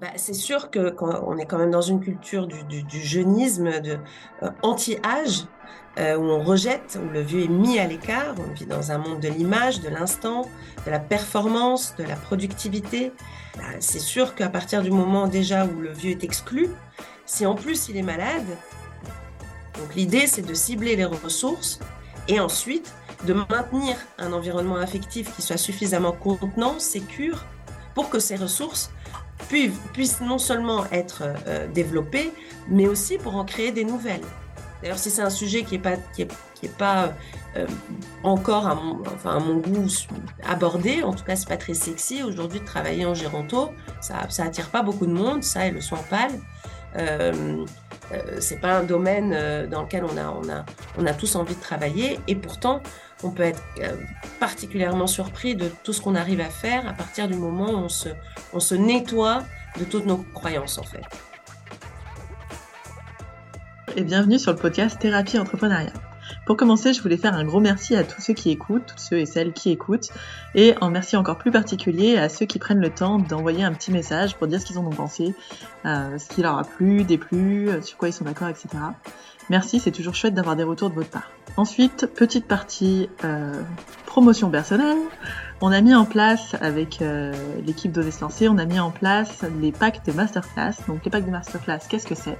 bah, 0.00 0.08
c'est 0.16 0.34
sûr 0.34 0.70
que 0.70 0.90
quand 0.90 1.24
on 1.26 1.38
est 1.38 1.46
quand 1.46 1.58
même 1.58 1.70
dans 1.70 1.80
une 1.80 2.00
culture 2.00 2.46
du, 2.46 3.02
jeunisme, 3.02 3.80
de 3.80 3.98
euh, 4.42 4.50
anti-âge, 4.62 5.46
euh, 5.98 6.16
où 6.16 6.24
on 6.24 6.44
rejette, 6.44 6.98
où 7.02 7.08
le 7.10 7.22
vieux 7.22 7.44
est 7.44 7.48
mis 7.48 7.78
à 7.78 7.86
l'écart. 7.86 8.34
On 8.38 8.52
vit 8.52 8.66
dans 8.66 8.92
un 8.92 8.98
monde 8.98 9.20
de 9.20 9.28
l'image, 9.28 9.80
de 9.80 9.88
l'instant, 9.88 10.42
de 10.84 10.90
la 10.90 10.98
performance, 10.98 11.94
de 11.96 12.04
la 12.04 12.16
productivité. 12.16 13.12
Bah, 13.56 13.62
c'est 13.80 14.00
sûr 14.00 14.34
qu'à 14.34 14.50
partir 14.50 14.82
du 14.82 14.90
moment 14.90 15.28
déjà 15.28 15.64
où 15.64 15.80
le 15.80 15.92
vieux 15.92 16.10
est 16.10 16.24
exclu, 16.24 16.68
si 17.24 17.46
en 17.46 17.54
plus 17.54 17.88
il 17.88 17.96
est 17.96 18.02
malade, 18.02 18.46
donc 19.78 19.94
l'idée 19.94 20.26
c'est 20.26 20.42
de 20.42 20.54
cibler 20.54 20.96
les 20.96 21.06
ressources 21.06 21.80
et 22.28 22.40
ensuite 22.40 22.92
de 23.24 23.32
maintenir 23.32 23.96
un 24.18 24.32
environnement 24.34 24.76
affectif 24.76 25.34
qui 25.34 25.40
soit 25.40 25.56
suffisamment 25.56 26.12
contenant, 26.12 26.78
sécure, 26.78 27.46
pour 27.94 28.10
que 28.10 28.18
ces 28.18 28.36
ressources 28.36 28.90
puissent, 29.48 30.20
non 30.20 30.38
seulement 30.38 30.84
être 30.90 31.22
euh, 31.46 31.66
développées, 31.68 32.32
mais 32.68 32.86
aussi 32.86 33.18
pour 33.18 33.36
en 33.36 33.44
créer 33.44 33.72
des 33.72 33.84
nouvelles. 33.84 34.24
D'ailleurs, 34.82 34.98
si 34.98 35.10
c'est 35.10 35.22
un 35.22 35.30
sujet 35.30 35.62
qui 35.62 35.74
n'est 35.74 35.82
pas, 35.82 35.96
qui 36.14 36.26
pas 36.78 37.14
euh, 37.56 37.66
encore 38.22 38.66
à 38.66 38.74
mon, 38.74 39.00
enfin, 39.14 39.36
à 39.36 39.38
mon 39.38 39.56
goût 39.56 39.86
abordé, 40.46 41.02
en 41.02 41.12
tout 41.12 41.24
cas, 41.24 41.36
c'est 41.36 41.48
pas 41.48 41.56
très 41.56 41.74
sexy 41.74 42.22
aujourd'hui 42.22 42.60
de 42.60 42.64
travailler 42.64 43.06
en 43.06 43.14
géronto. 43.14 43.70
Ça, 44.00 44.28
ça 44.28 44.44
pas 44.70 44.82
beaucoup 44.82 45.06
de 45.06 45.12
monde, 45.12 45.42
ça 45.42 45.66
et 45.66 45.70
le 45.70 45.80
soin 45.80 46.00
pâle. 46.10 46.32
Euh, 46.98 47.64
euh, 48.12 48.36
c'est 48.40 48.60
pas 48.60 48.78
un 48.78 48.84
domaine 48.84 49.32
euh, 49.34 49.66
dans 49.66 49.82
lequel 49.82 50.04
on 50.04 50.16
a, 50.16 50.30
on, 50.30 50.48
a, 50.48 50.64
on 50.96 51.06
a 51.06 51.12
tous 51.12 51.34
envie 51.34 51.54
de 51.54 51.60
travailler 51.60 52.20
et 52.28 52.36
pourtant 52.36 52.80
on 53.22 53.30
peut 53.30 53.42
être 53.42 53.62
particulièrement 54.40 55.06
surpris 55.06 55.54
de 55.54 55.70
tout 55.82 55.92
ce 55.92 56.00
qu'on 56.00 56.14
arrive 56.14 56.40
à 56.40 56.50
faire 56.50 56.88
à 56.88 56.92
partir 56.92 57.28
du 57.28 57.34
moment 57.34 57.70
où 57.70 57.88
on 58.52 58.60
se, 58.60 58.74
nettoie 58.74 59.44
de 59.78 59.84
toutes 59.84 60.06
nos 60.06 60.18
croyances 60.18 60.78
en 60.78 60.82
fait. 60.82 61.02
Et 63.96 64.02
bienvenue 64.02 64.38
sur 64.38 64.52
le 64.52 64.58
podcast 64.58 64.98
Thérapie 64.98 65.38
Entrepreneuriat. 65.38 65.92
Pour 66.44 66.56
commencer, 66.56 66.92
je 66.92 67.02
voulais 67.02 67.16
faire 67.16 67.34
un 67.34 67.44
gros 67.44 67.60
merci 67.60 67.96
à 67.96 68.04
tous 68.04 68.20
ceux 68.20 68.34
qui 68.34 68.50
écoutent, 68.50 68.86
tous 68.86 69.02
ceux 69.02 69.18
et 69.18 69.26
celles 69.26 69.52
qui 69.52 69.70
écoutent, 69.70 70.10
et 70.54 70.74
un 70.80 70.90
merci 70.90 71.16
encore 71.16 71.38
plus 71.38 71.50
particulier 71.50 72.18
à 72.18 72.28
ceux 72.28 72.46
qui 72.46 72.58
prennent 72.58 72.80
le 72.80 72.90
temps 72.90 73.18
d'envoyer 73.18 73.64
un 73.64 73.72
petit 73.72 73.90
message 73.90 74.36
pour 74.36 74.46
dire 74.46 74.60
ce 74.60 74.66
qu'ils 74.66 74.78
en 74.78 74.84
ont 74.86 74.90
pensé, 74.90 75.34
euh, 75.86 76.18
ce 76.18 76.28
qui 76.28 76.42
leur 76.42 76.58
a 76.58 76.64
plu, 76.64 77.04
déplu, 77.04 77.68
euh, 77.68 77.80
sur 77.80 77.96
quoi 77.96 78.08
ils 78.08 78.12
sont 78.12 78.24
d'accord, 78.24 78.48
etc. 78.48 78.68
Merci, 79.48 79.78
c'est 79.78 79.92
toujours 79.92 80.14
chouette 80.14 80.34
d'avoir 80.34 80.56
des 80.56 80.64
retours 80.64 80.90
de 80.90 80.94
votre 80.94 81.10
part. 81.10 81.30
Ensuite, 81.56 82.06
petite 82.06 82.46
partie 82.46 83.08
euh, 83.24 83.62
promotion 84.04 84.50
personnelle. 84.50 84.98
On 85.60 85.72
a 85.72 85.80
mis 85.80 85.94
en 85.94 86.04
place 86.04 86.54
avec 86.60 87.02
l'équipe 87.64 87.92
d'Oser 87.92 88.48
on 88.48 88.58
a 88.58 88.66
mis 88.66 88.78
en 88.78 88.90
place 88.90 89.44
les 89.60 89.72
packs 89.72 90.04
de 90.04 90.12
masterclass. 90.12 90.74
Donc 90.86 91.04
les 91.04 91.10
packs 91.10 91.24
de 91.24 91.30
masterclass, 91.30 91.78
qu'est-ce 91.88 92.06
que 92.06 92.14
c'est? 92.14 92.38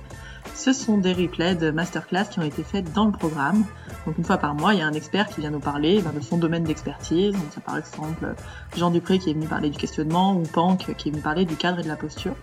Ce 0.55 0.73
sont 0.73 0.99
des 0.99 1.13
replays 1.13 1.55
de 1.55 1.71
masterclass 1.71 2.25
qui 2.31 2.41
ont 2.41 2.43
été 2.43 2.63
faits 2.63 2.93
dans 2.93 3.07
le 3.07 3.13
programme. 3.13 3.65
Donc 4.05 4.19
une 4.19 4.25
fois 4.25 4.37
par 4.37 4.55
mois, 4.55 4.75
il 4.75 4.81
y 4.81 4.83
a 4.83 4.87
un 4.87 4.93
expert 4.93 5.29
qui 5.29 5.41
vient 5.41 5.51
nous 5.51 5.61
parler 5.61 6.03
ben, 6.03 6.13
de 6.13 6.21
son 6.21 6.37
domaine 6.37 6.65
d'expertise. 6.65 7.33
Donc 7.33 7.53
ça 7.55 7.61
par 7.61 7.79
exemple 7.79 8.35
Jean 8.77 8.91
Dupré 8.91 9.19
qui 9.19 9.31
est 9.31 9.35
venu 9.35 9.47
parler 9.47 9.71
du 9.71 9.79
questionnement 9.79 10.37
ou 10.37 10.43
Pank 10.43 10.95
qui 10.97 11.09
est 11.09 11.13
venu 11.13 11.23
parler 11.23 11.45
du 11.45 11.57
cadre 11.57 11.79
et 11.79 11.83
de 11.83 11.89
la 11.89 11.97
posture. 11.97 12.35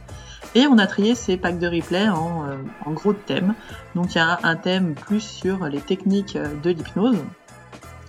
Et 0.56 0.68
on 0.68 0.78
a 0.78 0.88
trié 0.88 1.16
ces 1.16 1.38
packs 1.38 1.60
de 1.60 1.68
replay 1.68 2.08
en, 2.10 2.48
euh, 2.48 2.58
en 2.86 2.92
gros 2.92 3.14
thèmes. 3.14 3.56
Donc 3.96 4.14
il 4.14 4.18
y 4.18 4.22
a 4.22 4.40
un 4.44 4.56
thème 4.56 4.94
plus 4.94 5.22
sur 5.22 5.66
les 5.66 5.82
techniques 5.82 6.38
de 6.38 6.70
l'hypnose. 6.70 7.18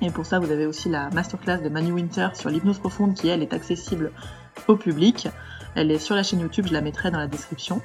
Et 0.02 0.10
pour 0.10 0.26
ça, 0.26 0.38
vous 0.38 0.50
avez 0.50 0.66
aussi 0.66 0.88
la 0.88 1.08
masterclass 1.10 1.58
de 1.58 1.68
Manu 1.68 1.92
Winter 1.92 2.28
sur 2.34 2.50
l'hypnose 2.50 2.78
profonde 2.78 3.14
qui, 3.14 3.28
elle, 3.28 3.42
est 3.42 3.54
accessible 3.54 4.12
au 4.68 4.76
public. 4.76 5.28
Elle 5.74 5.90
est 5.90 5.98
sur 5.98 6.14
la 6.14 6.22
chaîne 6.22 6.40
YouTube, 6.40 6.66
je 6.68 6.72
la 6.72 6.80
mettrai 6.80 7.10
dans 7.10 7.18
la 7.18 7.26
description. 7.26 7.80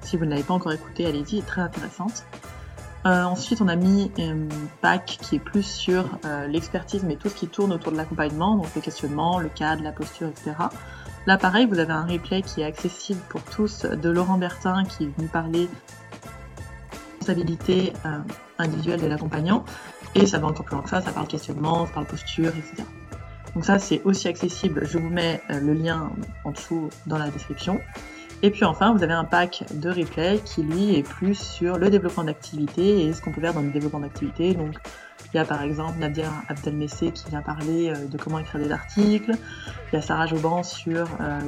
Si 0.00 0.16
vous 0.16 0.24
ne 0.24 0.30
l'avez 0.30 0.42
pas 0.42 0.54
encore 0.54 0.72
écouté, 0.72 1.06
allez-y, 1.06 1.36
elle 1.36 1.44
est 1.44 1.46
très 1.46 1.62
intéressante. 1.62 2.24
Euh, 3.06 3.24
ensuite, 3.24 3.62
on 3.62 3.68
a 3.68 3.76
mis 3.76 4.10
un 4.18 4.48
pack 4.82 5.18
qui 5.22 5.36
est 5.36 5.40
plus 5.40 5.62
sur 5.62 6.04
euh, 6.24 6.46
l'expertise, 6.46 7.02
mais 7.02 7.16
tout 7.16 7.28
ce 7.28 7.34
qui 7.34 7.48
tourne 7.48 7.72
autour 7.72 7.92
de 7.92 7.96
l'accompagnement, 7.96 8.56
donc 8.56 8.66
le 8.74 8.80
questionnement, 8.80 9.38
le 9.38 9.48
cadre, 9.48 9.82
la 9.82 9.92
posture, 9.92 10.28
etc. 10.28 10.52
Là, 11.30 11.38
pareil, 11.38 11.64
vous 11.64 11.78
avez 11.78 11.92
un 11.92 12.06
replay 12.06 12.42
qui 12.42 12.62
est 12.62 12.64
accessible 12.64 13.20
pour 13.28 13.40
tous 13.44 13.84
de 13.84 14.10
Laurent 14.10 14.36
Bertin 14.36 14.82
qui 14.82 15.04
est 15.04 15.16
venu 15.16 15.28
parler 15.28 15.68
responsabilité 17.20 17.92
euh, 18.04 18.18
individuelle 18.58 19.00
de 19.00 19.06
l'accompagnant. 19.06 19.64
Et 20.16 20.26
ça 20.26 20.38
va 20.40 20.48
encore 20.48 20.64
plus 20.64 20.74
loin 20.74 20.82
que 20.82 20.90
ça, 20.90 21.00
ça 21.00 21.12
parle 21.12 21.28
questionnement, 21.28 21.86
ça 21.86 21.92
parle 21.92 22.06
posture, 22.06 22.48
etc. 22.48 22.82
Donc 23.54 23.64
ça, 23.64 23.78
c'est 23.78 24.02
aussi 24.02 24.26
accessible. 24.26 24.84
Je 24.84 24.98
vous 24.98 25.08
mets 25.08 25.40
le 25.48 25.72
lien 25.72 26.10
en 26.42 26.50
dessous 26.50 26.90
dans 27.06 27.16
la 27.16 27.28
description. 27.28 27.80
Et 28.42 28.50
puis 28.50 28.64
enfin, 28.64 28.92
vous 28.92 29.04
avez 29.04 29.12
un 29.12 29.22
pack 29.22 29.62
de 29.72 29.88
replay 29.88 30.40
qui 30.44 30.64
lui 30.64 30.96
est 30.96 31.04
plus 31.04 31.38
sur 31.38 31.78
le 31.78 31.90
développement 31.90 32.24
d'activité 32.24 33.06
et 33.06 33.12
ce 33.12 33.22
qu'on 33.22 33.30
peut 33.30 33.40
faire 33.40 33.54
dans 33.54 33.62
le 33.62 33.70
développement 33.70 34.00
d'activité. 34.00 34.54
Donc 34.54 34.74
il 35.32 35.36
y 35.36 35.40
a 35.40 35.44
par 35.44 35.62
exemple 35.62 35.98
Nadia 35.98 36.30
Abdelmessé 36.48 37.12
qui 37.12 37.28
vient 37.30 37.42
parler 37.42 37.90
euh, 37.90 38.06
de 38.06 38.18
comment 38.18 38.38
écrire 38.38 38.60
des 38.60 38.72
articles. 38.72 39.32
Il 39.92 39.96
y 39.96 39.98
a 39.98 40.02
Sarah 40.02 40.26
Joban 40.26 40.62
sur 40.62 41.06
euh, 41.20 41.40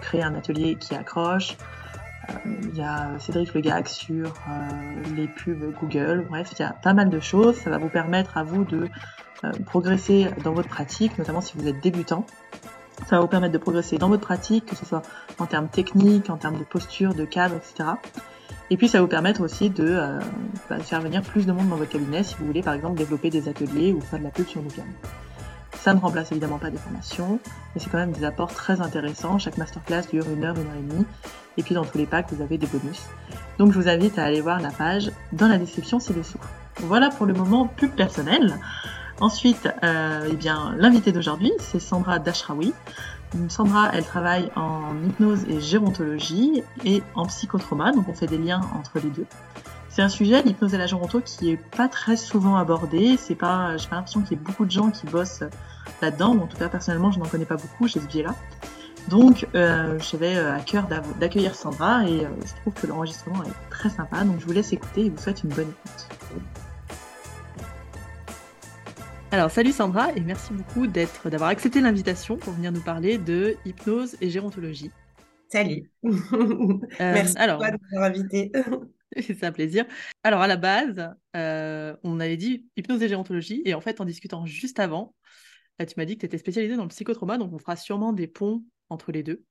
créer 0.00 0.22
un 0.22 0.34
atelier 0.34 0.76
qui 0.76 0.94
accroche. 0.94 1.56
Euh, 2.28 2.32
il 2.64 2.76
y 2.76 2.82
a 2.82 3.18
Cédric 3.18 3.54
Legac 3.54 3.88
sur 3.88 4.34
les 5.16 5.26
pubs 5.26 5.72
Google. 5.80 6.26
Bref, 6.28 6.50
il 6.58 6.62
y 6.62 6.64
a 6.64 6.72
pas 6.72 6.92
mal 6.92 7.08
de 7.08 7.20
choses. 7.20 7.56
Ça 7.56 7.70
va 7.70 7.78
vous 7.78 7.88
permettre 7.88 8.36
à 8.36 8.42
vous 8.42 8.64
de 8.64 8.88
progresser 9.66 10.28
dans 10.42 10.52
votre 10.52 10.68
pratique, 10.68 11.16
notamment 11.16 11.40
si 11.40 11.56
vous 11.56 11.66
êtes 11.68 11.80
débutant. 11.80 12.26
Ça 13.06 13.16
va 13.16 13.22
vous 13.22 13.28
permettre 13.28 13.52
de 13.52 13.58
progresser 13.58 13.96
dans 13.96 14.08
votre 14.08 14.26
pratique, 14.26 14.66
que 14.66 14.76
ce 14.76 14.84
soit 14.84 15.02
en 15.38 15.46
termes 15.46 15.68
techniques, 15.68 16.28
en 16.28 16.36
termes 16.36 16.58
de 16.58 16.64
posture, 16.64 17.14
de 17.14 17.24
cadre, 17.24 17.54
etc. 17.54 17.90
Et 18.70 18.76
puis 18.76 18.88
ça 18.88 18.98
va 18.98 19.02
vous 19.02 19.08
permettre 19.08 19.40
aussi 19.40 19.70
de 19.70 19.84
euh, 19.86 20.18
bah, 20.68 20.78
faire 20.78 21.00
venir 21.00 21.22
plus 21.22 21.46
de 21.46 21.52
monde 21.52 21.68
dans 21.68 21.76
votre 21.76 21.90
cabinet 21.90 22.22
si 22.22 22.34
vous 22.38 22.46
voulez 22.46 22.62
par 22.62 22.74
exemple 22.74 22.98
développer 22.98 23.30
des 23.30 23.48
ateliers 23.48 23.92
ou 23.92 24.00
faire 24.00 24.18
de 24.18 24.24
la 24.24 24.30
pub 24.30 24.46
sur 24.46 24.60
Google. 24.60 24.82
Ça 25.80 25.94
ne 25.94 26.00
remplace 26.00 26.32
évidemment 26.32 26.58
pas 26.58 26.70
des 26.70 26.76
formations, 26.76 27.38
mais 27.74 27.80
c'est 27.80 27.88
quand 27.88 27.98
même 27.98 28.12
des 28.12 28.24
apports 28.24 28.52
très 28.52 28.80
intéressants. 28.80 29.38
Chaque 29.38 29.56
masterclass 29.58 30.02
dure 30.10 30.28
une 30.28 30.44
heure, 30.44 30.56
une 30.56 30.66
heure 30.66 30.76
et 30.78 30.82
demie. 30.82 31.06
Et 31.56 31.62
puis 31.62 31.74
dans 31.74 31.84
tous 31.84 31.98
les 31.98 32.06
packs, 32.06 32.26
vous 32.32 32.42
avez 32.42 32.58
des 32.58 32.66
bonus. 32.66 33.02
Donc 33.58 33.72
je 33.72 33.78
vous 33.78 33.88
invite 33.88 34.18
à 34.18 34.24
aller 34.24 34.40
voir 34.40 34.60
la 34.60 34.70
page 34.70 35.10
dans 35.32 35.48
la 35.48 35.56
description 35.56 35.98
ci-dessous. 35.98 36.38
Voilà 36.80 37.10
pour 37.10 37.26
le 37.26 37.32
moment 37.32 37.66
pub 37.66 37.92
personnel. 37.92 38.58
Ensuite, 39.20 39.68
euh, 39.82 40.28
eh 40.30 40.36
bien, 40.36 40.74
l'invité 40.76 41.10
d'aujourd'hui, 41.10 41.52
c'est 41.58 41.80
Sandra 41.80 42.20
Dashraoui. 42.20 42.72
Sandra, 43.48 43.90
elle 43.92 44.04
travaille 44.04 44.50
en 44.56 44.94
hypnose 45.06 45.44
et 45.48 45.60
gérontologie 45.60 46.62
et 46.84 47.02
en 47.14 47.26
psychotrauma, 47.26 47.92
donc 47.92 48.08
on 48.08 48.14
fait 48.14 48.26
des 48.26 48.38
liens 48.38 48.60
entre 48.78 48.98
les 48.98 49.10
deux. 49.10 49.26
C'est 49.90 50.02
un 50.02 50.08
sujet, 50.08 50.42
l'hypnose 50.42 50.74
et 50.74 50.78
la 50.78 50.86
géronto, 50.86 51.20
qui 51.20 51.50
est 51.50 51.56
pas 51.56 51.88
très 51.88 52.16
souvent 52.16 52.56
abordé. 52.56 53.16
C'est 53.18 53.34
pas, 53.34 53.76
j'ai 53.76 53.88
pas 53.88 53.96
l'impression 53.96 54.20
qu'il 54.22 54.38
y 54.38 54.40
ait 54.40 54.44
beaucoup 54.44 54.64
de 54.64 54.70
gens 54.70 54.90
qui 54.90 55.06
bossent 55.06 55.42
là-dedans, 56.00 56.36
en 56.38 56.46
tout 56.46 56.56
cas 56.56 56.68
personnellement, 56.68 57.10
je 57.10 57.18
n'en 57.18 57.26
connais 57.26 57.44
pas 57.44 57.56
beaucoup, 57.56 57.88
j'ai 57.88 58.00
ce 58.00 58.06
biais-là. 58.06 58.34
Donc, 59.08 59.46
euh, 59.54 59.98
j'avais 59.98 60.36
euh, 60.36 60.54
à 60.54 60.60
cœur 60.60 60.86
d'accueillir 61.18 61.54
Sandra 61.54 62.06
et 62.06 62.26
euh, 62.26 62.28
je 62.44 62.60
trouve 62.60 62.74
que 62.74 62.86
l'enregistrement 62.86 63.42
est 63.42 63.70
très 63.70 63.88
sympa. 63.88 64.22
Donc, 64.22 64.38
je 64.40 64.46
vous 64.46 64.52
laisse 64.52 64.72
écouter 64.72 65.06
et 65.06 65.10
vous 65.10 65.18
souhaite 65.18 65.42
une 65.44 65.50
bonne 65.50 65.68
écoute. 65.70 66.08
Alors, 69.30 69.50
salut 69.50 69.72
Sandra 69.72 70.10
et 70.16 70.20
merci 70.20 70.54
beaucoup 70.54 70.86
d'être, 70.86 71.28
d'avoir 71.28 71.50
accepté 71.50 71.82
l'invitation 71.82 72.38
pour 72.38 72.54
venir 72.54 72.72
nous 72.72 72.80
parler 72.80 73.18
de 73.18 73.56
hypnose 73.66 74.16
et 74.22 74.30
gérontologie. 74.30 74.90
Salut. 75.48 75.90
Euh, 76.02 77.12
merci 77.12 77.36
alors, 77.36 77.58
de 77.58 77.64
m'avoir 77.92 78.10
invité. 78.10 78.50
C'est 79.20 79.44
un 79.44 79.52
plaisir. 79.52 79.84
Alors, 80.22 80.40
à 80.40 80.46
la 80.46 80.56
base, 80.56 81.10
euh, 81.36 81.94
on 82.04 82.20
avait 82.20 82.38
dit 82.38 82.66
hypnose 82.76 83.02
et 83.02 83.08
gérontologie 83.08 83.60
et 83.66 83.74
en 83.74 83.82
fait, 83.82 84.00
en 84.00 84.06
discutant 84.06 84.46
juste 84.46 84.80
avant, 84.80 85.14
tu 85.78 85.94
m'as 85.98 86.06
dit 86.06 86.14
que 86.14 86.20
tu 86.20 86.26
étais 86.26 86.38
spécialisée 86.38 86.76
dans 86.76 86.84
le 86.84 86.88
psychotrauma, 86.88 87.36
donc 87.36 87.52
on 87.52 87.58
fera 87.58 87.76
sûrement 87.76 88.14
des 88.14 88.28
ponts 88.28 88.64
entre 88.88 89.12
les 89.12 89.22
deux. 89.22 89.44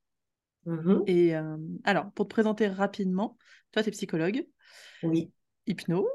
Mm-hmm. 0.66 1.02
Et 1.06 1.36
euh, 1.36 1.56
alors, 1.84 2.10
pour 2.12 2.26
te 2.26 2.34
présenter 2.34 2.66
rapidement, 2.66 3.36
toi, 3.70 3.84
tu 3.84 3.90
es 3.90 3.92
psychologue. 3.92 4.44
Oui. 5.04 5.30
Hypno. 5.68 6.08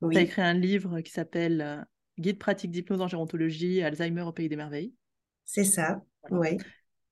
Oui. 0.00 0.14
Tu 0.14 0.20
as 0.20 0.22
écrit 0.22 0.42
un 0.42 0.54
livre 0.54 1.00
qui 1.00 1.12
s'appelle 1.12 1.86
guide 2.18 2.38
pratique 2.38 2.70
d'hypnose 2.70 3.00
en 3.00 3.08
gérontologie, 3.08 3.82
Alzheimer 3.82 4.22
au 4.22 4.32
pays 4.32 4.48
des 4.48 4.56
merveilles. 4.56 4.94
C'est 5.44 5.64
ça, 5.64 6.02
oui. 6.30 6.58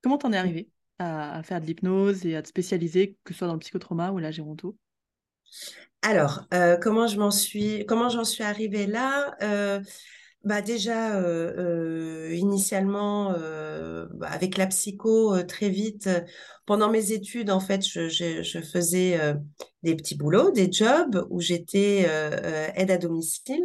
Comment 0.01 0.17
t'en 0.17 0.33
es 0.33 0.37
arrivé 0.37 0.69
à, 0.99 1.41
faire 1.43 1.61
de 1.61 1.65
l'hypnose 1.65 2.25
et 2.25 2.35
à 2.35 2.41
te 2.41 2.47
spécialiser, 2.47 3.17
que 3.23 3.33
ce 3.33 3.39
soit 3.39 3.47
dans 3.47 3.53
le 3.53 3.59
psychotrauma 3.59 4.11
ou 4.11 4.19
la 4.19 4.31
géronto? 4.31 4.77
Alors, 6.01 6.45
euh, 6.53 6.77
comment 6.77 7.07
je 7.07 7.17
m'en 7.17 7.31
suis, 7.31 7.85
comment 7.85 8.09
j'en 8.09 8.25
suis 8.25 8.43
arrivée 8.43 8.87
là? 8.87 9.35
Euh, 9.41 9.79
bah 10.43 10.61
déjà, 10.61 11.15
euh, 11.15 12.33
initialement, 12.35 13.31
bah, 13.31 14.27
avec 14.27 14.57
la 14.57 14.67
psycho, 14.67 15.41
très 15.43 15.69
vite, 15.69 16.09
pendant 16.65 16.89
mes 16.89 17.13
études, 17.13 17.49
en 17.49 17.61
fait, 17.61 17.85
je, 17.85 18.09
je 18.09 18.59
faisais 18.59 19.17
des 19.83 19.95
petits 19.95 20.17
boulots, 20.17 20.51
des 20.51 20.69
jobs 20.69 21.25
où 21.29 21.39
j'étais 21.39 22.09
aide 22.75 22.91
à 22.91 22.97
domicile. 22.97 23.63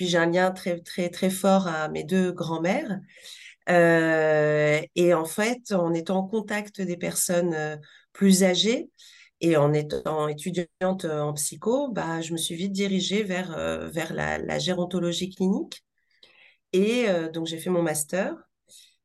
Puis 0.00 0.08
j'ai 0.08 0.16
un 0.16 0.30
lien 0.30 0.50
très, 0.50 0.80
très, 0.80 1.10
très 1.10 1.28
fort 1.28 1.68
à 1.68 1.90
mes 1.90 2.04
deux 2.04 2.32
grands-mères. 2.32 3.00
et 3.68 5.14
en 5.14 5.24
fait, 5.26 5.72
en 5.72 5.92
étant 5.94 6.18
en 6.18 6.26
contact 6.28 6.80
des 6.80 6.96
personnes 6.96 7.80
plus 8.14 8.42
âgées 8.44 8.90
et 9.42 9.56
en 9.58 9.72
étant 9.74 10.26
étudiante 10.28 11.04
en 11.04 11.34
psycho, 11.34 11.88
bah, 11.92 12.22
je 12.22 12.32
me 12.32 12.38
suis 12.38 12.54
vite 12.54 12.72
dirigée 12.72 13.22
vers, 13.24 13.50
vers 13.92 14.14
la, 14.14 14.38
la 14.38 14.58
gérontologie 14.58 15.30
clinique. 15.34 15.84
Et 16.72 17.06
donc, 17.34 17.46
j'ai 17.46 17.58
fait 17.58 17.70
mon 17.70 17.82
master. 17.82 18.34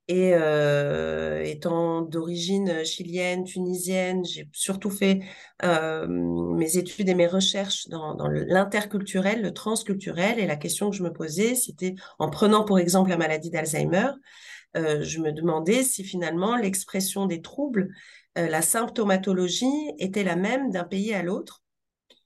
Et 0.08 0.34
euh, 0.36 1.44
étant 1.44 2.02
d'origine 2.02 2.86
chilienne, 2.86 3.44
tunisienne, 3.44 4.24
j'ai 4.24 4.48
surtout 4.54 4.92
fait 4.92 5.22
euh, 5.64 6.06
mes 6.08 6.78
études 6.78 7.10
et 7.10 7.16
mes 7.16 7.26
recherches 7.26 7.88
dans, 7.88 8.16
l'interculturel, 8.28 9.42
le 9.42 9.52
transculturel. 9.52 10.38
Et 10.38 10.46
la 10.46 10.58
question 10.58 10.92
que 10.92 10.96
je 10.96 11.02
me 11.02 11.12
posais, 11.12 11.56
c'était 11.56 11.96
en 12.20 12.30
prenant 12.30 12.66
pour 12.66 12.78
exemple 12.78 13.10
la 13.10 13.18
maladie 13.18 13.50
d'Alzheimer, 13.50 14.10
euh, 14.78 15.02
je 15.04 15.20
me 15.20 15.32
demandais 15.32 15.84
si 15.84 16.04
finalement 16.04 16.56
l'expression 16.56 17.26
des 17.26 17.42
troubles, 17.42 17.90
euh, 18.38 18.48
la 18.48 18.62
symptomatologie 18.62 19.92
était 20.00 20.24
la 20.24 20.36
même 20.36 20.70
d'un 20.70 20.84
pays 20.84 21.14
à 21.14 21.24
l'autre 21.24 21.64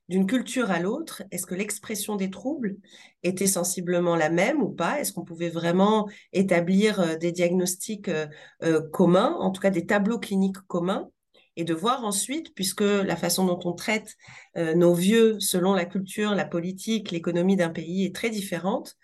d'une 0.10 0.26
culture 0.26 0.72
à 0.72 0.80
l'autre, 0.80 1.24
est-ce 1.32 1.46
que 1.46 1.54
l'expression 1.56 2.16
des 2.16 2.32
troubles 2.32 2.78
était 3.22 3.48
sensiblement 3.48 4.16
la 4.16 4.30
même 4.30 4.62
ou 4.62 4.70
pas? 4.70 5.00
Est-ce 5.00 5.14
qu'on 5.14 5.24
pouvait 5.24 5.50
vraiment 5.50 6.10
établir 6.34 7.00
euh, 7.00 7.16
des 7.16 7.32
diagnostics 7.32 8.10
euh, 8.10 8.26
euh, 8.64 8.82
communs, 8.90 9.36
en 9.40 9.52
tout 9.52 9.62
cas 9.62 9.70
des 9.70 9.86
tableaux 9.86 10.20
cliniques 10.20 10.60
communs? 10.68 11.10
Et 11.56 11.64
de 11.64 11.74
voir 11.74 12.06
ensuite, 12.06 12.56
puisque 12.56 12.82
la 12.82 13.18
façon 13.18 13.46
dont 13.46 13.60
on 13.66 13.74
traite 13.74 14.16
nos 14.56 14.94
vieux 14.94 15.42
selon 15.42 15.74
la 15.74 15.84
culture, 15.84 16.34
la 16.34 16.46
politique, 16.46 17.12
l'économie 17.12 17.58
d'un 17.58 17.68
pays 17.70 18.06
est 18.06 18.16
très 18.16 18.30
différente. 18.30 18.96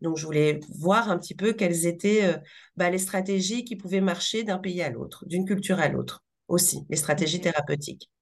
Donc, 0.00 0.16
je 0.16 0.24
voulais 0.24 0.60
voir 0.78 1.10
un 1.10 1.18
petit 1.18 1.34
peu 1.34 1.54
quelles 1.54 1.86
étaient 1.86 2.36
bah, 2.76 2.88
les 2.88 2.98
stratégies 2.98 3.64
qui 3.64 3.74
pouvaient 3.74 4.00
marcher 4.00 4.44
d'un 4.44 4.58
pays 4.58 4.80
à 4.80 4.90
l'autre, 4.90 5.26
d'une 5.26 5.44
culture 5.44 5.80
à 5.80 5.88
l'autre 5.88 6.22
aussi, 6.46 6.84
les 6.88 6.96
stratégies 6.96 7.40
thérapeutiques. 7.40 8.13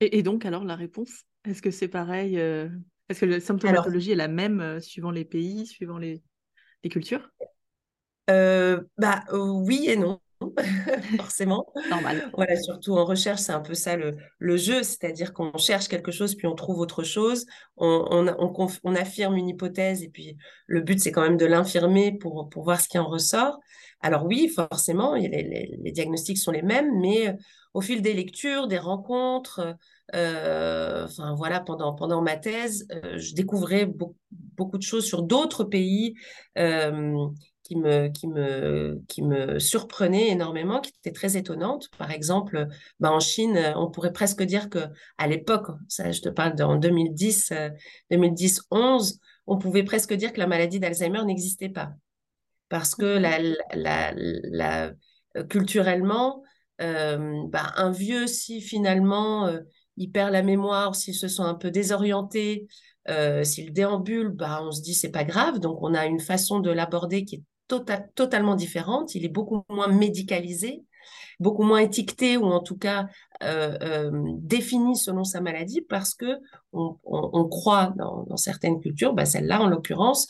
Et, 0.00 0.22
donc, 0.22 0.44
alors, 0.44 0.64
la 0.64 0.76
réponse 0.76 1.24
Est-ce 1.44 1.62
que 1.62 1.70
c'est 1.70 1.88
pareil 1.88 2.38
euh, 2.38 2.68
Est-ce 3.08 3.20
que 3.20 3.26
la 3.26 3.40
symptomatologie 3.40 4.12
est 4.12 4.16
la 4.16 4.28
même 4.28 4.60
euh, 4.60 4.80
suivant 4.80 5.10
les 5.10 5.24
pays, 5.24 5.66
suivant 5.66 5.98
les, 5.98 6.22
les 6.82 6.90
cultures? 6.90 7.30
Euh, 8.30 8.80
Bah 8.98 9.24
oui 9.32 9.86
et 9.88 9.96
non. 9.96 10.20
forcément. 11.16 11.66
Normal. 11.88 12.30
Voilà, 12.34 12.56
surtout 12.56 12.92
en 12.96 13.04
recherche, 13.04 13.40
c'est 13.40 13.52
un 13.52 13.60
peu 13.60 13.74
ça 13.74 13.96
le, 13.96 14.16
le 14.38 14.56
jeu, 14.56 14.82
c'est-à-dire 14.82 15.32
qu'on 15.32 15.56
cherche 15.58 15.88
quelque 15.88 16.12
chose, 16.12 16.34
puis 16.34 16.46
on 16.46 16.54
trouve 16.54 16.78
autre 16.78 17.02
chose, 17.02 17.46
on, 17.76 18.06
on, 18.10 18.70
on, 18.82 18.94
affirme 18.94 19.36
une 19.36 19.48
hypothèse, 19.48 20.02
et 20.02 20.08
puis 20.08 20.36
le 20.66 20.80
but, 20.80 21.00
c'est 21.00 21.12
quand 21.12 21.22
même 21.22 21.36
de 21.36 21.46
l'infirmer 21.46 22.12
pour, 22.18 22.48
pour 22.50 22.64
voir 22.64 22.80
ce 22.80 22.88
qui 22.88 22.98
en 22.98 23.06
ressort. 23.06 23.58
Alors 24.04 24.26
oui, 24.26 24.48
forcément, 24.48 25.14
les, 25.14 25.92
diagnostics 25.92 26.36
sont 26.36 26.50
les 26.50 26.60
mêmes, 26.60 27.00
mais 27.00 27.38
au 27.72 27.80
fil 27.80 28.02
des 28.02 28.12
lectures, 28.12 28.66
des 28.66 28.76
rencontres, 28.76 29.78
euh, 30.14 31.06
voilà, 31.38 31.60
pendant, 31.60 32.20
ma 32.20 32.36
thèse, 32.36 32.86
euh, 32.92 33.16
je 33.16 33.34
découvrais 33.34 33.90
beaucoup 34.30 34.76
de 34.76 34.82
choses 34.82 35.06
sur 35.06 35.22
d'autres 35.22 35.64
pays 35.64 36.16
euh, 36.58 37.16
qui, 37.62 37.76
me, 37.76 38.08
qui, 39.08 39.22
surprenaient 39.58 40.28
énormément, 40.28 40.82
qui 40.82 40.92
étaient 40.98 41.10
très 41.10 41.38
étonnantes. 41.38 41.88
Par 41.96 42.10
exemple, 42.10 42.68
bah, 43.00 43.10
en 43.10 43.20
Chine, 43.20 43.58
on 43.74 43.90
pourrait 43.90 44.12
presque 44.12 44.42
dire 44.42 44.68
que 44.68 44.80
à 45.16 45.28
l'époque, 45.28 45.68
ça 45.88 46.12
je 46.12 46.20
te 46.20 46.28
parle 46.28 46.62
en 46.62 46.76
2010, 46.76 47.54
2010-11, 48.10 49.18
on 49.46 49.56
pouvait 49.56 49.82
presque 49.82 50.12
dire 50.12 50.34
que 50.34 50.40
la 50.40 50.46
maladie 50.46 50.78
d'Alzheimer 50.78 51.24
n'existait 51.24 51.70
pas. 51.70 51.94
Parce 52.68 52.94
que 52.94 53.04
la, 53.04 53.38
la, 53.74 54.12
la, 54.14 54.92
culturellement, 55.48 56.42
bah, 56.78 57.72
un 57.76 57.90
vieux, 57.90 58.26
si 58.26 58.60
finalement 58.60 59.50
il 59.96 60.10
perd 60.10 60.32
la 60.32 60.42
mémoire, 60.42 60.94
s'il 60.94 61.14
se 61.14 61.28
sent 61.28 61.42
un 61.42 61.54
peu 61.54 61.70
désorienté, 61.70 62.66
euh, 63.08 63.44
s'il 63.44 63.72
déambule, 63.72 64.28
bah, 64.28 64.60
on 64.62 64.72
se 64.72 64.82
dit 64.82 64.94
c'est 64.94 65.10
pas 65.10 65.24
grave. 65.24 65.58
Donc 65.60 65.78
on 65.82 65.94
a 65.94 66.06
une 66.06 66.20
façon 66.20 66.60
de 66.60 66.70
l'aborder 66.70 67.24
qui 67.24 67.36
est 67.36 67.42
tota-, 67.68 68.08
totalement 68.14 68.54
différente. 68.54 69.14
Il 69.14 69.24
est 69.24 69.28
beaucoup 69.28 69.64
moins 69.68 69.88
médicalisé, 69.88 70.84
beaucoup 71.38 71.62
moins 71.62 71.80
étiqueté 71.80 72.36
ou 72.36 72.46
en 72.46 72.60
tout 72.60 72.76
cas 72.76 73.06
euh, 73.42 73.76
euh, 73.82 74.10
défini 74.38 74.96
selon 74.96 75.24
sa 75.24 75.40
maladie 75.40 75.82
parce 75.82 76.14
que 76.14 76.38
on, 76.72 77.48
croit 77.48 77.92
dans, 77.96 78.36
certaines 78.36 78.80
cultures, 78.80 79.12
bah, 79.12 79.26
celle-là 79.26 79.60
en 79.60 79.68
l'occurrence, 79.68 80.26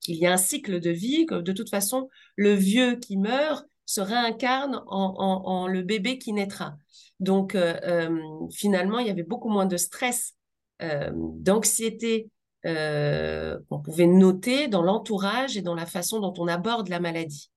qu'il 0.00 0.16
y 0.16 0.26
a 0.26 0.32
un 0.32 0.36
cycle 0.36 0.80
de 0.80 0.90
vie, 0.90 1.26
que 1.26 1.36
de 1.36 1.52
toute 1.52 1.70
façon 1.70 2.08
le 2.36 2.54
vieux 2.54 2.96
qui 2.96 3.16
meurt 3.16 3.66
se 3.86 4.00
réincarne 4.00 4.82
en 4.86 5.66
le 5.66 5.82
bébé 5.82 6.18
qui 6.18 6.32
naîtra. 6.32 6.76
Donc, 7.20 7.54
euh, 7.54 7.78
euh, 7.84 8.48
finalement, 8.50 8.98
il 8.98 9.06
y 9.06 9.10
avait 9.10 9.22
beaucoup 9.22 9.50
moins 9.50 9.66
de 9.66 9.76
stress, 9.76 10.34
euh, 10.82 11.10
d'anxiété 11.14 12.30
qu'on 12.62 13.80
pouvait 13.82 14.06
noter 14.06 14.68
dans 14.68 14.82
l'entourage 14.82 15.56
et 15.56 15.62
dans 15.62 15.74
la 15.74 15.86
façon 15.86 16.20
dont 16.20 16.34
on 16.36 16.46
aborde 16.46 16.88
la 16.88 17.00
maladie. 17.00 17.50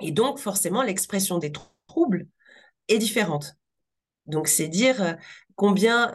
Et 0.00 0.12
donc, 0.12 0.38
forcément, 0.38 0.82
l'expression 0.82 1.36
des 1.36 1.52
troubles 1.86 2.26
est 2.88 2.96
différente. 2.96 3.54
Donc, 4.24 4.48
c'est 4.48 4.68
dire 4.68 5.18
combien, 5.56 6.14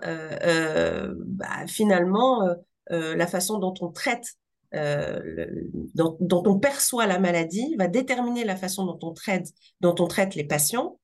bah, 1.07 1.67
finalement, 1.67 2.49
la 2.89 3.27
façon 3.27 3.59
dont 3.59 3.75
on 3.79 3.91
traite 3.91 4.38
dont, 4.73 6.17
dont, 6.19 6.43
on 6.45 6.59
perçoit 6.59 7.07
la 7.07 7.19
maladie 7.19 7.75
va 7.77 7.87
déterminer 7.87 8.43
la 8.43 8.55
façon 8.55 8.85
dont 8.85 8.99
on 9.01 9.13
traite, 9.13 9.47
dont 9.81 9.95
on 9.99 10.07
traite 10.07 10.35
les 10.35 10.43
patients 10.43 10.99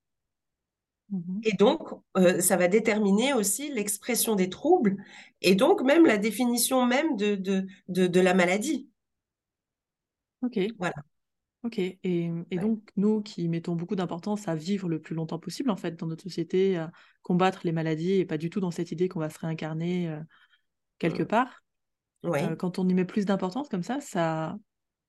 Mmh 1.10 1.42
et 1.44 1.54
donc, 1.54 1.82
euh, 2.18 2.42
ça 2.42 2.58
va 2.58 2.68
déterminer 2.68 3.34
aussi 3.34 3.72
l'expression 3.72 4.36
des 4.36 4.50
troubles 4.50 4.98
et 5.42 5.54
donc 5.54 5.84
même 5.84 6.06
la 6.06 6.18
définition 6.18 6.86
même 6.86 7.16
de, 7.16 7.36
de, 7.36 7.68
de, 7.88 8.20
la 8.20 8.34
maladie. 8.34 8.90
Ok. 10.42 10.60
Voilà. 10.80 10.96
Ok. 11.64 11.78
Et, 11.78 12.00
et 12.04 12.58
donc, 12.58 12.90
nous 12.96 13.22
qui 13.22 13.48
mettons 13.48 13.76
beaucoup 13.76 13.96
d'importance 13.96 14.48
à 14.48 14.56
vivre 14.56 14.90
le 14.90 15.00
plus 15.00 15.14
longtemps 15.16 15.40
possible, 15.40 15.70
en 15.70 15.76
fait, 15.76 15.96
dans 15.96 16.08
notre 16.08 16.24
société, 16.24 16.78
à 16.78 16.92
combattre 17.22 17.62
les 17.64 17.72
maladies 17.72 18.14
et 18.14 18.26
pas 18.26 18.38
du 18.38 18.50
tout 18.50 18.60
dans 18.60 18.72
cette 18.72 18.92
idée 18.92 19.08
qu'on 19.08 19.20
va 19.20 19.30
se 19.30 19.40
réincarner 19.40 20.10
euh, 20.10 20.20
quelque 20.98 21.24
mmh. 21.24 21.28
part, 21.28 21.64
euh, 22.34 22.56
quand 22.56 22.80
on 22.80 22.88
y 22.88 22.94
met 22.94 23.06
plus 23.06 23.26
d'importance 23.26 23.70
comme 23.70 23.84
ça, 23.84 24.00
ça. 24.02 24.58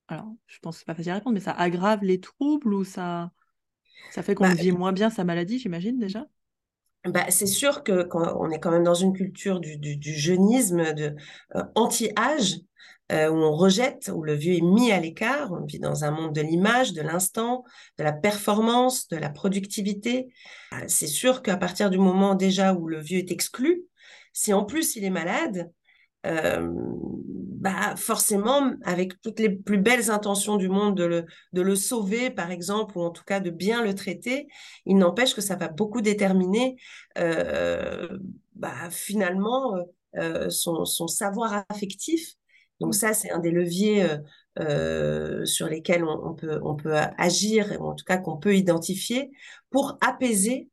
Alors, 0.09 0.33
je 0.47 0.59
pense 0.61 0.77
que 0.77 0.79
c'est 0.81 0.87
pas 0.87 0.95
facile 0.95 1.13
à 1.13 1.15
répondre, 1.17 1.35
mais 1.35 1.41
ça 1.41 1.53
aggrave 1.53 2.05
les 2.05 2.21
troubles 2.21 2.75
ou 2.75 2.85
ça 2.85 3.33
ça 4.11 4.23
fait 4.23 4.35
qu'on 4.35 4.45
bah, 4.45 4.55
vit 4.55 4.73
moins 4.73 4.93
bien 4.93 5.11
sa 5.11 5.25
maladie, 5.25 5.59
j'imagine 5.59 5.99
déjà? 5.99 6.27
Bah, 7.05 7.27
c'est 7.29 7.47
sûr 7.47 7.83
que 7.83 8.03
quand 8.03 8.37
on 8.39 8.51
est 8.51 8.59
quand 8.59 8.71
même 8.71 8.85
dans 8.85 8.95
une 8.95 9.13
culture 9.13 9.61
du, 9.61 9.99
jeunisme, 10.01 10.93
de 10.95 11.15
euh, 11.55 11.63
anti-âge, 11.75 12.57
euh, 13.13 13.29
où 13.31 13.37
on 13.37 13.53
rejette, 13.53 14.11
où 14.13 14.25
le 14.25 14.35
vieux 14.35 14.55
est 14.55 14.63
mis 14.63 14.91
à 14.91 14.99
l'écart. 14.99 15.53
On 15.53 15.65
vit 15.65 15.79
dans 15.79 16.05
un 16.05 16.11
monde 16.11 16.35
de 16.35 16.41
l'image, 16.41 16.93
de 16.93 17.03
l'instant, 17.03 17.63
de 17.99 18.05
la 18.05 18.13
performance, 18.13 19.07
de 19.09 19.17
la 19.17 19.31
productivité. 19.31 20.27
C'est 20.89 21.07
sûr 21.07 21.43
qu'à 21.43 21.57
partir 21.57 21.91
du 21.91 21.99
moment 21.99 22.35
déjà 22.35 22.75
où 22.75 22.89
le 22.89 23.01
vieux 23.01 23.19
est 23.19 23.31
exclu, 23.31 23.85
si 24.33 24.53
en 24.53 24.65
plus 24.65 24.97
il 24.97 25.05
est 25.05 25.11
malade, 25.11 25.71
euh, 26.27 26.69
bah 27.59 27.97
forcément, 27.97 28.73
avec 28.85 29.21
toutes 29.23 29.41
les 29.41 29.51
plus 29.51 29.79
belles 29.79 30.11
intentions 30.11 30.57
du 30.57 30.69
monde 30.69 30.97
de 30.97 31.05
le, 31.05 31.27
de 31.53 31.63
le 31.63 31.75
sauver, 31.75 32.31
par 32.31 32.51
exemple, 32.51 32.99
ou 32.99 33.03
en 33.03 33.11
tout 33.11 33.25
cas 33.25 33.41
de 33.41 33.51
bien 33.51 33.83
le 33.83 33.95
traiter, 33.95 34.47
il 34.85 34.99
n'empêche 34.99 35.35
que 35.35 35.41
ça 35.41 35.57
va 35.57 35.69
beaucoup 35.69 36.01
déterminer 36.01 36.77
euh, 37.19 38.19
bah, 38.55 38.91
finalement 38.91 39.77
euh, 40.17 40.51
son, 40.51 40.85
son, 40.85 41.09
savoir 41.09 41.65
affectif. 41.69 42.35
Donc 42.81 42.95
ça, 42.95 43.15
c'est 43.15 43.31
un 43.31 43.39
des 43.39 43.51
leviers 43.51 44.07
sur 45.45 45.67
lesquels 45.69 46.05
on, 46.05 46.35
peut, 46.35 46.61
on 46.63 46.77
peut 46.77 46.95
agir, 47.19 47.77
ou 47.81 47.87
en 47.87 47.95
tout 47.95 48.05
cas 48.05 48.19
qu'on 48.19 48.37
peut 48.37 48.55
identifier, 48.55 49.31
pour 49.71 49.97
apaiser, 50.01 50.69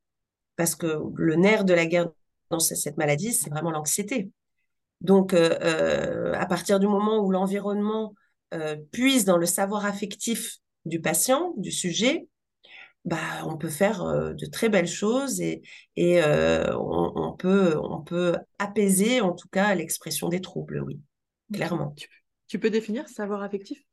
parce 0.57 0.75
que 0.75 0.99
le 1.15 1.35
nerf 1.35 1.63
de 1.63 1.73
la 1.73 1.85
guerre 1.85 2.09
dans 2.49 2.59
cette 2.59 2.97
maladie, 2.97 3.31
c'est 3.33 3.49
vraiment 3.49 3.71
l'anxiété. 3.71 4.31
Donc, 5.03 5.33
euh, 5.33 5.57
euh, 5.61 6.33
à 6.33 6.45
partir 6.45 6.79
du 6.79 6.87
moment 6.87 7.19
où 7.19 7.29
l'environnement 7.29 8.15
euh, 8.53 8.77
puise 8.91 9.25
dans 9.25 9.37
le 9.37 9.45
savoir 9.45 9.85
affectif 9.85 10.57
du 10.85 11.01
patient, 11.01 11.53
du 11.57 11.71
sujet, 11.71 12.27
bah, 13.03 13.17
on 13.45 13.57
peut 13.57 13.69
faire 13.69 14.05
de 14.05 14.45
très 14.45 14.69
belles 14.69 14.87
choses 14.87 15.41
et, 15.41 15.61
on, 15.97 17.35
peut, 17.37 17.77
on 17.77 18.01
peut 18.01 18.37
apaiser 18.59 19.19
en 19.19 19.33
tout 19.33 19.49
cas 19.49 19.75
l'expression 19.75 20.29
des 20.29 20.39
troubles, 20.39 20.81
oui, 20.81 21.01
clairement. 21.51 21.93
Tu, 22.47 22.59
peux 22.59 22.69
définir 22.69 23.09
savoir 23.09 23.43
affectif? 23.43 23.83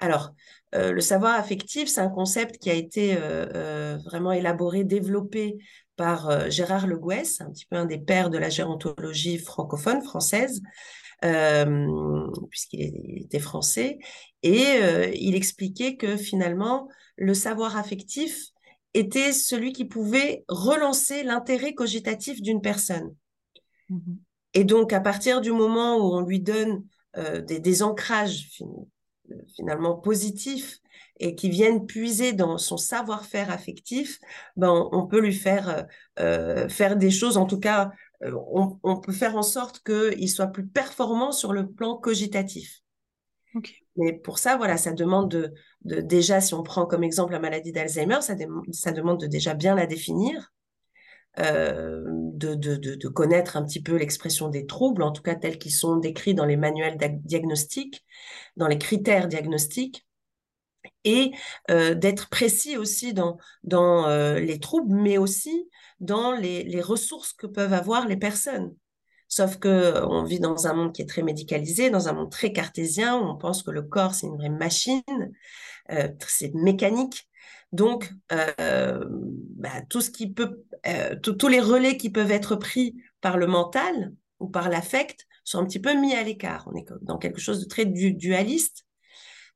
Alors, 0.00 0.32
le 0.72 1.00
savoir 1.00 1.38
affectif, 1.38 1.88
c'est 1.88 2.00
un 2.00 2.08
concept 2.08 2.58
qui 2.58 2.70
a 2.70 2.74
été 2.74 3.14
vraiment 3.14 4.32
élaboré, 4.32 4.82
développé 4.82 5.58
par 5.98 6.30
euh, 6.30 6.48
Gérard 6.48 6.86
Le 6.86 6.96
Gouès, 6.96 7.42
un 7.42 7.50
petit 7.50 7.66
peu 7.66 7.76
un 7.76 7.84
des 7.84 7.98
pères 7.98 8.30
de 8.30 8.38
la 8.38 8.48
gérontologie 8.48 9.36
francophone 9.36 10.02
française, 10.02 10.62
puisqu'il 12.50 13.22
était 13.22 13.40
français, 13.40 13.98
et 14.44 14.78
il 15.16 15.34
expliquait 15.34 15.96
que 15.96 16.16
finalement, 16.16 16.88
le 17.16 17.34
savoir 17.34 17.76
affectif 17.76 18.50
était 18.94 19.32
celui 19.32 19.72
qui 19.72 19.84
pouvait 19.84 20.44
relancer 20.46 21.24
l'intérêt 21.24 21.74
cogitatif 21.74 22.40
d'une 22.40 22.62
personne. 22.62 23.14
Mmh 23.90 24.14
et 24.54 24.64
donc, 24.64 24.94
à 24.94 25.00
partir 25.00 25.42
du 25.42 25.52
moment 25.52 25.98
où 25.98 26.14
on 26.14 26.22
lui 26.22 26.40
donne 26.40 26.82
des, 27.14 27.60
des, 27.60 27.82
ancrages 27.82 28.48
finalement 29.54 29.94
positifs 29.94 30.80
et 31.20 31.34
qui 31.34 31.50
viennent 31.50 31.86
puiser 31.86 32.32
dans 32.32 32.58
son 32.58 32.76
savoir-faire 32.76 33.50
affectif, 33.50 34.18
ben, 34.56 34.88
on 34.92 35.06
peut 35.06 35.20
lui 35.20 35.34
faire 35.34 35.86
euh, 36.20 36.68
faire 36.68 36.96
des 36.96 37.10
choses, 37.10 37.36
en 37.36 37.46
tout 37.46 37.60
cas, 37.60 37.90
euh, 38.22 38.32
on, 38.82 39.00
peut 39.00 39.12
faire 39.12 39.36
en 39.36 39.42
sorte 39.42 39.82
qu'il 39.84 40.28
soit 40.28 40.48
plus 40.48 40.66
performant 40.66 41.32
sur 41.32 41.52
le 41.52 41.68
plan 41.68 41.96
cogitatif. 41.96 42.80
Mais 43.96 44.12
pour 44.12 44.38
ça, 44.38 44.56
voilà, 44.56 44.76
ça 44.76 44.92
demande 44.92 45.30
de, 45.30 46.00
déjà, 46.00 46.40
si 46.40 46.54
on 46.54 46.62
prend 46.62 46.86
comme 46.86 47.02
exemple 47.02 47.32
la 47.32 47.40
maladie 47.40 47.72
d'Alzheimer, 47.72 48.20
ça, 48.20 48.34
ça, 48.72 48.92
demande 48.92 49.20
de 49.20 49.26
déjà 49.26 49.54
bien 49.54 49.74
la 49.74 49.86
définir, 49.86 50.52
euh, 51.38 52.04
de, 52.06 52.54
de, 52.54 53.08
connaître 53.08 53.56
un 53.56 53.64
petit 53.64 53.82
peu 53.82 53.96
l'expression 53.96 54.48
des 54.48 54.66
troubles, 54.66 55.02
en 55.02 55.12
tout 55.12 55.22
cas 55.22 55.34
tels 55.34 55.58
qu'ils 55.58 55.72
sont 55.72 55.96
décrits 55.96 56.34
dans 56.34 56.44
les 56.44 56.56
manuels 56.56 56.98
diagnostiques, 57.24 58.04
dans 58.56 58.66
les 58.66 58.78
critères 58.78 59.28
diagnostiques, 59.28 60.07
et 61.08 61.32
euh, 61.70 61.94
d'être 61.94 62.28
précis 62.28 62.76
aussi 62.76 63.14
dans, 63.14 63.38
dans 63.64 64.06
euh, 64.06 64.38
les 64.38 64.60
troubles, 64.60 64.94
mais 64.94 65.16
aussi 65.16 65.68
dans 66.00 66.32
les, 66.32 66.64
les, 66.64 66.82
ressources 66.82 67.32
que 67.32 67.46
peuvent 67.46 67.72
avoir 67.72 68.06
les 68.06 68.18
personnes. 68.18 68.74
Sauf 69.26 69.56
que 69.56 69.68
euh, 69.68 70.06
on 70.06 70.22
vit 70.24 70.38
dans 70.38 70.66
un 70.66 70.74
monde 70.74 70.92
qui 70.92 71.02
est 71.02 71.08
très 71.08 71.22
médicalisé, 71.22 71.88
dans 71.88 72.08
un 72.08 72.12
monde 72.12 72.30
très 72.30 72.52
cartésien, 72.52 73.16
où 73.16 73.24
on 73.24 73.36
pense 73.36 73.62
que 73.62 73.70
le 73.70 73.82
corps 73.82 74.14
c'est 74.14 74.26
une 74.26 74.36
vraie 74.36 74.50
machine, 74.50 75.02
c'est 76.26 76.54
mécanique. 76.54 77.26
Donc, 77.72 78.12
bah, 78.28 79.82
tout 79.88 80.02
ce 80.02 80.10
qui 80.10 80.30
peut, 80.30 80.64
tous 81.22 81.48
les 81.48 81.60
relais 81.60 81.96
qui 81.96 82.10
peuvent 82.10 82.30
être 82.30 82.56
pris 82.56 82.96
par 83.22 83.38
le 83.38 83.46
mental 83.46 84.12
ou 84.38 84.48
par 84.48 84.68
l'affect 84.68 85.26
sont 85.44 85.58
un 85.60 85.64
petit 85.64 85.80
peu 85.80 85.94
mis 85.94 86.14
à 86.14 86.22
l'écart. 86.22 86.68
On 86.70 86.76
est 86.76 86.86
dans 87.00 87.16
quelque 87.16 87.40
chose 87.40 87.60
de 87.60 87.66
très 87.66 87.86
dualiste 87.86 88.87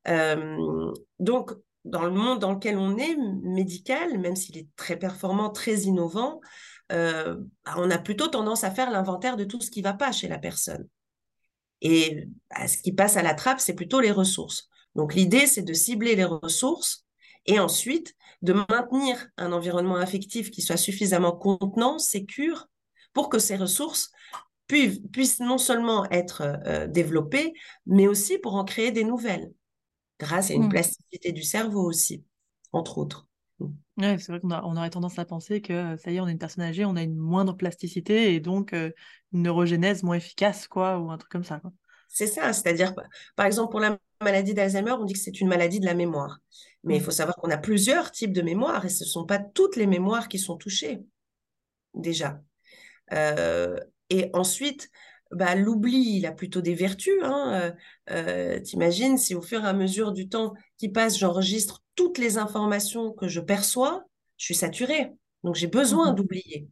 donc, 0.07 1.53
dans 1.85 2.05
le 2.05 2.11
monde 2.11 2.39
dans 2.39 2.53
lequel 2.53 2.77
on 2.77 2.97
est, 2.97 3.17
médical, 3.43 4.19
même 4.19 4.37
s'il 4.37 4.59
est 4.59 4.69
très 4.77 4.97
performant, 4.97 5.51
très 5.51 5.81
innovant, 5.83 6.41
euh, 6.93 7.37
bah, 7.65 7.75
on 7.79 7.91
a 7.91 7.99
plutôt 7.99 8.29
tendance 8.29 8.65
à 8.65 8.71
faire 8.71 8.91
l'inventaire 8.91 9.37
de 9.37 9.45
tout 9.45 9.61
ce 9.61 9.71
qui 9.71 9.81
ne 9.81 9.85
va 9.85 9.95
pas 9.95 10.13
chez 10.13 10.29
la 10.29 10.39
personne. 10.39 10.87
Et 11.81 12.29
bah, 12.51 12.69
ce 12.69 12.79
qui 12.79 12.93
passe 12.93 13.17
à 13.17 13.23
la 13.23 13.35
trappe, 13.35 13.61
c'est 13.61 13.75
plutôt 13.75 14.01
les 14.01 14.13
ressources. 14.13 14.69
Donc 14.95 15.15
l'idée, 15.15 15.47
c'est 15.47 15.63
de 15.63 15.73
cibler 15.73 16.15
les 16.15 16.25
ressources 16.25 17.07
et 17.47 17.59
ensuite 17.59 18.15
de 18.43 18.53
maintenir 18.53 19.29
un 19.37 19.53
environnement 19.53 19.97
affectif 19.97 20.51
qui 20.51 20.63
soit 20.63 20.77
suffisamment 20.77 21.33
contenant, 21.33 21.99
sécure, 21.99 22.69
pour 23.13 23.29
que 23.29 23.39
ces 23.39 23.57
ressources 23.57 24.11
puissent, 24.67 25.41
non 25.41 25.59
seulement 25.59 26.09
être 26.11 26.43
euh, 26.67 26.87
développées, 26.87 27.53
mais 27.87 28.07
aussi 28.07 28.39
pour 28.39 28.55
en 28.55 28.65
créer 28.65 28.91
des 28.91 29.05
nouvelles 29.05 29.53
grâce 30.23 30.51
à 30.51 30.55
une 30.55 30.67
mmh. 30.67 30.71
plasticité 30.71 31.33
du 31.33 31.43
cerveau 31.43 31.83
aussi, 31.83 32.25
entre 32.73 32.99
autres. 32.99 33.27
Mmh. 33.59 33.67
Ouais, 33.99 34.19
c'est 34.19 34.33
vrai 34.33 34.41
qu'on 34.41 34.53
on 34.53 34.77
aurait 34.77 34.91
tendance 34.91 35.19
à 35.19 35.25
penser 35.25 35.61
que 35.61 35.97
ça 35.97 36.11
y 36.11 36.17
est, 36.17 36.21
on 36.21 36.29
est 36.29 36.33
une 36.33 36.39
personne 36.39 36.65
âgée, 36.65 36.85
on 36.85 36.97
a 36.97 37.03
une 37.03 37.17
moindre 37.17 37.55
plasticité 37.55 38.35
et 38.35 38.41
donc 38.41 38.73
euh, 38.73 38.91
une 39.33 39.43
neurogénèse 39.43 40.03
moins 40.03 40.17
efficace, 40.17 40.69
quoi, 40.69 40.99
ou 40.99 41.11
un 41.11 41.19
truc 41.19 41.31
comme 41.31 41.45
ça. 41.45 41.61
C'est 42.09 42.27
ça, 42.27 42.53
c'est-à-dire, 42.53 42.95
par 43.37 43.47
exemple, 43.47 43.71
pour 43.71 43.81
la 43.81 43.99
maladie 44.23 44.55
d'Alzheimer, 44.55 44.93
on 44.93 45.05
dit 45.05 45.15
que 45.15 45.19
c'est 45.19 45.41
une 45.41 45.49
maladie 45.49 45.81
de 45.81 45.87
la 45.87 45.95
mémoire. 45.95 46.39
Mais 46.85 46.97
il 46.97 47.01
mmh. 47.01 47.05
faut 47.05 47.11
savoir 47.11 47.37
qu'on 47.37 47.51
a 47.51 47.59
plusieurs 47.59 48.11
types 48.13 48.33
de 48.33 48.43
mémoire 48.43 48.85
et 48.85 48.91
ce 48.91 49.05
ne 49.05 49.09
sont 49.09 49.27
pas 49.27 49.39
toutes 49.39 49.77
les 49.77 49.87
mémoires 49.87 50.29
qui 50.29 50.39
sont 50.39 50.57
touchées, 50.57 51.01
déjà. 51.95 52.41
Euh, 53.13 53.77
et 54.11 54.31
ensuite, 54.35 54.91
bah, 55.33 55.55
l'oubli, 55.55 56.19
il 56.19 56.27
a 56.27 56.33
plutôt 56.33 56.61
des 56.61 56.75
vertus. 56.75 57.19
Hein. 57.23 57.53
Euh, 57.55 57.73
euh, 58.11 58.61
T'imagines 58.61 59.17
si 59.17 59.35
au 59.35 59.43
fur 59.43 59.65
et 59.65 59.69
à 59.69 59.73
mesure 59.73 60.13
du 60.13 60.29
temps 60.29 60.53
qui 60.79 60.89
passe, 60.89 61.19
j'enregistre 61.19 61.83
toutes 61.95 62.19
les 62.19 62.39
informations 62.39 63.13
que 63.13 63.29
je 63.29 63.41
perçois, 63.41 64.05
je 64.37 64.47
suis 64.47 64.55
saturée. 64.55 65.13
Donc 65.43 65.55
j'ai 65.55 65.67
besoin 65.67 66.13
mmh 66.13 66.15
d'oublier. 66.15 66.69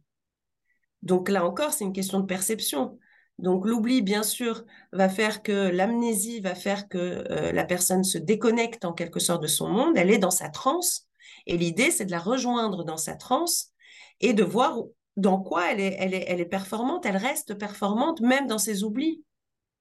Donc 1.01 1.29
là 1.29 1.45
encore, 1.45 1.73
c'est 1.73 1.83
une 1.83 1.93
question 1.93 2.19
de 2.19 2.25
perception. 2.25 2.99
Donc 3.39 3.65
l'oubli, 3.65 4.03
bien 4.03 4.23
sûr, 4.23 4.63
va 4.93 5.09
faire 5.09 5.41
que 5.41 5.69
l'amnésie 5.69 6.41
va 6.41 6.53
faire 6.53 6.87
que 6.87 7.25
euh, 7.31 7.51
la 7.51 7.65
personne 7.65 8.03
se 8.03 8.19
déconnecte 8.19 8.85
en 8.85 8.93
quelque 8.93 9.19
sorte 9.19 9.41
de 9.41 9.47
son 9.47 9.67
monde. 9.67 9.97
Elle 9.97 10.11
est 10.11 10.19
dans 10.19 10.31
sa 10.31 10.49
transe. 10.49 11.07
Et 11.47 11.57
l'idée, 11.57 11.89
c'est 11.89 12.05
de 12.05 12.11
la 12.11 12.19
rejoindre 12.19 12.83
dans 12.83 12.97
sa 12.97 13.15
transe 13.15 13.71
et 14.19 14.33
de 14.33 14.43
voir 14.43 14.77
dans 15.17 15.39
quoi 15.41 15.71
elle 15.71 15.79
est, 15.79 15.95
elle 15.99 16.13
est, 16.13 16.25
elle 16.27 16.39
est 16.39 16.45
performante, 16.45 17.05
elle 17.05 17.17
reste 17.17 17.55
performante 17.55 18.21
même 18.21 18.47
dans 18.47 18.57
ses 18.57 18.83
oublis. 18.83 19.23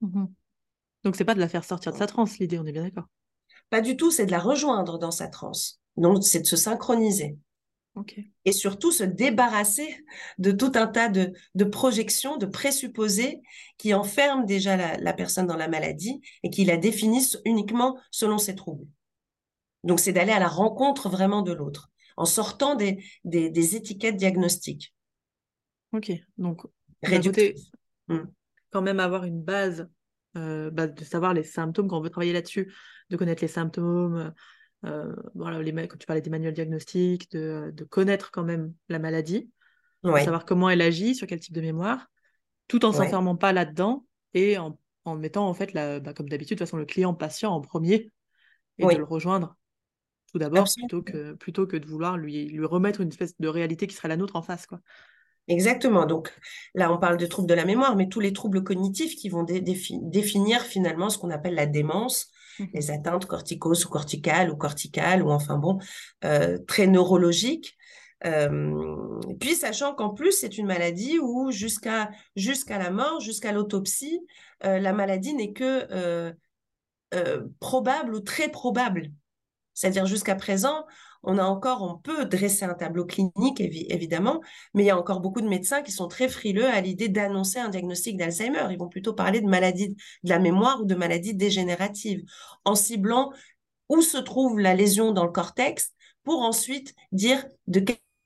Mmh 0.01 0.27
Donc 1.05 1.17
c'est 1.17 1.25
pas 1.25 1.35
de 1.35 1.41
la 1.41 1.49
faire 1.49 1.65
sortir 1.65 1.93
de 1.93 1.99
sa 1.99 2.07
transe 2.07 2.39
l'idée, 2.39 2.59
on 2.59 2.67
est 2.67 2.73
bien 2.73 2.85
d'accord. 2.85 3.07
Pas 3.69 3.81
du 3.81 3.97
tout, 3.97 4.11
c'est 4.11 4.27
de 4.27 4.33
la 4.33 4.41
rejoindre 4.41 4.99
dans 4.99 5.13
sa 5.13 5.29
transe. 5.29 5.81
Donc 5.97 6.25
c'est 6.25 6.41
de 6.41 6.47
se 6.47 6.57
synchroniser. 6.57 7.37
Et 8.45 8.53
surtout 8.53 8.93
se 8.93 9.05
débarrasser 9.05 10.05
de 10.39 10.53
tout 10.53 10.73
un 10.75 10.87
tas 10.87 11.09
de, 11.09 11.35
de 11.55 11.65
projections, 11.65 12.39
de 12.39 12.47
présupposés 12.47 13.43
qui 13.77 13.93
enferment 13.93 14.45
déjà 14.45 14.77
la, 14.77 14.97
la, 14.97 15.13
personne 15.13 15.47
dans 15.47 15.57
la 15.57 15.69
maladie 15.69 16.21
et 16.43 16.51
qui 16.51 16.65
la 16.65 16.79
définissent 16.79 17.39
uniquement 17.45 17.99
selon 18.11 18.39
ses 18.39 18.55
troubles. 18.55 18.87
Donc 19.85 20.01
c'est 20.01 20.13
d'aller 20.13 20.33
à 20.33 20.39
la 20.39 20.49
rencontre 20.49 21.11
vraiment 21.11 21.43
de 21.43 21.53
l'autre 21.53 21.91
en 22.17 22.25
sortant 22.25 22.75
des, 22.75 23.05
des, 23.25 23.51
des 23.51 23.77
étiquettes 23.77 24.17
diagnostiques. 24.17 24.95
Ok, 25.93 26.13
donc 26.39 26.63
mmh. 28.09 28.19
quand 28.71 28.83
même 28.83 29.01
avoir 29.01 29.25
une 29.25 29.43
base, 29.43 29.89
euh, 30.37 30.71
bah, 30.71 30.87
de 30.87 31.05
savoir 31.05 31.35
les 31.35 31.43
symptômes 31.43 31.89
quand 31.89 31.99
on 31.99 32.03
veut 32.03 32.11
travailler 32.11 32.33
là-dessus, 32.33 32.73
de 33.11 33.17
connaître 33.17 33.43
les 33.43 33.49
symptômes, 33.49 34.33
euh, 34.85 35.15
voilà, 35.35 35.61
les, 35.63 35.73
quand 35.73 35.97
tu 35.97 36.07
parlais 36.07 36.23
des 36.23 36.31
manuels 36.31 36.55
diagnostiques, 36.55 37.31
de, 37.33 37.73
de 37.75 37.85
connaître 37.85 38.31
quand 38.31 38.45
même 38.45 38.73
la 38.89 38.99
maladie, 38.99 39.51
de 40.03 40.17
savoir 40.19 40.45
comment 40.45 40.71
elle 40.71 40.81
agit, 40.81 41.15
sur 41.15 41.27
quel 41.27 41.41
type 41.41 41.55
de 41.55 41.61
mémoire, 41.61 42.07
tout 42.69 42.85
en 42.85 42.93
s'enfermant 42.93 43.37
pas 43.37 43.53
là-dedans 43.53 44.07
et 44.33 44.57
en, 44.59 44.79
en, 45.05 45.17
mettant 45.17 45.49
en 45.49 45.55
fait, 45.55 45.73
la, 45.73 46.01
bah, 46.01 46.15
comme 46.15 46.29
d'habitude, 46.29 46.57
de 46.57 46.61
toute 46.61 46.69
façon, 46.69 46.79
le 46.79 46.87
client 46.87 47.15
patient 47.15 47.53
en 47.53 47.61
premier 47.61 48.11
et 48.79 48.87
de 48.87 48.97
le 48.97 49.05
rejoindre 49.05 49.57
tout 50.33 50.39
d'abord 50.39 50.67
plutôt 50.77 51.03
que, 51.03 51.33
plutôt 51.33 51.67
que 51.67 51.77
de 51.77 51.87
vouloir 51.87 52.17
lui, 52.17 52.47
lui 52.47 52.65
remettre 52.65 53.01
une 53.01 53.09
espèce 53.09 53.39
de 53.39 53.49
réalité 53.49 53.87
qui 53.87 53.95
serait 53.95 54.09
la 54.09 54.17
nôtre 54.17 54.37
en 54.37 54.43
face. 54.43 54.67
Quoi. 54.67 54.81
Exactement. 55.51 56.07
Donc 56.07 56.33
là, 56.77 56.93
on 56.93 56.99
parle 56.99 57.17
de 57.17 57.27
troubles 57.27 57.49
de 57.49 57.55
la 57.55 57.65
mémoire, 57.65 57.97
mais 57.97 58.09
tous 58.09 58.21
les 58.21 58.33
troubles 58.33 58.63
cognitifs 58.63 59.17
qui 59.17 59.29
vont 59.29 59.43
définir 59.43 60.63
finalement 60.63 61.11
ce 61.11 61.19
qu'on 61.19 61.31
appelle 61.31 61.55
la 61.55 61.67
démence, 61.67 62.29
mmh 62.59 62.65
les 62.75 62.91
atteintes 62.91 63.27
corticos 63.27 63.85
ou 63.85 63.89
corticales 63.89 64.51
ou 64.51 64.57
corticales, 64.57 65.23
ou 65.23 65.31
enfin 65.31 65.57
bon, 65.57 65.79
euh, 66.25 66.59
très 66.69 66.87
neurologiques. 66.87 67.77
Euh, 68.27 69.19
puis 69.41 69.57
sachant 69.57 69.95
qu'en 69.95 70.11
plus, 70.11 70.33
c'est 70.33 70.57
une 70.57 70.67
maladie 70.67 71.19
où 71.19 71.51
jusqu'à 71.51 72.11
jusqu'à 72.37 72.79
la 72.79 72.91
mort, 72.91 73.19
jusqu'à 73.21 73.51
l'autopsie, 73.51 74.21
euh, 74.65 74.79
la 74.79 74.93
maladie 74.93 75.35
n'est 75.35 75.53
que 75.53 76.33
probable 77.59 78.15
ou 78.15 78.21
très 78.21 78.51
probable. 78.51 79.11
C'est-à-dire 79.75 80.07
jusqu'à 80.07 80.37
présent, 80.37 80.85
on 81.23 81.39
a 81.39 81.45
encore, 81.45 81.83
on 81.83 81.99
peut 81.99 82.25
dresser 82.25 82.65
un 82.65 82.75
tableau 82.75 83.05
clinique, 83.05 83.61
évidemment, 83.61 84.41
mais 84.75 84.85
il 84.85 84.87
y 84.87 84.91
a 84.91 84.99
encore 84.99 85.21
beaucoup 85.21 85.41
de 85.41 85.49
médecins 85.49 85.83
qui 85.83 85.93
sont 85.93 86.09
très 86.09 86.29
frileux 86.29 86.67
à 86.67 86.81
l'idée 86.81 87.09
d'annoncer 87.09 87.59
un 87.59 87.69
diagnostic 87.69 88.17
d'Alzheimer. 88.17 88.67
Ils 88.71 88.79
vont 88.79 88.89
plutôt 88.89 89.13
parler 89.13 89.41
de 89.41 89.47
maladie 89.47 89.91
de 89.91 90.29
la 90.29 90.39
mémoire 90.39 90.81
ou 90.81 90.85
de 90.85 90.95
maladie 90.95 91.35
dégénérative, 91.35 92.23
en 92.65 92.75
ciblant 92.75 93.33
où 93.89 94.03
se 94.03 94.19
trouve 94.19 94.59
la 94.61 94.75
lésion 94.75 95.13
dans 95.13 95.25
le 95.25 95.33
cortex, 95.33 95.93
pour 96.23 96.43
ensuite 96.43 96.95
dire 97.13 97.45
de 97.67 97.81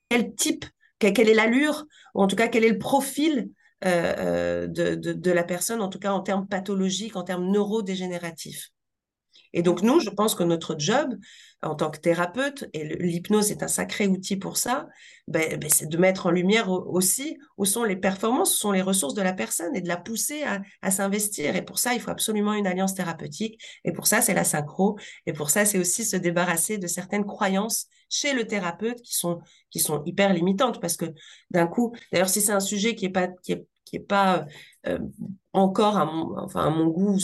quel 0.09 0.35
type, 0.35 0.65
quelle 0.99 1.29
est 1.29 1.33
l'allure, 1.33 1.85
ou 2.13 2.21
en 2.21 2.27
tout 2.27 2.35
cas 2.35 2.47
quel 2.47 2.63
est 2.63 2.69
le 2.69 2.77
profil 2.77 3.49
euh, 3.83 4.15
euh, 4.17 4.67
de, 4.67 4.95
de, 4.95 5.31
la 5.31 5.43
personne, 5.43 5.81
en 5.81 5.89
tout 5.89 5.99
cas 5.99 6.11
en 6.11 6.21
termes 6.21 6.47
pathologiques, 6.47 7.15
en 7.15 7.23
termes 7.23 7.51
neurodégénératifs. 7.51 8.71
Et 9.55 9.63
donc, 9.63 9.81
nous, 9.81 9.99
je 9.99 10.09
pense 10.09 10.35
que 10.35 10.43
notre 10.43 10.75
job 10.77 11.15
en 11.61 11.73
tant 11.75 11.89
que 11.89 11.97
thérapeute, 11.97 12.65
et 12.73 12.83
l'hypnose 12.97 13.51
est 13.51 13.63
un 13.63 13.67
sacré 13.67 14.05
outil 14.07 14.35
pour 14.35 14.57
ça, 14.57 14.87
ben, 15.27 15.57
ben, 15.57 15.69
c'est 15.69 15.87
de 15.87 15.97
mettre 15.97 16.27
en 16.27 16.31
lumière 16.31 16.69
aussi 16.69 17.37
où 17.57 17.65
sont 17.65 17.83
les 17.83 17.95
performances, 17.95 18.53
où 18.53 18.57
sont 18.57 18.71
les 18.71 18.81
ressources 18.81 19.13
de 19.15 19.21
la 19.21 19.33
personne 19.33 19.75
et 19.75 19.81
de 19.81 19.87
la 19.87 19.97
pousser 19.97 20.43
à, 20.81 20.91
s'investir. 20.91 21.55
Et 21.55 21.63
pour 21.63 21.79
ça, 21.79 21.93
il 21.93 22.01
faut 22.01 22.11
absolument 22.11 22.53
une 22.53 22.67
alliance 22.67 22.93
thérapeutique. 22.93 23.59
Et 23.83 23.93
pour 23.93 24.05
ça, 24.05 24.21
c'est 24.21 24.33
la 24.33 24.43
synchro. 24.43 24.99
Et 25.25 25.33
pour 25.33 25.49
ça, 25.49 25.65
c'est 25.65 25.79
aussi 25.79 26.05
se 26.05 26.17
débarrasser 26.17 26.77
de 26.77 26.87
certaines 26.87 27.25
croyances 27.25 27.87
chez 28.09 28.33
le 28.33 28.45
thérapeute 28.45 29.01
qui 29.01 29.15
sont, 29.15 29.39
qui 29.71 29.79
sont 29.79 30.03
hyper 30.05 30.33
limitantes. 30.33 30.79
Parce 30.79 30.97
que 30.97 31.05
d'un 31.49 31.67
coup, 31.67 31.95
d'ailleurs, 32.11 32.29
si 32.29 32.41
c'est 32.41 32.51
un 32.51 32.59
sujet 32.59 32.95
qui 32.95 33.05
est 33.05 33.09
pas, 33.09 33.29
qui 33.43 33.53
est, 33.53 33.65
qui 33.85 33.95
est 33.95 33.99
pas 33.99 34.45
euh, 34.87 34.99
encore 35.55 35.97
à 35.97 36.05
mon, 36.05 36.87
goût 36.87 37.17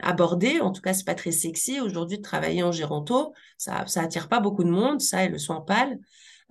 abordé. 0.00 0.60
En 0.60 0.72
tout 0.72 0.82
cas, 0.82 0.94
c'est 0.94 1.04
pas 1.04 1.14
très 1.14 1.32
sexy 1.32 1.80
aujourd'hui 1.80 2.18
de 2.18 2.22
travailler 2.22 2.62
en 2.62 2.72
géronto. 2.72 3.34
Ça, 3.58 3.86
ça 3.86 4.02
attire 4.02 4.28
pas 4.28 4.40
beaucoup 4.40 4.64
de 4.64 4.70
monde, 4.70 5.00
ça 5.00 5.24
et 5.24 5.28
le 5.28 5.38
soin 5.38 5.60
pâle. 5.60 5.98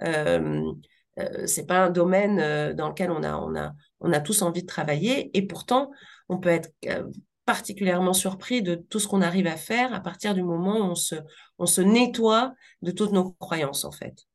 Euh, 0.03 0.71
euh, 1.19 1.45
c'est 1.45 1.65
pas 1.65 1.85
un 1.85 1.89
domaine 1.89 2.39
euh, 2.39 2.73
dans 2.73 2.89
lequel 2.89 3.11
on 3.11 3.23
a, 3.23 3.35
on 3.37 3.55
a, 3.55 3.73
on 3.99 4.13
a 4.13 4.19
tous 4.19 4.41
envie 4.41 4.61
de 4.61 4.67
travailler. 4.67 5.35
Et 5.37 5.45
pourtant, 5.45 5.91
on 6.29 6.39
peut 6.39 6.49
être 6.49 6.69
euh, 6.85 7.09
particulièrement 7.45 8.13
surpris 8.13 8.61
de 8.61 8.75
tout 8.75 8.99
ce 8.99 9.07
qu'on 9.07 9.21
arrive 9.21 9.47
à 9.47 9.57
faire 9.57 9.93
à 9.93 9.99
partir 9.99 10.33
du 10.33 10.43
moment 10.43 10.77
où 10.79 10.91
on 10.91 10.95
se, 10.95 11.15
on 11.57 11.65
se 11.65 11.81
nettoie 11.81 12.53
de 12.81 12.91
toutes 12.91 13.11
nos 13.11 13.31
croyances, 13.33 13.83
en 13.83 13.91
fait. 13.91 14.25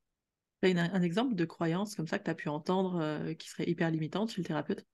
Un 0.62 1.02
exemple 1.02 1.36
de 1.36 1.44
croyance 1.44 1.94
comme 1.94 2.08
ça 2.08 2.18
que 2.18 2.24
tu 2.24 2.30
as 2.30 2.34
pu 2.34 2.48
entendre 2.48 3.32
qui 3.34 3.48
serait 3.48 3.68
hyper 3.68 3.88
limitante 3.88 4.32
chez 4.32 4.40
le 4.40 4.46
thérapeute? 4.46 4.84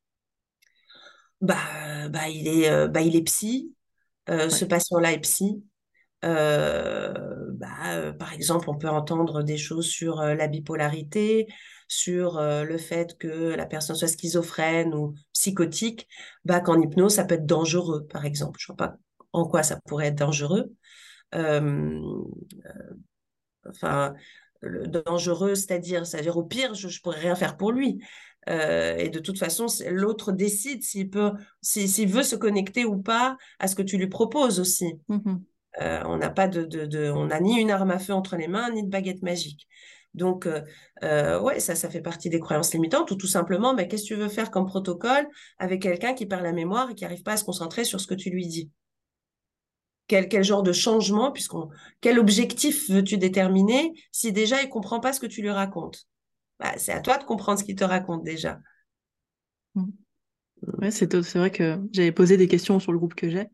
Bah, 1.43 2.09
bah, 2.09 2.29
il 2.29 2.49
est, 2.49 2.89
bah, 2.89 3.03
il 3.03 3.17
est 3.17 3.23
psy. 3.23 3.75
Ce 4.29 4.65
patient-là 4.65 5.13
est 5.13 5.21
psy. 5.21 5.63
bah, 6.23 8.13
par 8.19 8.33
exemple, 8.33 8.71
on 8.71 8.79
peut 8.79 8.89
entendre 8.89 9.43
des 9.43 9.59
choses 9.59 9.87
sur 9.87 10.23
la 10.23 10.47
bipolarité, 10.49 11.47
sur 11.89 12.41
le 12.41 12.79
fait 12.79 13.19
que 13.19 13.55
la 13.55 13.67
personne 13.67 13.97
soit 13.97 14.09
schizophrène 14.09 14.95
ou 14.95 15.15
psychotique, 15.33 16.09
bah, 16.45 16.61
qu'en 16.61 16.81
hypnose, 16.81 17.15
ça 17.15 17.25
peut 17.25 17.35
être 17.35 17.47
dangereux, 17.47 18.07
par 18.07 18.25
exemple. 18.25 18.59
Je 18.61 18.73
ne 18.73 18.77
vois 18.77 18.89
pas 18.89 18.97
en 19.33 19.47
quoi 19.47 19.63
ça 19.63 19.79
pourrait 19.85 20.07
être 20.09 20.19
dangereux. 20.19 20.73
enfin, 23.69 24.15
le 24.63 24.87
dangereux, 24.87 25.55
c'est-à-dire, 25.57 26.07
c'est-à-dire 26.07 26.37
au 26.37 26.45
pire, 26.45 26.75
je, 26.75 26.87
ne 26.87 26.93
pourrais 27.03 27.19
rien 27.19 27.35
faire 27.35 27.57
pour 27.57 27.73
lui. 27.73 28.01
Et 28.47 29.09
de 29.09 29.19
toute 29.19 29.39
façon, 29.39 29.67
l'autre 29.89 30.33
décide 30.33 30.83
s'il 30.83 31.11
peut, 31.11 31.33
s'il 31.61 32.09
veut 32.09 32.23
se 32.23 32.37
connecter 32.37 32.85
ou 32.85 33.01
pas 33.01 33.37
à 33.59 33.69
ce 33.69 33.77
que 33.77 33.83
tu 33.83 33.99
lui 33.99 34.09
proposes 34.09 34.61
aussi. 34.61 34.95
Mmh 35.09 35.37
on 35.81 36.19
n'a 36.19 36.29
pas 36.29 36.49
de, 36.49 36.65
de, 36.65 37.11
on 37.11 37.27
n'a 37.29 37.41
ni 37.41 37.59
une 37.59 37.71
arme 37.71 37.93
à 37.93 37.99
feu 37.99 38.13
entre 38.13 38.37
les 38.37 38.47
mains, 38.47 38.71
ni 38.71 38.83
de 38.83 38.91
baguette 38.91 39.23
magique. 39.23 39.67
Donc, 40.15 40.47
euh, 41.03 41.41
ouais, 41.41 41.61
ça, 41.61 41.75
ça 41.75 41.89
fait 41.89 42.03
partie 42.03 42.29
des 42.29 42.41
croyances 42.41 42.75
limitantes, 42.75 43.11
ou 43.11 43.17
tout 43.17 43.27
simplement, 43.27 43.75
mais 43.75 43.89
qu'est-ce 43.89 44.03
que 44.03 44.09
tu 44.09 44.15
veux 44.15 44.29
faire 44.29 44.51
comme 44.51 44.67
protocole 44.67 45.27
avec 45.59 45.83
quelqu'un 45.83 46.13
qui 46.13 46.27
perd 46.27 46.43
la 46.43 46.53
mémoire 46.53 46.91
et 46.91 46.95
qui 46.95 47.05
n'arrive 47.05 47.23
pas 47.23 47.33
à 47.33 47.37
se 47.37 47.45
concentrer 47.45 47.85
sur 47.85 48.01
ce 48.01 48.07
que 48.07 48.15
tu 48.15 48.31
lui 48.31 48.47
dis? 48.47 48.71
Quel, 50.09 50.29
quel, 50.29 50.45
genre 50.45 50.63
de 50.63 50.73
changement, 50.73 51.33
puisqu'on, 51.33 51.71
quel 52.03 52.19
objectif 52.19 52.91
veux-tu 52.91 53.17
déterminer 53.17 53.95
si 54.11 54.33
déjà 54.33 54.63
il 54.63 54.69
comprend 54.69 55.01
pas 55.01 55.15
ce 55.15 55.21
que 55.21 55.27
tu 55.27 55.41
lui 55.41 55.51
racontes? 55.51 56.07
Bah, 56.63 56.75
C'est 56.77 56.93
à 56.93 57.01
toi 57.01 57.19
de 57.19 57.25
comprendre 57.25 57.59
ce 57.59 57.65
qu'il 57.65 57.75
te 57.75 57.85
raconte 57.85 58.23
déjà. 58.23 58.61
Mmh. 59.75 59.85
Ouais, 60.79 60.91
c'est, 60.93 61.13
vrai 61.13 61.51
que 61.51 61.81
j'avais 61.93 62.13
posé 62.13 62.37
des 62.37 62.47
questions 62.47 62.79
sur 62.79 62.93
le 62.93 62.99
groupe 62.99 63.15
que 63.15 63.29
j'ai. 63.29 63.49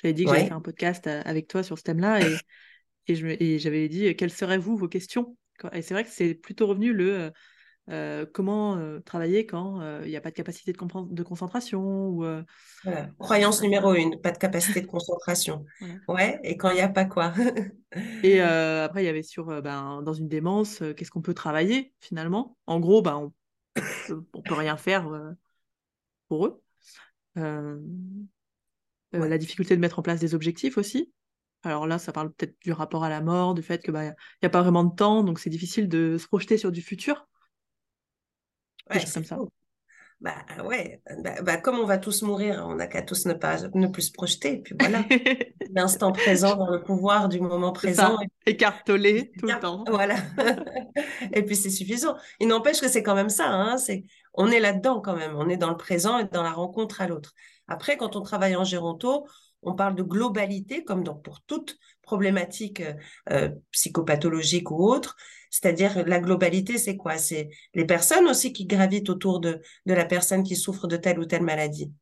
J'avais 0.00 0.14
dit 0.14 0.24
que 0.24 0.30
j'allais 0.30 0.46
faire 0.46 0.56
un 0.56 0.60
podcast 0.60 1.06
euh, 1.06 1.20
avec 1.24 1.48
toi 1.48 1.62
sur 1.62 1.78
ce 1.78 1.82
thème-là 1.82 2.20
et, 2.20 2.36
et, 3.08 3.58
j'avais 3.58 3.88
dit 3.88 4.14
quelles 4.14 4.30
seraient 4.30 4.58
vous 4.58 4.76
vos 4.76 4.88
questions? 4.88 5.36
Et 5.72 5.82
c'est 5.82 5.94
vrai 5.94 6.04
que 6.04 6.10
c'est 6.10 6.34
plutôt 6.34 6.66
revenu 6.66 6.92
le 6.92 7.32
euh, 7.90 8.22
euh, 8.22 8.26
comment 8.32 8.76
euh, 8.76 9.00
travailler 9.00 9.46
quand 9.46 9.80
il 10.02 10.08
n'y 10.08 10.16
a 10.16 10.20
pas 10.20 10.30
de 10.30 10.34
capacité 10.34 10.72
de, 10.72 11.14
de 11.14 11.22
concentration 11.22 12.08
ou, 12.08 12.24
Croyance 13.18 13.62
numéro 13.62 13.94
une, 13.94 14.20
pas 14.20 14.32
de 14.32 14.38
capacité 14.38 14.80
de 14.80 14.86
concentration. 14.86 15.64
Ouais, 16.08 16.40
et 16.42 16.56
quand 16.56 16.70
il 16.70 16.76
n'y 16.76 16.80
a 16.80 16.88
pas 16.88 17.04
quoi. 17.04 17.32
et 18.22 18.40
après, 18.40 19.02
il 19.02 19.06
y 19.06 19.08
avait 19.08 19.22
sur 19.22 19.62
ben, 19.62 20.02
dans 20.02 20.12
une 20.12 20.28
démence, 20.28 20.82
qu'est-ce 20.96 21.10
qu'on 21.10 21.22
peut 21.22 21.34
travailler 21.34 21.92
finalement? 22.00 22.56
En 22.66 22.80
gros, 22.80 23.02
ben, 23.02 23.32
on 24.10 24.14
ne 24.14 24.40
peut 24.42 24.54
rien 24.54 24.76
faire 24.76 25.10
pour 26.28 26.46
eux. 26.46 26.62
La 29.12 29.38
difficulté 29.38 29.76
de 29.76 29.80
mettre 29.80 29.98
en 29.98 30.02
place 30.02 30.20
des 30.20 30.34
objectifs 30.34 30.78
aussi. 30.78 31.12
Alors 31.62 31.86
là, 31.86 31.98
ça 31.98 32.12
parle 32.12 32.30
peut-être 32.32 32.56
du 32.60 32.72
rapport 32.72 33.04
à 33.04 33.08
la 33.08 33.22
mort, 33.22 33.54
du 33.54 33.62
fait 33.62 33.82
qu'il 33.82 33.92
bah, 33.92 34.04
n'y 34.04 34.46
a 34.46 34.50
pas 34.50 34.60
vraiment 34.60 34.84
de 34.84 34.94
temps, 34.94 35.24
donc 35.24 35.38
c'est 35.38 35.48
difficile 35.48 35.88
de 35.88 36.18
se 36.18 36.26
projeter 36.26 36.58
sur 36.58 36.70
du 36.70 36.82
futur. 36.82 37.26
Ouais, 38.90 39.00
c'est 39.00 39.14
comme 39.14 39.24
ça. 39.24 39.38
Bah 40.20 40.36
ouais, 40.64 41.02
bah, 41.22 41.42
bah, 41.42 41.56
comme 41.58 41.78
on 41.78 41.84
va 41.84 41.98
tous 41.98 42.22
mourir, 42.22 42.64
on 42.66 42.76
n'a 42.76 42.86
qu'à 42.86 43.02
tous 43.02 43.26
ne 43.26 43.34
pas 43.34 43.58
ne 43.74 43.86
plus 43.88 44.02
se 44.02 44.12
projeter. 44.12 44.58
Puis 44.58 44.74
voilà, 44.78 45.04
l'instant 45.74 46.12
présent 46.12 46.56
dans 46.56 46.70
le 46.70 46.82
pouvoir 46.82 47.28
du 47.28 47.40
moment 47.40 47.72
présent. 47.72 48.16
Écartelé 48.46 49.32
tout 49.38 49.46
le 49.46 49.60
temps. 49.60 49.84
Voilà. 49.86 50.16
et 51.32 51.42
puis 51.42 51.56
c'est 51.56 51.68
suffisant. 51.68 52.16
Il 52.40 52.48
n'empêche 52.48 52.80
que 52.80 52.88
c'est 52.88 53.02
quand 53.02 53.14
même 53.14 53.28
ça. 53.28 53.48
Hein, 53.48 53.76
c'est 53.76 54.04
on 54.32 54.50
est 54.50 54.60
là-dedans 54.60 55.00
quand 55.00 55.16
même. 55.16 55.34
On 55.36 55.48
est 55.48 55.58
dans 55.58 55.70
le 55.70 55.76
présent 55.76 56.18
et 56.18 56.24
dans 56.24 56.42
la 56.42 56.52
rencontre 56.52 57.02
à 57.02 57.06
l'autre. 57.06 57.34
Après, 57.68 57.96
quand 57.96 58.16
on 58.16 58.22
travaille 58.22 58.56
en 58.56 58.64
géronto, 58.64 59.26
on 59.64 59.74
parle 59.74 59.94
de 59.94 60.02
globalité, 60.02 60.84
comme 60.84 61.04
donc 61.04 61.22
pour 61.22 61.42
toute 61.42 61.76
problématique 62.02 62.80
euh, 62.80 62.94
euh, 63.30 63.50
psychopathologique 63.72 64.70
ou 64.70 64.88
autre. 64.88 65.16
C'est-à-dire, 65.50 66.06
la 66.06 66.18
globalité, 66.18 66.78
c'est 66.78 66.96
quoi? 66.96 67.16
C'est 67.16 67.48
les 67.74 67.84
personnes 67.84 68.26
aussi 68.26 68.52
qui 68.52 68.66
gravitent 68.66 69.08
autour 69.08 69.40
de, 69.40 69.60
de 69.86 69.94
la 69.94 70.04
personne 70.04 70.42
qui 70.42 70.56
souffre 70.56 70.86
de 70.86 70.96
telle 70.96 71.18
ou 71.18 71.24
telle 71.24 71.42
maladie. 71.42 71.92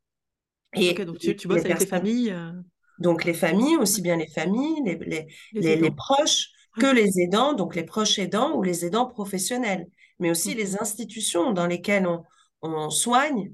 Et 0.74 0.94
donc 0.94 1.18
tu, 1.18 1.36
tu 1.36 1.48
bosses 1.48 1.64
avec 1.64 1.80
les 1.80 1.86
familles 1.86 2.30
euh. 2.30 2.52
Donc 2.98 3.24
les 3.24 3.34
familles, 3.34 3.76
aussi 3.76 4.00
bien 4.00 4.16
les 4.16 4.28
familles, 4.28 4.80
les, 4.84 5.26
les, 5.52 5.76
les, 5.76 5.90
proches, 5.90 6.48
que 6.78 6.86
les 6.86 7.20
aidants, 7.20 7.52
donc 7.52 7.74
les 7.74 7.84
proches 7.84 8.18
aidants 8.18 8.54
ou 8.54 8.62
les 8.62 8.84
aidants 8.84 9.06
professionnels, 9.06 9.88
mais 10.18 10.30
aussi 10.30 10.54
les 10.54 10.80
institutions 10.80 11.52
dans 11.52 11.66
lesquelles 11.66 12.06
on, 12.06 12.22
on 12.62 12.90
soigne 12.90 13.52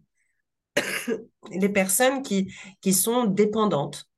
les 1.50 1.68
personnes 1.68 2.22
qui, 2.22 2.52
qui 2.80 2.92
sont 2.92 3.24
dépendantes. 3.24 4.08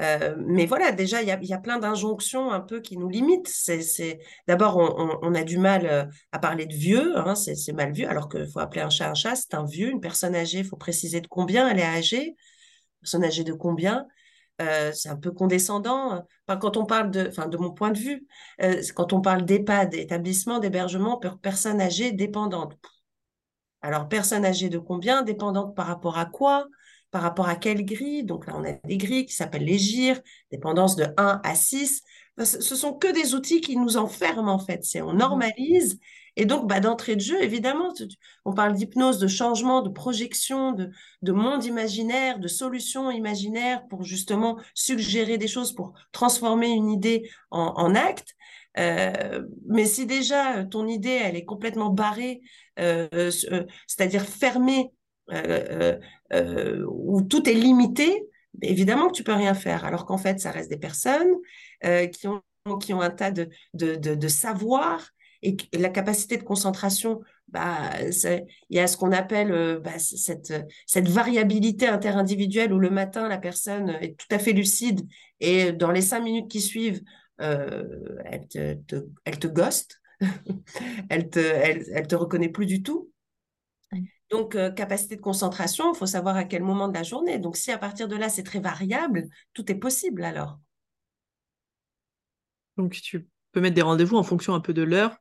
Euh, 0.00 0.34
mais 0.38 0.66
voilà, 0.66 0.92
déjà, 0.92 1.20
il 1.22 1.28
y 1.28 1.30
a, 1.30 1.38
y 1.42 1.52
a, 1.52 1.58
plein 1.58 1.78
d'injonctions 1.78 2.50
un 2.50 2.60
peu 2.60 2.80
qui 2.80 2.96
nous 2.96 3.08
limitent. 3.08 3.48
C'est, 3.48 4.18
D'abord, 4.48 4.76
on, 5.22 5.34
a 5.34 5.44
du 5.44 5.58
mal 5.58 5.86
euh, 5.86 6.04
à 6.32 6.38
parler 6.38 6.66
de 6.66 6.74
vieux, 6.74 7.18
hein, 7.18 7.34
c'est, 7.34 7.72
mal 7.72 7.92
vu, 7.92 8.04
alors 8.04 8.28
qu'il 8.28 8.46
faut 8.46 8.60
appeler 8.60 8.80
un 8.80 8.90
chat 8.90 9.10
un 9.10 9.14
chat, 9.14 9.36
c'est 9.36 9.54
un 9.54 9.64
vieux, 9.64 9.90
une 9.90 10.00
personne 10.00 10.34
âgée, 10.34 10.60
il 10.60 10.64
faut 10.64 10.76
préciser 10.76 11.20
de 11.20 11.26
combien 11.26 11.68
elle 11.68 11.78
est 11.78 11.82
âgée. 11.84 12.36
Personne 13.00 13.24
âgée 13.24 13.44
de 13.44 13.52
combien 13.52 14.06
euh, 14.62 14.92
c'est 14.92 15.08
un 15.08 15.16
peu 15.16 15.32
condescendant. 15.32 16.24
Quand 16.46 16.76
on 16.76 16.84
parle 16.84 17.10
de, 17.10 17.28
enfin, 17.28 17.48
de 17.48 17.56
mon 17.56 17.70
point 17.70 17.90
de 17.90 17.98
vue, 17.98 18.26
quand 18.94 19.12
on 19.12 19.20
parle 19.20 19.44
d'EHPAD, 19.44 19.94
établissement 19.94 20.58
d'hébergement 20.58 21.18
pour 21.18 21.38
personnes 21.38 21.80
âgées 21.80 22.12
dépendantes, 22.12 22.76
alors, 23.82 24.08
personne 24.08 24.44
âgée 24.44 24.68
de 24.68 24.78
combien 24.78 25.22
Dépendante 25.22 25.74
par 25.74 25.86
rapport 25.86 26.18
à 26.18 26.26
quoi 26.26 26.66
Par 27.10 27.22
rapport 27.22 27.48
à 27.48 27.56
quelle 27.56 27.84
grille 27.84 28.24
Donc 28.24 28.46
là, 28.46 28.54
on 28.56 28.64
a 28.64 28.72
des 28.72 28.98
grilles 28.98 29.26
qui 29.26 29.34
s'appellent 29.34 29.64
les 29.64 29.78
GIR, 29.78 30.20
dépendance 30.50 30.96
de 30.96 31.06
1 31.16 31.40
à 31.42 31.54
6. 31.54 32.02
Ce 32.42 32.74
sont 32.74 32.94
que 32.94 33.12
des 33.12 33.34
outils 33.34 33.60
qui 33.60 33.76
nous 33.76 33.96
enferment, 33.96 34.52
en 34.52 34.58
fait. 34.58 34.84
C'est 34.84 35.02
on 35.02 35.12
mmh 35.12 35.18
normalise. 35.18 35.98
Et 36.36 36.46
donc, 36.46 36.68
bah, 36.68 36.80
d'entrée 36.80 37.16
de 37.16 37.20
jeu, 37.20 37.42
évidemment, 37.42 37.92
on 38.44 38.54
parle 38.54 38.74
d'hypnose, 38.74 39.18
de 39.18 39.26
changement, 39.28 39.82
de 39.82 39.88
projection, 39.88 40.72
de, 40.72 40.90
de 41.22 41.32
monde 41.32 41.64
imaginaire, 41.64 42.38
de 42.38 42.48
solutions 42.48 43.10
imaginaires 43.10 43.86
pour 43.88 44.04
justement 44.04 44.58
suggérer 44.74 45.38
des 45.38 45.48
choses, 45.48 45.74
pour 45.74 45.94
transformer 46.12 46.68
une 46.68 46.90
idée 46.90 47.28
en, 47.50 47.74
en 47.76 47.94
acte. 47.94 48.36
Euh, 48.78 49.42
mais 49.66 49.84
si 49.84 50.06
déjà 50.06 50.64
ton 50.64 50.86
idée, 50.86 51.18
elle 51.22 51.36
est 51.36 51.44
complètement 51.44 51.90
barrée 51.90 52.40
euh, 52.40 52.40
euh, 52.40 52.69
c'est-à-dire 52.80 54.24
fermé, 54.24 54.90
euh, 55.32 56.84
où 56.88 57.22
tout 57.22 57.48
est 57.48 57.54
limité, 57.54 58.24
évidemment 58.62 59.08
que 59.08 59.14
tu 59.14 59.24
peux 59.24 59.32
rien 59.32 59.54
faire. 59.54 59.84
Alors 59.84 60.06
qu'en 60.06 60.18
fait, 60.18 60.40
ça 60.40 60.50
reste 60.50 60.70
des 60.70 60.78
personnes 60.78 61.34
qui, 62.12 62.26
ont, 62.26 63.00
un 63.00 63.10
tas 63.10 63.30
de, 63.30 63.48
de, 63.74 63.94
de, 63.96 64.28
savoir 64.28 65.08
et 65.42 65.56
la 65.72 65.88
capacité 65.88 66.36
de 66.36 66.42
concentration, 66.42 67.20
bah, 67.48 67.90
il 68.00 68.46
y 68.70 68.78
a 68.78 68.86
ce 68.86 68.96
qu'on 68.96 69.12
appelle 69.12 69.80
bah, 69.82 69.98
cette, 69.98 71.08
variabilité 71.08 71.88
interindividuelle 71.88 72.72
où 72.72 72.78
le 72.78 72.90
matin, 72.90 73.28
la 73.28 73.38
personne 73.38 73.90
est 74.00 74.16
tout 74.16 74.28
à 74.30 74.38
fait 74.38 74.52
lucide 74.52 75.00
et 75.40 75.72
dans 75.72 75.90
les 75.90 76.02
cinq 76.02 76.20
minutes 76.20 76.48
qui 76.48 76.60
suivent, 76.60 77.02
elle, 77.38 78.46
te, 78.48 78.74
te. 78.74 78.96
elle 81.08 81.30
te, 81.30 81.38
elle, 81.38 82.06
te 82.06 82.14
reconnaît 82.14 82.48
plus 82.48 82.66
du 82.66 82.82
tout. 82.82 83.10
Donc, 84.30 84.54
euh, 84.54 84.70
capacité 84.70 85.16
de 85.16 85.20
concentration, 85.20 85.92
il 85.92 85.96
faut 85.96 86.06
savoir 86.06 86.36
à 86.36 86.44
quel 86.44 86.62
moment 86.62 86.86
de 86.86 86.94
la 86.94 87.02
journée. 87.02 87.38
Donc, 87.38 87.56
si 87.56 87.72
à 87.72 87.78
partir 87.78 88.06
de 88.06 88.14
là, 88.14 88.28
c'est 88.28 88.44
très 88.44 88.60
variable, 88.60 89.28
tout 89.54 89.70
est 89.72 89.76
possible 89.76 90.22
alors. 90.22 90.60
Donc, 92.76 92.92
tu 92.92 93.28
peux 93.50 93.60
mettre 93.60 93.74
des 93.74 93.82
rendez-vous 93.82 94.16
en 94.16 94.22
fonction 94.22 94.54
un 94.54 94.60
peu 94.60 94.72
de 94.72 94.82
l'heure 94.82 95.16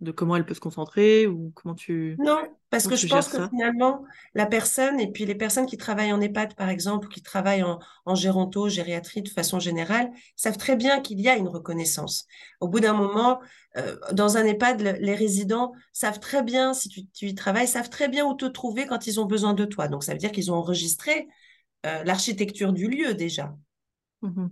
de 0.00 0.10
comment 0.10 0.34
elle 0.34 0.44
peut 0.44 0.54
se 0.54 0.60
concentrer 0.60 1.26
ou 1.28 1.52
comment 1.54 1.74
tu 1.74 2.16
non 2.18 2.38
parce 2.70 2.88
que 2.88 2.96
je 2.96 3.06
pense 3.06 3.28
que 3.28 3.48
finalement 3.48 4.04
la 4.34 4.46
personne 4.46 4.98
et 4.98 5.10
puis 5.10 5.26
les 5.26 5.36
personnes 5.36 5.66
qui 5.66 5.76
travaillent 5.76 6.12
en 6.12 6.20
EHPAD 6.20 6.54
par 6.54 6.68
exemple 6.68 7.06
ou 7.06 7.08
qui 7.08 7.22
travaillent 7.22 7.62
en, 7.62 7.78
en 8.04 8.14
géronto 8.16 8.68
gériatrie 8.68 9.22
de 9.22 9.28
façon 9.28 9.60
générale 9.60 10.10
savent 10.34 10.56
très 10.56 10.74
bien 10.74 11.00
qu'il 11.00 11.20
y 11.20 11.28
a 11.28 11.36
une 11.36 11.46
reconnaissance. 11.46 12.26
Au 12.58 12.66
bout 12.66 12.80
d'un 12.80 12.94
moment 12.94 13.40
euh, 13.76 13.96
dans 14.12 14.36
un 14.36 14.44
EHPAD 14.44 14.80
les 15.00 15.14
résidents 15.14 15.72
savent 15.92 16.18
très 16.18 16.42
bien 16.42 16.74
si 16.74 16.88
tu, 16.88 17.06
tu, 17.10 17.28
y 17.28 17.34
travailles 17.36 17.68
savent 17.68 17.90
très 17.90 18.08
bien 18.08 18.26
où 18.26 18.34
te 18.34 18.46
trouver 18.46 18.86
quand 18.86 19.06
ils 19.06 19.20
ont 19.20 19.26
besoin 19.26 19.54
de 19.54 19.64
toi. 19.64 19.86
Donc 19.86 20.02
ça 20.02 20.12
veut 20.12 20.18
dire 20.18 20.32
qu'ils 20.32 20.50
ont 20.50 20.56
enregistré 20.56 21.28
euh, 21.86 22.02
l'architecture 22.02 22.72
du 22.72 22.88
lieu 22.88 23.14
déjà. 23.14 23.54
Mmh 24.22 24.46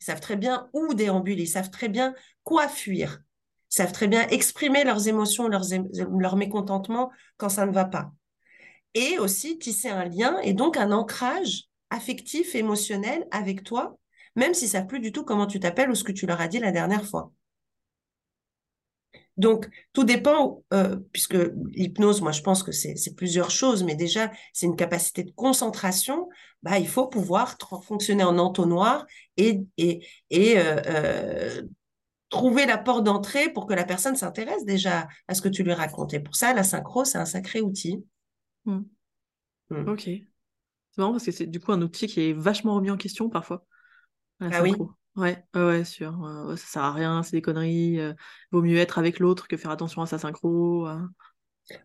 ils 0.00 0.04
savent 0.04 0.20
très 0.20 0.36
bien 0.36 0.68
où 0.72 0.94
déambuler, 0.94 1.42
ils 1.42 1.48
savent 1.48 1.70
très 1.70 1.88
bien 1.88 2.14
quoi 2.44 2.68
fuir, 2.68 3.20
savent 3.68 3.92
très 3.92 4.08
bien 4.08 4.26
exprimer 4.28 4.84
leurs 4.84 5.08
émotions, 5.08 5.48
leurs, 5.48 5.64
leur 6.18 6.36
mécontentement 6.36 7.10
quand 7.36 7.48
ça 7.48 7.66
ne 7.66 7.72
va 7.72 7.84
pas. 7.84 8.12
Et 8.94 9.18
aussi 9.18 9.58
tisser 9.58 9.88
un 9.88 10.04
lien 10.04 10.38
et 10.40 10.54
donc 10.54 10.76
un 10.76 10.92
ancrage 10.92 11.64
affectif, 11.90 12.54
émotionnel 12.54 13.26
avec 13.30 13.64
toi, 13.64 13.96
même 14.36 14.54
s'ils 14.54 14.68
ne 14.68 14.72
savent 14.72 14.86
plus 14.86 15.00
du 15.00 15.12
tout 15.12 15.24
comment 15.24 15.46
tu 15.46 15.60
t'appelles 15.60 15.90
ou 15.90 15.94
ce 15.94 16.04
que 16.04 16.12
tu 16.12 16.26
leur 16.26 16.40
as 16.40 16.48
dit 16.48 16.58
la 16.58 16.72
dernière 16.72 17.04
fois. 17.04 17.32
Donc, 19.38 19.68
tout 19.92 20.02
dépend, 20.02 20.64
euh, 20.74 20.96
puisque 21.12 21.36
l'hypnose, 21.70 22.20
moi, 22.22 22.32
je 22.32 22.42
pense 22.42 22.64
que 22.64 22.72
c'est 22.72 23.14
plusieurs 23.16 23.52
choses, 23.52 23.84
mais 23.84 23.94
déjà, 23.94 24.32
c'est 24.52 24.66
une 24.66 24.74
capacité 24.74 25.22
de 25.22 25.30
concentration. 25.30 26.28
Bah, 26.64 26.80
il 26.80 26.88
faut 26.88 27.06
pouvoir 27.06 27.56
fonctionner 27.84 28.24
en 28.24 28.36
entonnoir 28.36 29.06
et, 29.36 29.60
et, 29.76 30.02
euh, 30.58 30.80
euh, 30.86 31.62
trouver 32.28 32.66
la 32.66 32.78
porte 32.78 33.04
d'entrée 33.04 33.50
pour 33.50 33.66
que 33.66 33.74
la 33.74 33.84
personne 33.84 34.16
s'intéresse 34.16 34.64
déjà 34.64 35.08
à 35.28 35.34
ce 35.34 35.42
que 35.42 35.48
tu 35.48 35.62
lui 35.62 35.72
racontes. 35.72 36.14
Et 36.14 36.20
pour 36.20 36.36
ça, 36.36 36.52
la 36.52 36.62
synchro, 36.62 37.04
c'est 37.04 37.18
un 37.18 37.24
sacré 37.24 37.60
outil. 37.60 38.04
Mmh. 38.64 38.80
Mmh. 39.70 39.88
Ok. 39.88 40.02
C'est 40.02 40.98
marrant 40.98 41.12
parce 41.12 41.24
que 41.24 41.32
c'est 41.32 41.46
du 41.46 41.60
coup 41.60 41.72
un 41.72 41.82
outil 41.82 42.06
qui 42.06 42.20
est 42.20 42.32
vachement 42.32 42.74
remis 42.74 42.90
en 42.90 42.96
question 42.96 43.28
parfois. 43.28 43.64
ah 44.40 44.62
oui. 44.62 44.74
Ouais, 45.16 45.44
ouais, 45.56 45.84
sûr. 45.84 46.14
ça 46.56 46.66
sert 46.66 46.82
à 46.82 46.92
rien, 46.92 47.22
c'est 47.24 47.36
des 47.36 47.42
conneries. 47.42 47.98
Euh, 47.98 48.14
vaut 48.52 48.62
mieux 48.62 48.76
être 48.76 48.98
avec 48.98 49.18
l'autre 49.18 49.48
que 49.48 49.56
faire 49.56 49.72
attention 49.72 50.00
à 50.00 50.06
sa 50.06 50.16
synchro. 50.16 50.86
Hein. 50.86 51.10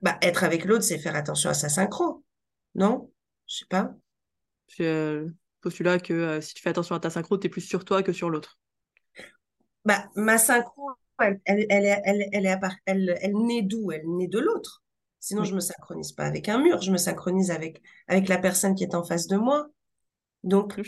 Bah, 0.04 0.18
être 0.22 0.44
avec 0.44 0.66
l'autre, 0.66 0.84
c'est 0.84 1.00
faire 1.00 1.16
attention 1.16 1.50
à 1.50 1.56
sa 1.56 1.68
synchro. 1.68 2.24
Non? 2.76 3.12
Je 3.48 3.58
sais 3.58 3.66
pas. 3.68 3.92
C'est 4.68 4.86
euh, 4.86 5.30
postulat 5.62 6.00
que 6.00 6.14
euh, 6.14 6.42
si 6.42 6.54
tu 6.54 6.62
fais 6.62 6.70
attention 6.70 6.96
à 6.96 7.00
ta 7.00 7.10
synchro, 7.10 7.38
tu 7.38 7.48
es 7.48 7.50
plus 7.50 7.62
sur 7.62 7.86
toi 7.86 8.04
que 8.04 8.14
sur 8.14 8.30
l'autre. 8.30 8.60
Bah, 9.86 10.10
ma 10.16 10.38
synchro, 10.38 10.92
elle, 11.20 11.40
elle, 11.46 11.68
elle, 11.70 12.30
elle, 12.32 12.46
est 12.46 12.60
elle, 12.86 13.18
elle 13.22 13.34
naît 13.34 13.62
d'où? 13.62 13.92
Elle 13.92 14.04
naît 14.06 14.28
de 14.28 14.40
l'autre. 14.40 14.84
Sinon, 15.20 15.44
je 15.44 15.56
me 15.56 15.60
synchronise 15.62 16.12
pas 16.12 16.26
avec 16.26 16.50
un 16.50 16.60
mur, 16.62 16.82
je 16.82 16.92
me 16.92 16.98
synchronise 16.98 17.52
avec, 17.52 17.82
avec 18.08 18.28
la 18.28 18.38
personne 18.38 18.76
qui 18.76 18.84
est 18.84 18.96
en 18.96 19.04
face 19.04 19.28
de 19.28 19.38
moi. 19.38 19.70
Donc, 20.44 20.80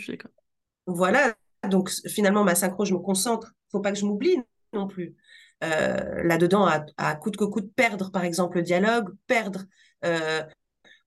voilà, 0.86 1.34
donc 1.68 1.90
finalement, 2.06 2.44
ma 2.44 2.54
synchro, 2.54 2.84
je 2.84 2.94
me 2.94 2.98
concentre. 2.98 3.54
faut 3.72 3.80
pas 3.80 3.92
que 3.92 3.98
je 3.98 4.04
m'oublie 4.04 4.38
non 4.72 4.86
plus. 4.86 5.16
Euh, 5.64 6.22
là-dedans, 6.22 6.66
à, 6.66 6.84
à 6.98 7.14
de 7.14 7.36
coup 7.46 7.60
de 7.60 7.66
perdre, 7.66 8.10
par 8.10 8.24
exemple, 8.24 8.58
le 8.58 8.62
dialogue, 8.62 9.14
perdre 9.26 9.64
euh, 10.04 10.42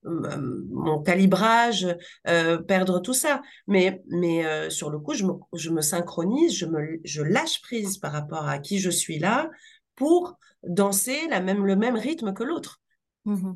mon 0.03 1.01
calibrage, 1.01 1.87
euh, 2.27 2.57
perdre 2.57 2.99
tout 2.99 3.13
ça. 3.13 3.41
Mais, 3.67 4.01
mais 4.07 4.69
sur 4.69 4.89
le 4.89 4.99
coup, 4.99 5.13
je 5.13 5.25
me, 5.25 5.33
je 5.53 5.69
me 5.69 5.81
synchronise, 5.81 6.55
je, 6.55 6.65
me, 6.65 6.99
je 7.03 7.21
lâche 7.21 7.61
prise 7.61 7.97
par 7.97 8.11
rapport 8.11 8.47
à 8.47 8.59
qui 8.59 8.79
je 8.79 8.89
suis 8.89 9.19
là 9.19 9.49
pour 9.95 10.37
danser 10.63 11.27
la 11.29 11.41
même, 11.41 11.65
le 11.65 11.75
même 11.75 11.95
rythme 11.95 12.33
que 12.33 12.43
l'autre. 12.43 12.81
Mmh 13.25 13.53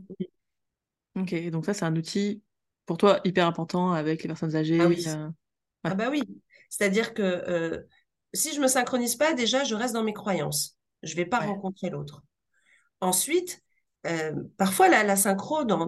ok, 1.16 1.50
donc 1.50 1.66
ça, 1.66 1.74
c'est 1.74 1.86
un 1.86 1.96
outil 1.96 2.42
pour 2.86 2.98
toi 2.98 3.20
hyper 3.24 3.48
important 3.48 3.94
avec 3.94 4.24
les 4.24 4.28
personnes 4.28 4.56
âgées. 4.56 4.80
Ah 4.82 4.88
oui. 4.88 5.06
Ah 5.84 5.96
bah 5.96 6.10
oui, 6.10 6.24
c'est-à-dire 6.70 7.14
que 7.14 7.22
euh, 7.22 7.82
si 8.34 8.54
je 8.54 8.60
me 8.60 8.68
synchronise 8.68 9.16
pas, 9.16 9.34
déjà, 9.34 9.64
je 9.64 9.76
reste 9.76 9.94
dans 9.94 10.04
mes 10.04 10.14
croyances. 10.14 10.78
Je 11.04 11.16
vais 11.16 11.26
pas 11.26 11.40
rencontrer 11.40 11.90
l'autre. 11.90 12.24
Ensuite, 13.02 13.62
euh, 14.06 14.34
parfois, 14.58 14.90
la, 14.90 15.16
synchro 15.16 15.64
dans, 15.64 15.86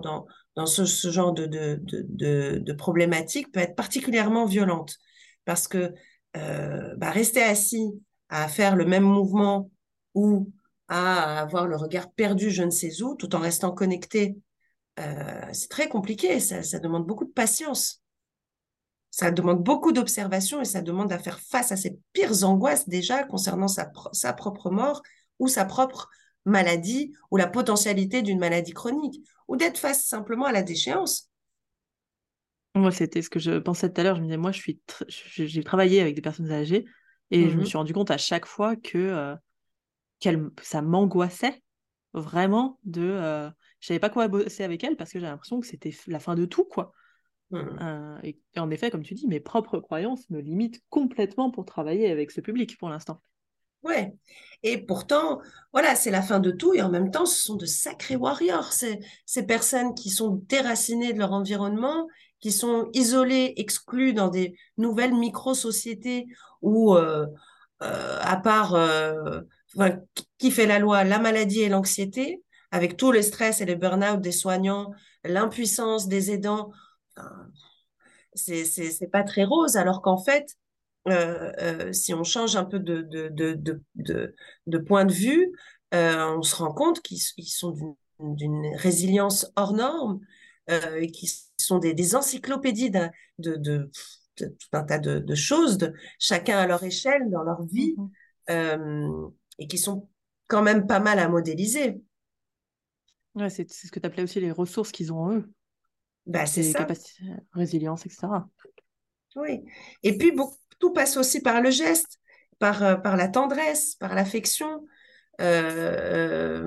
dans, 0.56 0.66
ce, 0.66 0.86
genre 1.12 1.34
de, 1.34 1.46
de, 1.46 2.60
de, 2.60 2.74
problématique 2.74 3.52
peut 3.52 3.60
être 3.60 3.76
particulièrement 3.76 4.46
violente 4.46 4.98
parce 5.44 5.68
que 5.68 5.94
euh, 6.38 6.96
bah, 6.96 7.12
rester 7.12 7.44
assis 7.44 7.92
à 8.30 8.48
faire 8.48 8.76
le 8.76 8.86
même 8.86 9.04
mouvement 9.04 9.70
ou 10.14 10.52
à 10.88 11.40
avoir 11.40 11.68
le 11.68 11.76
regard 11.76 12.12
perdu 12.12 12.52
je 12.52 12.64
ne 12.64 12.70
sais 12.70 13.02
où 13.02 13.16
tout 13.16 13.36
en 13.36 13.40
restant 13.40 13.72
connecté, 13.72 14.38
euh, 15.00 15.42
c'est 15.52 15.70
très 15.70 15.90
compliqué, 15.90 16.40
ça, 16.40 16.64
ça 16.64 16.80
demande 16.80 17.06
beaucoup 17.06 17.26
de 17.26 17.32
patience. 17.32 18.02
Ça 19.12 19.32
demande 19.32 19.64
beaucoup 19.64 19.94
d'observation 19.94 20.62
et 20.62 20.66
ça 20.66 20.82
demande 20.82 21.12
à 21.14 21.20
faire 21.20 21.40
face 21.40 21.72
à 21.72 21.78
ses 21.78 21.98
pires 22.12 22.44
angoisses 22.44 22.88
déjà 22.88 23.24
concernant 23.24 23.70
sa, 23.70 23.90
sa 24.12 24.34
propre 24.34 24.70
mort 24.70 25.02
ou 25.40 25.48
sa 25.48 25.64
propre 25.64 26.10
maladie 26.46 27.14
ou 27.32 27.38
la 27.38 27.48
potentialité 27.48 28.22
d'une 28.22 28.40
maladie 28.40 28.74
chronique 28.74 29.22
ou 29.48 29.58
d'être 29.58 29.78
face 29.78 30.06
simplement 30.06 30.46
à 30.46 30.52
la 30.52 30.64
déchéance. 30.64 31.30
Moi, 32.76 32.92
c'était 32.92 33.22
ce 33.22 33.30
que 33.30 33.40
je 33.40 33.58
pensais 33.58 33.92
tout 33.92 34.02
à 34.02 34.04
l'heure. 34.04 34.16
Je 34.16 34.22
me 34.22 34.26
disais, 34.26 34.38
moi, 34.38 34.52
je 34.52 34.60
suis 34.60 34.82
j'ai 35.10 35.64
travaillé 35.64 36.02
avec 36.02 36.14
des 36.16 36.22
personnes 36.22 36.52
âgées 36.52 36.86
et 37.32 37.50
je 37.50 37.56
me 37.56 37.62
mmh 37.62 37.66
suis 37.66 37.78
rendu 37.78 37.94
compte 37.94 38.12
à 38.12 38.18
chaque 38.18 38.46
fois 38.46 38.76
que 38.76 38.98
euh, 38.98 39.36
ça 40.62 40.82
m'angoissait 40.82 41.64
vraiment 42.14 42.80
de. 42.84 43.02
Euh, 43.02 43.50
je 43.80 43.88
savais 43.88 44.00
pas 44.00 44.10
quoi 44.10 44.28
bosser 44.28 44.64
avec 44.64 44.84
elle 44.84 44.98
parce 44.98 45.12
que 45.12 45.20
j'ai 45.20 45.26
l'impression 45.26 45.60
que 45.60 45.68
c'était 45.68 45.94
la 46.08 46.20
fin 46.20 46.36
de 46.36 46.46
tout, 46.46 46.66
quoi. 46.66 46.92
Mmh. 47.52 47.58
Euh, 47.82 48.20
et, 48.24 48.40
en 48.58 48.70
effet, 48.72 48.92
comme 48.92 49.04
tu 49.04 49.14
dis, 49.14 49.28
mes 49.28 49.40
propres 49.40 49.80
croyances 49.80 50.30
me 50.30 50.40
limitent 50.40 50.82
complètement 50.90 51.52
pour 51.52 51.66
travailler 51.66 52.12
avec 52.12 52.32
ce 52.32 52.42
public 52.42 52.78
pour 52.78 52.90
l'instant. 52.90 53.22
Ouais. 53.86 54.16
Et 54.64 54.80
pourtant, 54.80 55.42
voilà, 55.72 55.96
c'est 55.96 56.10
la 56.10 56.24
fin 56.24 56.40
de 56.40 56.50
tout. 56.50 56.74
Et 56.74 56.82
en 56.82 56.90
même 56.90 57.12
temps, 57.12 57.28
ce 57.28 57.42
sont 57.42 57.56
de 57.56 57.68
sacrés 57.68 58.16
warriors. 58.16 58.74
Ces, 58.74 59.00
ces 59.28 59.44
personnes 59.44 59.94
qui 59.94 60.10
sont 60.10 60.42
déracinées 60.50 61.14
de 61.14 61.20
leur 61.20 61.34
environnement, 61.34 62.08
qui 62.40 62.52
sont 62.52 62.90
isolées, 62.94 63.54
exclues 63.58 64.14
dans 64.14 64.30
des 64.30 64.58
nouvelles 64.78 65.14
micro-sociétés 65.14 66.26
où, 66.64 66.96
euh, 66.96 67.28
euh, 67.84 68.20
à 68.22 68.38
part, 68.38 68.76
qui 70.40 70.50
fait 70.50 70.66
la 70.66 70.80
loi, 70.80 71.04
la 71.04 71.20
maladie 71.20 71.62
et 71.62 71.70
l'anxiété, 71.70 72.42
avec 72.72 72.98
tout 72.98 73.12
le 73.12 73.22
stress 73.22 73.62
et 73.62 73.66
le 73.66 73.76
burn-out 73.76 74.20
des 74.20 74.32
soignants, 74.32 74.92
l'impuissance 75.24 76.08
des 76.08 76.32
aidants, 76.32 76.72
c'est 78.34 79.12
pas 79.12 79.24
très 79.24 79.44
rose, 79.44 79.78
alors 79.78 80.02
qu'en 80.02 80.18
fait, 80.18 80.48
euh, 80.48 80.54
euh, 80.56 80.65
si 81.92 82.14
on 82.14 82.24
change 82.24 82.56
un 82.56 82.66
peu 82.66 82.80
de, 82.80 83.02
de, 83.02 83.30
de, 83.30 83.82
de, 83.96 84.36
de 84.68 84.78
point 84.78 85.06
de 85.06 85.14
vue, 85.14 85.52
euh, 85.94 86.36
on 86.38 86.42
se 86.42 86.56
rend 86.56 86.74
compte 86.74 87.02
qu'ils 87.02 87.20
sont 87.20 87.98
d'une 88.20 88.76
résilience 88.76 89.52
hors 89.56 89.74
norme, 89.74 90.20
et 90.68 91.12
qui 91.12 91.32
sont 91.60 91.78
des, 91.78 91.94
des 91.94 92.16
encyclopédies 92.16 92.90
de, 92.90 93.10
de, 93.38 93.92
tout 94.36 94.50
un 94.74 94.84
tas 94.84 94.98
de, 94.98 95.36
choses, 95.36 95.78
de, 95.78 95.94
chacun 96.20 96.58
à 96.58 96.68
leur 96.68 96.84
échelle, 96.84 97.30
dans 97.30 97.44
leur 97.44 97.64
vie, 97.64 97.96
mmh 98.50 99.30
et 99.58 99.68
qui 99.68 99.78
sont 99.78 100.10
quand 100.48 100.62
même 100.62 100.88
pas 100.88 101.00
mal 101.00 101.20
à 101.20 101.30
modéliser. 101.30 102.02
Ouais, 103.36 103.50
c'est 103.50 103.70
ce 103.72 103.92
que 103.92 104.00
tu 104.00 104.06
appelais 104.06 104.24
aussi 104.24 104.40
les 104.40 104.52
ressources 104.52 104.92
qu'ils 104.92 105.12
ont 105.12 105.20
en 105.20 105.34
eux. 105.34 105.52
Bah, 106.26 106.46
c'est 106.46 106.64
ça. 106.64 106.88
résilience, 107.52 108.06
etc. 108.06 108.28
Oui. 109.36 109.64
Et 110.04 110.18
puis, 110.18 110.32
tout 110.86 110.94
passe 110.94 111.18
aussi 111.18 111.42
par 111.42 111.62
le 111.62 111.72
geste, 111.72 112.20
par, 112.60 112.84
euh, 112.84 112.96
par 112.96 113.18
la 113.18 113.28
tendresse, 113.28 113.96
par 113.96 114.14
l'affection. 114.14 114.86
Euh, 115.42 116.64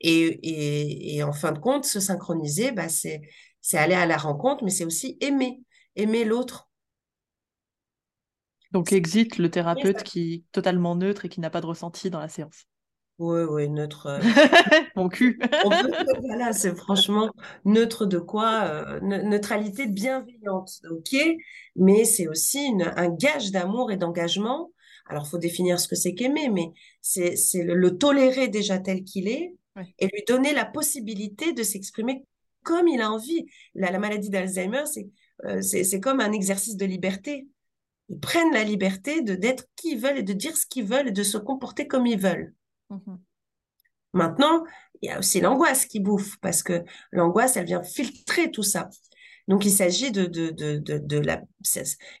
et, 0.00 1.16
et, 1.16 1.22
en 1.22 1.32
fin 1.32 1.52
de 1.52 1.60
compte, 1.60 1.84
se 1.84 2.00
synchroniser, 2.00 2.72
bah, 2.72 2.88
c'est 2.88 3.22
aller 3.72 3.94
à 3.94 4.04
la 4.04 4.16
rencontre, 4.16 4.64
mais 4.64 4.70
c'est 4.70 4.84
aussi 4.84 5.16
aimer, 5.20 5.62
aimer 5.94 6.24
l'autre. 6.24 6.68
Donc, 8.72 8.92
exit 8.92 9.38
le 9.38 9.48
thérapeute 9.48 10.02
qui 10.02 10.34
est 10.34 10.44
totalement 10.50 10.96
neutre 10.96 11.24
et 11.24 11.28
qui 11.28 11.40
n'a 11.40 11.50
pas 11.50 11.60
de 11.60 11.66
ressenti 11.66 12.10
dans 12.10 12.20
la 12.20 12.28
séance. 12.28 12.66
Oui, 13.18 13.42
oui, 13.48 13.68
neutre. 13.70 14.06
Euh, 14.06 14.20
Mon 14.96 15.08
cul. 15.08 15.38
voilà, 16.20 16.52
c'est 16.52 16.74
franchement 16.74 17.30
neutre 17.64 18.04
de 18.04 18.18
quoi 18.18 18.64
euh, 18.64 19.00
Neutralité 19.00 19.86
bienveillante, 19.86 20.80
ok? 20.90 21.16
Mais 21.76 22.04
c'est 22.04 22.28
aussi 22.28 22.64
une, 22.66 22.82
un 22.82 23.08
gage 23.08 23.52
d'amour 23.52 23.90
et 23.90 23.96
d'engagement. 23.96 24.70
Alors, 25.08 25.24
il 25.26 25.30
faut 25.30 25.38
définir 25.38 25.80
ce 25.80 25.88
que 25.88 25.94
c'est 25.94 26.14
qu'aimer, 26.14 26.50
mais 26.50 26.72
c'est 27.00 27.36
le, 27.54 27.96
tolérer 27.96 28.48
déjà 28.48 28.78
tel 28.78 29.02
qu'il 29.04 29.28
est 29.28 29.54
et 29.98 30.06
lui 30.06 30.24
donner 30.26 30.52
la 30.52 30.64
possibilité 30.64 31.52
de 31.52 31.62
s'exprimer 31.62 32.24
comme 32.62 32.88
il 32.88 33.00
a 33.00 33.10
envie. 33.10 33.46
La, 33.74 33.90
la 33.90 33.98
maladie 33.98 34.30
d'Alzheimer, 34.30 34.84
euh, 35.44 35.62
c'est 35.62 36.00
comme 36.00 36.20
un 36.20 36.32
exercice 36.32 36.76
de 36.76 36.84
liberté. 36.84 37.46
Ils 38.08 38.20
prennent 38.20 38.52
la 38.52 38.64
liberté 38.64 39.22
de 39.22 39.34
d'être 39.34 39.66
qui 39.76 39.92
ils 39.92 39.98
veulent 39.98 40.18
et 40.18 40.22
de 40.22 40.32
dire 40.32 40.56
ce 40.56 40.66
qu'ils 40.66 40.84
veulent 40.84 41.08
et 41.08 41.12
de 41.12 41.22
se 41.22 41.38
comporter 41.38 41.86
comme 41.86 42.06
ils 42.06 42.18
veulent. 42.18 42.54
Mmh 42.90 43.16
Maintenant, 44.12 44.64
il 45.02 45.10
y 45.10 45.12
a 45.12 45.18
aussi 45.18 45.40
l'angoisse 45.42 45.84
qui 45.84 46.00
bouffe, 46.00 46.38
parce 46.40 46.62
que 46.62 46.84
l'angoisse, 47.12 47.56
elle 47.56 47.66
vient 47.66 47.82
filtrer 47.82 48.50
tout 48.50 48.62
ça. 48.62 48.88
Donc, 49.46 49.64
il 49.64 49.70
s'agit 49.70 50.10
de, 50.10 50.24
de, 50.26 50.50
de, 50.50 50.78
de, 50.78 51.18
la... 51.18 51.42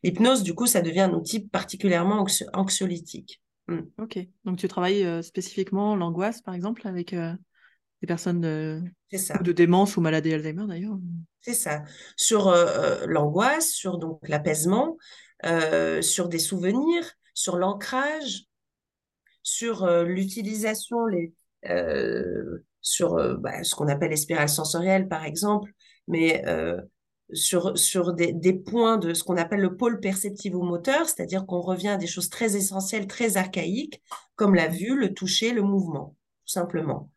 L'hypnose, 0.02 0.42
du 0.42 0.54
coup, 0.54 0.66
ça 0.66 0.82
devient 0.82 1.00
un 1.00 1.12
outil 1.12 1.40
particulièrement 1.40 2.24
anxiolytique. 2.52 3.42
Hmm. 3.66 3.80
Ok. 3.98 4.18
Donc, 4.44 4.58
tu 4.58 4.68
travailles 4.68 5.04
euh, 5.04 5.22
spécifiquement 5.22 5.96
l'angoisse, 5.96 6.42
par 6.42 6.54
exemple, 6.54 6.86
avec 6.86 7.14
euh, 7.14 7.32
des 8.00 8.06
personnes 8.06 8.40
de... 8.40 8.82
de 9.10 9.52
démence 9.52 9.96
ou 9.96 10.00
maladie 10.00 10.34
Alzheimer, 10.34 10.66
d'ailleurs 10.68 10.98
C'est 11.40 11.54
ça. 11.54 11.82
Sur 12.16 12.48
euh, 12.48 13.06
l'angoisse, 13.06 13.70
sur 13.70 13.98
donc 13.98 14.20
l'apaisement, 14.28 14.98
sur 16.00 16.28
des 16.28 16.38
souvenirs, 16.38 17.10
sur 17.34 17.56
l'ancrage, 17.56 18.44
sur 19.46 19.86
l'utilisation, 20.04 21.06
les, 21.06 21.32
sur 22.80 23.38
bah, 23.38 23.62
ce 23.62 23.74
qu'on 23.74 23.88
appelle 23.88 24.10
les 24.10 24.16
spirales 24.16 24.48
sensorielles, 24.48 25.08
par 25.08 25.24
exemple, 25.24 25.70
mais 26.08 26.42
sur, 27.32 27.76
sur 27.76 28.12
des, 28.12 28.52
points 28.52 28.98
de 28.98 29.14
ce 29.14 29.24
qu'on 29.24 29.36
appelle 29.36 29.60
le 29.60 29.76
pôle 29.76 30.00
perceptivo-moteur, 30.00 31.08
c'est-à-dire 31.08 31.46
qu'on 31.46 31.60
revient 31.60 31.88
à 31.88 31.96
des 31.96 32.06
choses 32.06 32.28
très 32.28 32.56
essentielles, 32.56 33.06
très 33.06 33.36
archaïques, 33.36 34.02
comme 34.36 34.54
la 34.54 34.68
vue, 34.68 34.96
le 34.96 35.12
toucher, 35.12 35.52
le 35.52 35.62
mouvement, 35.62 36.16
tout 36.44 36.52
simplement. 36.52 37.10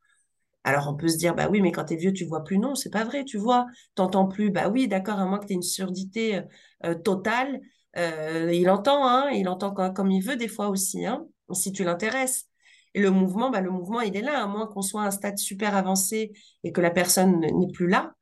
Alors 0.63 0.87
on 0.89 0.95
peut 0.95 1.07
se 1.07 1.17
dire, 1.17 1.35
bah 1.35 1.47
oui, 1.49 1.61
mais 1.61 1.71
quand 1.71 1.85
tu 1.85 1.93
es 1.93 1.97
vieux, 1.97 2.13
tu 2.13 2.25
vois 2.25 2.43
plus. 2.43 2.57
Non, 2.57 2.75
c'est 2.75 2.89
pas 2.89 3.03
vrai, 3.05 3.23
tu 3.23 3.37
vois, 3.37 3.65
t'entends 3.95 4.27
plus. 4.27 4.51
Bah 4.51 4.69
oui, 4.69 4.87
d'accord, 4.87 5.19
à 5.19 5.25
moins 5.25 5.39
que 5.39 5.45
tu 5.45 5.53
aies 5.53 5.55
une 5.55 5.61
surdité 5.61 6.41
euh, 6.85 6.95
totale. 6.95 7.61
Euh, 7.97 8.51
il 8.53 8.69
entend, 8.69 9.07
hein, 9.07 9.29
il 9.31 9.47
entend 9.47 9.71
comme, 9.71 10.11
il 10.11 10.21
veut 10.21 10.35
des 10.35 10.47
fois 10.47 10.69
aussi, 10.69 11.05
hein, 11.05 11.25
si 11.53 11.71
tu 11.71 11.83
l'intéresses. 11.83 12.45
Et 12.93 13.01
le 13.01 13.11
mouvement, 13.11 13.49
bah, 13.49 13.61
le 13.61 13.69
mouvement, 13.69 14.01
il 14.01 14.15
est 14.15 14.21
là, 14.21 14.43
à 14.43 14.47
moins 14.47 14.67
qu'on 14.67 14.81
soit 14.81 15.03
à 15.03 15.07
un 15.07 15.11
stade 15.11 15.37
super 15.37 15.75
avancé 15.75 16.31
et 16.63 16.71
que 16.71 16.81
la 16.81 16.91
personne 16.91 17.39
n'est 17.39 17.71
plus 17.71 17.87
là. 17.87 18.13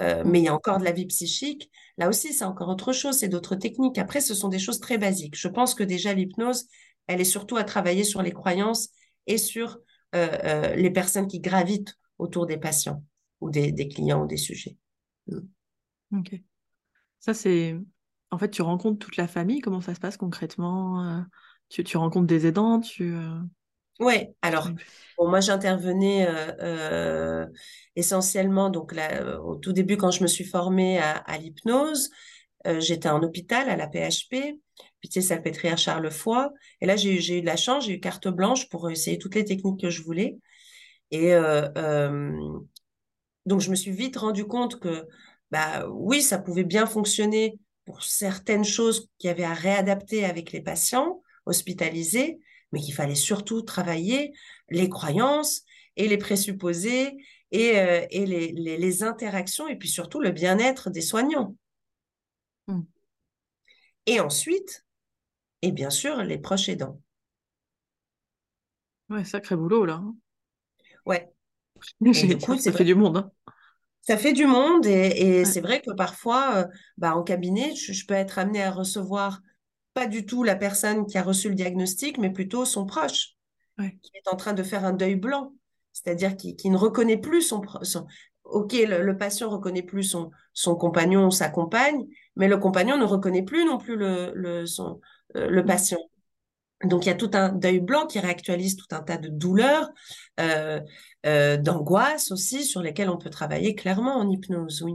Euh, 0.00 0.22
mais 0.24 0.40
il 0.40 0.44
y 0.44 0.48
a 0.48 0.54
encore 0.54 0.78
de 0.78 0.84
la 0.84 0.92
vie 0.92 1.06
psychique. 1.06 1.70
Là 1.98 2.08
aussi, 2.08 2.32
c'est 2.32 2.44
encore 2.44 2.68
autre 2.68 2.92
chose, 2.92 3.18
c'est 3.18 3.28
d'autres 3.28 3.56
techniques. 3.56 3.98
Après, 3.98 4.20
ce 4.20 4.34
sont 4.34 4.48
des 4.48 4.58
choses 4.58 4.80
très 4.80 4.98
basiques. 4.98 5.36
Je 5.36 5.48
pense 5.48 5.74
que 5.74 5.82
déjà, 5.82 6.14
l'hypnose, 6.14 6.66
elle 7.06 7.20
est 7.20 7.24
surtout 7.24 7.56
à 7.56 7.64
travailler 7.64 8.04
sur 8.04 8.22
les 8.22 8.32
croyances 8.32 8.90
et 9.26 9.36
sur 9.36 9.78
euh, 10.14 10.28
euh, 10.44 10.74
les 10.74 10.90
personnes 10.90 11.26
qui 11.26 11.40
gravitent 11.40 11.94
autour 12.18 12.46
des 12.46 12.56
patients 12.56 13.04
ou 13.40 13.50
des, 13.50 13.88
clients 13.88 14.22
ou 14.22 14.26
des 14.26 14.36
sujets. 14.36 14.76
Mm. 15.26 16.18
Ok. 16.18 16.40
Ça, 17.18 17.34
c'est. 17.34 17.76
En 18.30 18.38
fait, 18.38 18.50
tu 18.50 18.62
rencontres 18.62 18.98
toute 18.98 19.16
la 19.16 19.26
famille. 19.26 19.60
Comment 19.60 19.80
ça 19.80 19.94
se 19.94 20.00
passe 20.00 20.16
concrètement 20.16 21.24
tu, 21.70 21.84
tu, 21.84 21.96
rencontres 21.96 22.26
des 22.26 22.46
aidants 22.46 22.80
tu, 22.80 23.14
Oui, 23.98 24.26
alors, 24.42 24.68
moi, 25.18 25.40
j'intervenais 25.40 26.26
euh, 26.28 27.46
essentiellement, 27.96 28.68
donc 28.68 28.94
là, 28.94 29.40
au 29.40 29.56
tout 29.56 29.72
début, 29.72 29.96
quand 29.96 30.10
je 30.10 30.22
me 30.22 30.28
suis 30.28 30.44
formée 30.44 30.98
à, 30.98 31.38
l'hypnose, 31.38 32.10
j'étais 32.78 33.08
en 33.08 33.22
hôpital 33.22 33.70
à 33.70 33.76
la 33.76 33.86
PHP, 33.88 34.58
Pitié 35.00 35.22
Salpêtrière 35.22 35.78
Charles 35.78 36.10
Foy. 36.10 36.48
Et 36.80 36.86
là, 36.86 36.96
j'ai 36.96 37.14
eu, 37.14 37.38
eu 37.38 37.40
de 37.40 37.46
la 37.46 37.56
chance, 37.56 37.86
j'ai 37.86 37.94
eu 37.94 38.00
carte 38.00 38.28
blanche 38.28 38.68
pour 38.68 38.90
essayer 38.90 39.18
toutes 39.18 39.34
les 39.34 39.44
techniques 39.44 39.80
que 39.80 39.90
je 39.90 40.02
voulais. 40.02 40.36
Et 41.10 41.34
donc, 43.46 43.60
je 43.60 43.70
me 43.70 43.74
suis 43.74 43.90
vite 43.90 44.16
rendu 44.16 44.44
compte 44.44 44.78
que, 44.80 45.06
bah, 45.50 45.86
oui, 45.88 46.22
ça 46.22 46.38
pouvait 46.38 46.64
bien 46.64 46.86
fonctionner 46.86 47.58
pour 47.84 48.02
certaines 48.02 48.64
choses 48.64 49.08
qu'il 49.18 49.28
y 49.28 49.30
avait 49.30 49.44
à 49.44 49.54
réadapter 49.54 50.24
avec 50.24 50.52
les 50.52 50.60
patients 50.60 51.22
hospitalisés, 51.50 52.38
mais 52.72 52.80
qu'il 52.80 52.94
fallait 52.94 53.14
surtout 53.14 53.62
travailler 53.62 54.32
les 54.70 54.88
croyances 54.88 55.62
et 55.96 56.08
les 56.08 56.18
présupposés 56.18 57.18
et, 57.50 57.74
et 58.10 58.26
les, 58.26 58.52
les, 58.52 59.02
interactions 59.02 59.66
et 59.66 59.76
puis 59.76 59.88
surtout 59.88 60.20
le 60.20 60.30
bien-être 60.30 60.88
des 60.88 61.00
soignants. 61.00 61.56
Mmh. 62.68 62.82
Et 64.06 64.20
ensuite, 64.20 64.84
et 65.62 65.72
bien 65.72 65.90
sûr, 65.90 66.22
les 66.22 66.38
proches 66.38 66.68
aidants. 66.68 67.00
Ouais, 69.10 69.24
sacré 69.24 69.56
boulot 69.56 69.84
là. 69.84 69.94
Hein. 69.94 70.14
Ouais. 71.04 71.28
du 72.00 72.38
coup, 72.38 72.56
ça 72.56 72.72
fait 72.72 72.84
du 72.84 72.94
monde. 72.94 73.16
Hein. 73.18 73.30
Ça 74.02 74.16
fait 74.16 74.32
du 74.32 74.46
monde 74.46 74.86
et, 74.86 75.44
c'est 75.44 75.60
vrai 75.60 75.82
que 75.82 75.92
parfois, 75.92 76.56
euh, 76.56 76.66
bah, 76.96 77.14
en 77.14 77.22
cabinet, 77.22 77.74
je, 77.74 78.06
peux 78.06 78.14
être 78.14 78.38
amenée 78.38 78.62
à 78.62 78.70
recevoir 78.70 79.40
pas 79.94 80.06
du 80.06 80.26
tout 80.26 80.42
la 80.42 80.56
personne 80.56 81.06
qui 81.06 81.18
a 81.18 81.22
reçu 81.22 81.48
le 81.48 81.54
diagnostic, 81.54 82.18
mais 82.18 82.30
plutôt 82.30 82.64
son 82.64 82.86
proche, 82.86 83.36
qui 83.78 84.10
est 84.14 84.28
en 84.28 84.36
train 84.36 84.52
de 84.52 84.62
faire 84.62 84.84
un 84.84 84.92
deuil 84.92 85.16
blanc, 85.16 85.52
c'est-à-dire 85.92 86.36
qui, 86.36 86.70
ne 86.70 86.76
reconnaît 86.76 87.16
plus 87.16 87.42
son, 87.42 87.62
son 87.82 88.06
ok, 88.44 88.72
le, 88.72 89.16
patient 89.16 89.48
reconnaît 89.48 89.82
plus 89.82 90.04
son, 90.04 90.30
son 90.52 90.74
compagnon 90.74 91.26
ou 91.26 91.30
sa 91.30 91.48
compagne, 91.48 92.06
mais 92.36 92.48
le 92.48 92.58
compagnon 92.58 92.96
ne 92.96 93.04
reconnaît 93.04 93.44
plus 93.44 93.64
non 93.64 93.78
plus 93.78 93.96
le, 93.96 94.32
le, 94.34 94.66
son, 94.66 95.00
euh, 95.36 95.48
le 95.48 95.64
patient. 95.64 96.00
Donc, 96.84 97.04
il 97.04 97.08
y 97.08 97.12
a 97.12 97.14
tout 97.14 97.30
un 97.34 97.50
deuil 97.50 97.80
blanc 97.80 98.06
qui 98.06 98.18
réactualise 98.18 98.76
tout 98.76 98.86
un 98.94 99.02
tas 99.02 99.18
de 99.18 99.28
douleurs, 99.28 99.90
euh, 100.40 100.80
euh, 101.26 101.58
d'angoisses 101.58 102.30
aussi, 102.30 102.64
sur 102.64 102.80
lesquelles 102.80 103.10
on 103.10 103.18
peut 103.18 103.30
travailler 103.30 103.74
clairement 103.74 104.16
en 104.16 104.30
hypnose, 104.30 104.82
oui. 104.82 104.94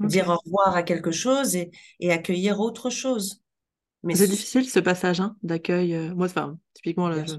Dire 0.00 0.28
au 0.28 0.36
revoir 0.36 0.76
à 0.76 0.84
quelque 0.84 1.10
chose 1.10 1.56
et, 1.56 1.72
et 1.98 2.12
accueillir 2.12 2.60
autre 2.60 2.88
chose. 2.88 3.42
Mais 4.02 4.14
c'est 4.14 4.28
difficile 4.28 4.68
ce 4.68 4.80
passage 4.80 5.20
hein, 5.20 5.36
d'accueil. 5.42 6.10
moi, 6.14 6.26
enfin, 6.26 6.58
typiquement, 6.74 7.08
là, 7.08 7.24
je 7.24 7.34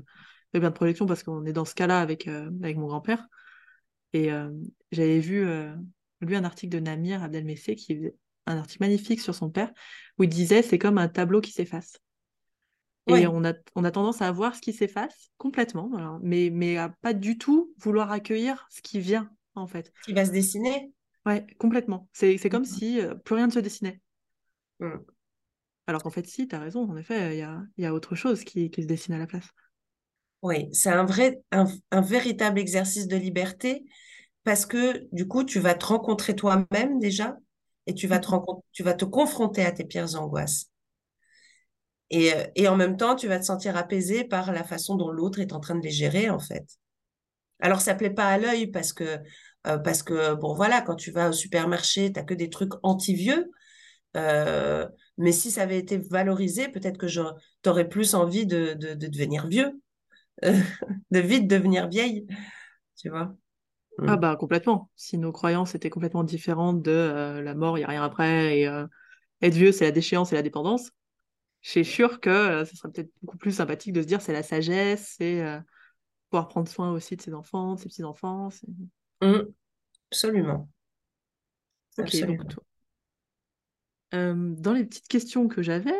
fais 0.52 0.60
bien 0.60 0.70
de 0.70 0.76
projection 0.76 1.06
parce 1.06 1.24
qu'on 1.24 1.46
est 1.46 1.54
dans 1.54 1.66
ce 1.66 1.76
cas-là 1.76 2.02
avec, 2.02 2.28
avec 2.28 2.78
mon 2.78 2.88
grand-père. 2.88 3.28
Et 4.14 4.30
j'avais 4.92 5.20
vu, 5.20 5.48
lu 6.22 6.36
un 6.36 6.44
article 6.44 6.76
de 6.76 6.80
Namir 6.80 7.24
Abdelmessé 7.24 7.76
qui 7.76 7.96
faisait 7.96 8.16
un 8.46 8.58
article 8.58 8.84
magnifique 8.84 9.22
sur 9.22 9.36
son 9.36 9.50
père 9.50 9.72
où 10.18 10.24
il 10.24 10.30
disait 10.30 10.62
c'est 10.62 10.80
comme 10.80 10.98
un 10.98 11.08
tableau 11.08 11.40
qui 11.40 11.52
s'efface. 11.52 12.00
Et 13.18 13.28
on, 13.28 13.44
a, 13.44 13.54
on 13.76 13.84
a 13.84 13.92
tendance 13.92 14.22
à 14.22 14.32
voir 14.32 14.56
ce 14.56 14.62
qui 14.62 14.74
s'efface 14.74 15.32
complètement, 15.38 16.20
mais, 16.22 16.50
mais 16.52 16.78
à 16.78 16.90
pas 16.90 17.14
du 17.14 17.38
tout 17.38 17.74
vouloir 17.78 18.12
accueillir 18.12 18.68
ce 18.70 18.82
qui 18.82 19.00
vient, 19.00 19.32
en 19.56 19.68
fait. 19.68 19.92
Qui 20.06 20.14
va 20.14 20.26
se 20.26 20.32
dessiner 20.32 20.92
Ouais, 21.26 21.46
complètement. 21.58 22.08
C'est 22.14 22.38
comme 22.50 22.66
si 22.66 23.02
euh, 23.02 23.16
plus 23.16 23.36
rien 23.36 23.48
ne 23.48 23.52
se 23.52 23.60
dessinait. 23.60 24.00
Mm. 24.80 24.98
Alors 25.90 26.04
qu'en 26.04 26.12
fait, 26.12 26.28
si, 26.28 26.48
tu 26.48 26.56
as 26.56 26.60
raison, 26.60 26.88
en 26.88 26.98
effet, 26.98 27.34
il 27.34 27.40
y 27.40 27.42
a, 27.42 27.64
y 27.80 27.86
a, 27.88 27.96
autre 27.96 28.14
chose 28.14 28.44
qui, 28.44 28.70
qui, 28.70 28.84
se 28.84 28.88
dessine 28.88 29.16
à 29.16 29.18
la 29.18 29.26
place. 29.26 29.48
Oui, 30.44 30.70
c'est 30.72 30.92
un 30.92 31.04
vrai, 31.04 31.42
un, 31.52 31.66
un, 31.90 32.02
véritable 32.02 32.60
exercice 32.60 33.08
de 33.08 33.18
liberté 33.18 33.86
parce 34.44 34.68
que 34.68 35.08
du 35.12 35.28
coup, 35.28 35.44
tu 35.44 35.60
vas 35.60 35.74
te 35.74 35.88
rencontrer 35.88 36.36
toi-même 36.36 37.00
déjà 37.00 37.38
et 37.88 37.96
tu 37.96 38.06
vas 38.06 38.20
te, 38.20 38.28
mm-hmm. 38.28 38.62
tu 38.72 38.84
vas 38.84 38.94
te 38.94 39.04
confronter 39.04 39.66
à 39.66 39.72
tes 39.72 39.84
pires 39.84 40.14
angoisses. 40.14 40.68
Euh, 42.14 42.46
et, 42.56 42.68
en 42.68 42.76
même 42.76 42.96
temps, 42.96 43.16
tu 43.16 43.28
vas 43.28 43.40
te 43.40 43.46
sentir 43.46 43.76
apaisé 43.76 44.24
par 44.24 44.52
la 44.52 44.64
façon 44.64 44.96
dont 44.96 45.10
l'autre 45.10 45.40
est 45.40 45.54
en 45.54 45.60
train 45.60 45.74
de 45.76 45.84
les 45.84 45.90
gérer, 45.90 46.30
en 46.30 46.40
fait. 46.40 46.68
Alors, 47.62 47.82
ça 47.82 47.96
plaît 47.96 48.12
pas 48.12 48.28
à 48.28 48.38
l'œil 48.38 48.68
parce 48.68 48.94
que, 48.94 49.18
euh, 49.66 49.80
parce 49.80 50.04
que, 50.04 50.36
bon, 50.36 50.54
voilà, 50.54 50.82
quand 50.82 50.96
tu 50.96 51.10
vas 51.10 51.30
au 51.30 51.34
supermarché, 51.34 52.14
tu 52.14 52.20
n'as 52.20 52.26
que 52.26 52.36
des 52.36 52.52
trucs 52.52 52.74
anti-vieux. 52.84 53.50
Euh, 54.16 54.88
mais 55.20 55.32
si 55.32 55.52
ça 55.52 55.62
avait 55.62 55.78
été 55.78 55.98
valorisé, 55.98 56.70
peut-être 56.70 56.98
que 56.98 57.06
tu 57.06 57.70
aurais 57.70 57.88
plus 57.88 58.16
envie 58.16 58.48
de, 58.48 58.74
de, 58.74 58.96
devenir 58.96 59.46
vieux, 59.48 59.80
de 60.42 61.20
vite 61.20 61.48
devenir 61.48 61.88
vieille, 61.88 62.26
tu 62.98 63.10
vois. 63.10 63.36
Ah 64.00 64.16
mm. 64.16 64.20
bah 64.20 64.36
complètement. 64.36 64.90
Si 64.96 65.20
nos 65.20 65.32
croyances 65.32 65.76
étaient 65.76 65.92
complètement 65.92 66.24
différentes 66.24 66.82
de 66.82 67.40
la 67.44 67.54
mort, 67.54 67.78
il 67.78 67.82
n'y 67.82 67.86
a 67.86 67.90
rien 67.90 68.04
après, 68.04 68.60
et 68.60 68.66
être 69.42 69.54
vieux, 69.54 69.72
c'est 69.72 69.86
la 69.86 69.92
déchéance 69.92 70.32
et 70.32 70.36
la 70.36 70.42
dépendance, 70.42 70.92
je 71.62 71.72
suis 71.72 71.86
sûre 71.86 72.20
que 72.20 72.30
euh, 72.30 72.66
ce 72.66 72.76
serait 72.76 72.92
peut-être 72.92 73.12
beaucoup 73.22 73.38
plus 73.38 73.52
sympathique 73.52 73.94
de 73.94 74.02
se 74.02 74.08
dire 74.08 74.22
c'est 74.22 74.34
la 74.34 74.44
sagesse, 74.44 75.16
c'est 75.18 75.42
euh, 75.42 75.60
pouvoir 76.30 76.48
prendre 76.48 76.70
soin 76.70 76.92
aussi 76.92 77.16
de 77.16 77.22
ses 77.22 77.34
enfants, 77.34 77.76
de 77.76 77.80
ses 77.80 77.90
petits-enfants. 77.90 78.50
Mmh. 79.22 79.40
Absolument. 80.12 80.70
Ok, 81.98 82.26
donc 82.26 82.56
euh, 84.14 84.34
dans 84.58 84.74
les 84.74 84.86
petites 84.86 85.08
questions 85.08 85.48
que 85.48 85.62
j'avais, 85.62 85.96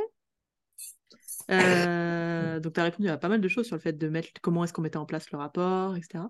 donc 1.48 2.74
tu 2.74 2.80
as 2.80 2.84
répondu 2.84 3.10
à 3.10 3.18
pas 3.18 3.30
mal 3.30 3.42
de 3.42 3.48
choses 3.48 3.66
sur 3.66 3.76
le 3.76 3.82
fait 3.82 3.98
de 3.98 4.08
mettre 4.10 4.30
comment 4.42 4.64
est-ce 4.64 4.74
qu'on 4.74 4.82
mettait 4.82 4.98
en 4.98 5.06
place 5.06 5.32
le 5.32 5.38
rapport, 5.38 5.96
etc. 5.96 6.26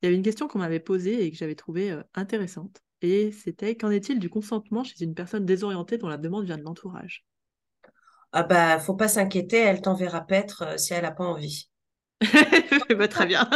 Il 0.00 0.06
y 0.06 0.08
avait 0.08 0.16
une 0.16 0.22
question 0.22 0.48
qu'on 0.48 0.58
m'avait 0.58 0.80
posée 0.80 1.24
et 1.24 1.30
que 1.30 1.36
j'avais 1.36 1.54
trouvée 1.54 1.96
intéressante. 2.14 2.82
Et 3.02 3.32
c'était 3.32 3.74
qu'en 3.74 3.90
est-il 3.90 4.20
du 4.20 4.30
consentement 4.30 4.84
chez 4.84 5.04
une 5.04 5.14
personne 5.14 5.44
désorientée 5.44 5.98
dont 5.98 6.08
la 6.08 6.16
demande 6.16 6.44
vient 6.44 6.56
de 6.56 6.62
l'entourage? 6.62 7.26
Ah 8.32 8.44
bah, 8.44 8.78
faut 8.78 8.94
pas 8.94 9.08
s'inquiéter, 9.08 9.58
elle 9.58 9.82
t'enverra 9.82 10.22
paître 10.22 10.62
euh, 10.62 10.78
si 10.78 10.94
elle 10.94 11.02
n'a 11.02 11.10
pas 11.10 11.24
envie. 11.24 11.68
bah, 12.96 13.08
très 13.08 13.26
bien. 13.26 13.48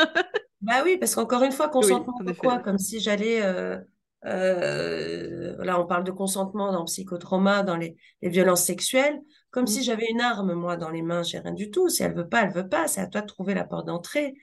bah 0.60 0.82
oui, 0.84 0.98
parce 0.98 1.14
qu'encore 1.14 1.44
une 1.44 1.52
fois, 1.52 1.68
consentement 1.68 2.18
quoi? 2.38 2.58
Comme 2.58 2.78
si 2.78 3.00
j'allais. 3.00 3.42
Euh, 3.42 3.78
euh, 4.24 5.56
là, 5.64 5.80
on 5.80 5.86
parle 5.86 6.04
de 6.04 6.10
consentement 6.10 6.72
dans 6.72 6.80
le 6.80 6.86
psychotrauma, 6.86 7.62
dans 7.62 7.76
les, 7.76 7.96
violences 8.22 8.64
sexuelles, 8.64 9.20
comme 9.50 9.64
mm. 9.64 9.68
si 9.68 9.82
j'avais 9.82 10.06
une 10.10 10.20
arme, 10.20 10.54
moi, 10.54 10.76
dans 10.76 10.90
les 10.90 11.02
mains. 11.02 11.22
J'ai 11.22 11.38
rien 11.38 11.52
du 11.52 11.70
tout. 11.70 11.88
Si 11.88 12.02
elle 12.02 12.14
veut 12.14 12.28
pas, 12.28 12.42
elle 12.42 12.52
veut 12.52 12.68
pas. 12.68 12.88
C'est 12.88 13.00
à 13.00 13.06
toi 13.06 13.20
de 13.20 13.26
trouver 13.26 13.54
la 13.54 13.64
porte 13.64 13.86
d'entrée. 13.86 14.34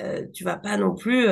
euh, 0.00 0.26
tu 0.32 0.44
vas 0.44 0.56
pas 0.56 0.76
non 0.76 0.94
plus 0.94 1.26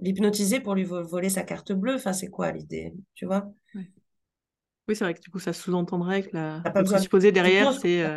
l'hypnotiser 0.00 0.60
pour 0.60 0.74
lui 0.74 0.84
voler 0.84 1.28
sa 1.28 1.42
carte 1.42 1.72
bleue. 1.72 1.94
Enfin, 1.94 2.12
c'est 2.12 2.28
quoi 2.28 2.52
l'idée, 2.52 2.94
tu 3.14 3.26
vois? 3.26 3.50
Oui, 3.74 4.96
c'est 4.96 5.04
vrai 5.04 5.12
que 5.12 5.20
du 5.20 5.30
coup, 5.30 5.38
ça 5.38 5.52
sous-entendrait 5.52 6.22
que 6.22 6.34
la... 6.34 6.62
présupposé 6.82 7.30
derrière, 7.30 7.74
c'est 7.74 8.08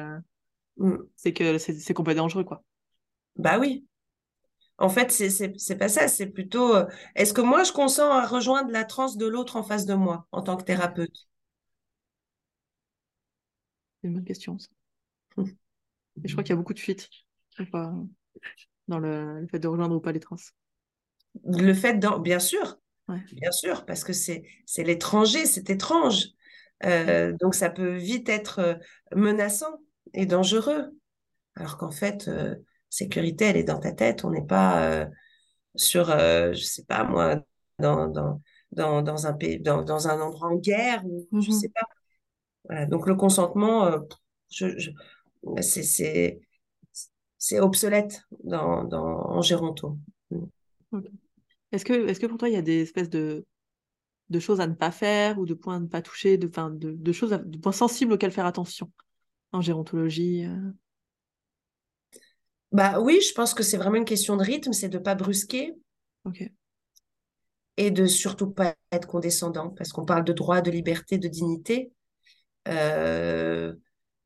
mm. 0.78 0.98
c'est 1.16 1.34
que 1.34 1.58
c'est 1.58 1.94
complètement 1.94 2.24
dangereux, 2.24 2.46
quoi. 2.46 2.64
Bah 3.36 3.58
oui. 3.60 3.86
En 4.82 4.90
fait, 4.90 5.12
c'est 5.12 5.76
pas 5.78 5.90
ça, 5.90 6.08
c'est 6.08 6.28
plutôt 6.28 6.74
est-ce 7.16 7.34
que 7.34 7.42
moi 7.42 7.64
je 7.64 7.72
consens 7.72 8.12
à 8.12 8.26
rejoindre 8.26 8.72
la 8.72 8.84
transe 8.84 9.16
de 9.16 9.28
l'autre 9.28 9.56
en 9.56 9.64
face 9.64 9.86
de 9.86 9.94
moi 9.94 10.28
en 10.32 10.42
tant 10.42 10.58
que 10.58 10.64
thérapeute? 10.64 11.28
C'est 14.02 14.08
une 14.08 14.16
bonne 14.16 14.26
question. 14.26 14.58
Ça. 14.58 14.70
Et 16.24 16.28
je 16.28 16.34
crois 16.34 16.44
qu'il 16.44 16.52
y 16.52 16.54
a 16.54 16.58
beaucoup 16.58 16.74
de 16.74 16.80
fuites 16.80 17.10
dans 18.88 19.00
le, 19.00 19.48
fait 19.50 19.60
de 19.60 19.68
rejoindre 19.68 19.96
ou 19.96 20.00
pas 20.00 20.12
les 20.12 20.20
trans. 20.20 20.36
Le 21.46 21.74
fait, 21.74 21.96
dans, 21.96 22.20
bien 22.20 22.40
sûr, 22.40 22.80
bien 23.34 23.52
sûr, 23.52 23.86
parce 23.86 24.04
que 24.04 24.14
c'est 24.14 24.44
l'étranger, 24.78 25.46
c'est 25.46 25.70
étrange. 25.70 26.28
Euh, 26.84 27.34
donc 27.40 27.54
ça 27.54 27.70
peut 27.70 27.96
vite 27.96 28.28
être 28.28 28.60
euh, 28.60 28.74
menaçant 29.16 29.80
et 30.14 30.26
dangereux. 30.26 30.90
Alors 31.56 31.78
qu'en 31.78 31.92
fait, 31.92 32.28
euh, 32.28 32.56
sécurité, 32.92 33.46
elle 33.46 33.58
est 33.58 33.64
dans 33.64 33.80
ta 33.80 33.92
tête. 33.92 34.24
On 34.24 34.30
n'est 34.30 34.46
pas 34.46 35.08
sur, 35.76 36.06
je 36.08 36.62
sais 36.62 36.84
pas 36.84 37.04
moi, 37.04 37.42
dans, 37.80 38.08
dans, 38.08 38.42
dans, 38.72 39.02
dans 39.02 39.26
un 39.26 39.34
pays, 39.34 39.60
dans, 39.60 39.82
dans, 39.82 40.08
un 40.08 40.22
endroit 40.22 40.50
en 40.50 40.58
guerre 40.58 41.04
ou 41.06 41.28
je 41.32 41.38
mm-hmm. 41.50 41.60
sais 41.60 41.70
pas. 41.70 41.88
Voilà. 42.66 42.86
Donc 42.86 43.08
le 43.08 43.16
consentement, 43.16 43.90
je, 44.52 44.78
je 44.78 44.92
c'est 47.42 47.60
obsolète 47.60 48.22
dans, 48.44 48.84
dans, 48.84 49.32
en 49.32 49.42
géronto. 49.42 49.98
Est-ce 51.72 51.84
que, 51.86 52.08
est 52.08 52.20
que 52.20 52.28
pour 52.28 52.38
toi, 52.38 52.50
il 52.50 52.54
y 52.54 52.58
a 52.58 52.62
des 52.62 52.82
espèces 52.82 53.10
de, 53.10 53.46
de 54.30 54.40
choses 54.40 54.62
à 54.62 54.68
ne 54.68 54.76
pas 54.76 54.92
faire 54.92 55.40
ou 55.40 55.46
de 55.46 55.56
points 55.56 55.78
à 55.78 55.80
ne 55.80 55.88
pas 55.88 56.04
toucher, 56.04 56.38
de, 56.38 56.48
de, 56.48 56.92
de 56.92 57.12
choses, 57.12 57.32
de 57.32 57.58
points 57.58 57.72
sensibles 57.72 58.14
auxquels 58.14 58.32
faire 58.32 58.46
attention 58.46 58.92
en 59.54 59.62
gérontologie 59.62 60.46
euh? 60.46 60.72
Bah 62.72 63.00
oui, 63.00 63.20
je 63.28 63.34
pense 63.34 63.54
que 63.54 63.64
c'est 63.64 63.78
vraiment 63.78 63.98
une 63.98 64.06
question 64.06 64.38
de 64.38 64.44
rythme, 64.44 64.74
c'est 64.74 64.90
de 64.90 64.98
ne 64.98 65.04
pas 65.04 65.16
brusquer. 65.16 65.76
Et 67.78 67.90
de 67.92 68.06
surtout 68.06 68.52
pas 68.52 68.76
être 68.92 69.08
condescendant, 69.08 69.70
parce 69.70 69.92
qu'on 69.92 70.06
parle 70.06 70.24
de 70.24 70.34
droit, 70.34 70.62
de 70.62 70.72
liberté, 70.72 71.18
de 71.18 71.28
dignité. 71.28 71.92
Euh, 72.68 73.74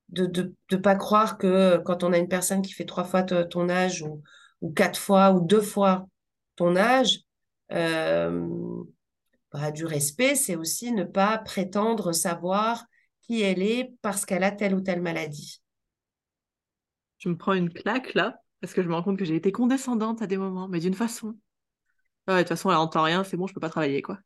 de 0.09 0.53
ne 0.71 0.77
pas 0.77 0.95
croire 0.95 1.37
que 1.37 1.77
quand 1.85 2.03
on 2.03 2.13
a 2.13 2.17
une 2.17 2.27
personne 2.27 2.61
qui 2.61 2.73
fait 2.73 2.85
trois 2.85 3.03
fois 3.05 3.23
ton 3.23 3.69
âge 3.69 4.01
ou, 4.03 4.21
ou 4.61 4.71
quatre 4.71 4.99
fois 4.99 5.31
ou 5.31 5.41
deux 5.41 5.61
fois 5.61 6.07
ton 6.55 6.75
âge, 6.75 7.21
euh, 7.71 8.47
bah, 9.51 9.71
du 9.71 9.85
respect, 9.85 10.35
c'est 10.35 10.55
aussi 10.55 10.91
ne 10.91 11.03
pas 11.03 11.37
prétendre 11.39 12.11
savoir 12.13 12.83
qui 13.21 13.41
elle 13.41 13.63
est 13.63 13.93
parce 14.01 14.25
qu'elle 14.25 14.43
a 14.43 14.51
telle 14.51 14.75
ou 14.75 14.81
telle 14.81 15.01
maladie. 15.01 15.61
Je 17.25 17.29
me 17.29 17.37
prends 17.37 17.53
une 17.53 17.71
claque 17.71 18.13
là, 18.13 18.39
parce 18.61 18.73
que 18.73 18.83
je 18.83 18.87
me 18.87 18.93
rends 18.93 19.01
compte 19.01 19.17
que 19.17 19.25
j'ai 19.25 19.35
été 19.35 19.51
condescendante 19.51 20.21
à 20.21 20.27
des 20.27 20.37
moments, 20.37 20.67
mais 20.67 20.79
d'une 20.79 20.93
façon. 20.93 21.35
de 22.27 22.37
toute 22.37 22.49
façon, 22.49 22.69
elle 22.69 22.75
n'entend 22.75 23.01
rien, 23.01 23.23
c'est 23.23 23.35
bon, 23.35 23.47
je 23.47 23.53
peux 23.53 23.59
pas 23.59 23.69
travailler, 23.69 24.03
quoi. 24.03 24.19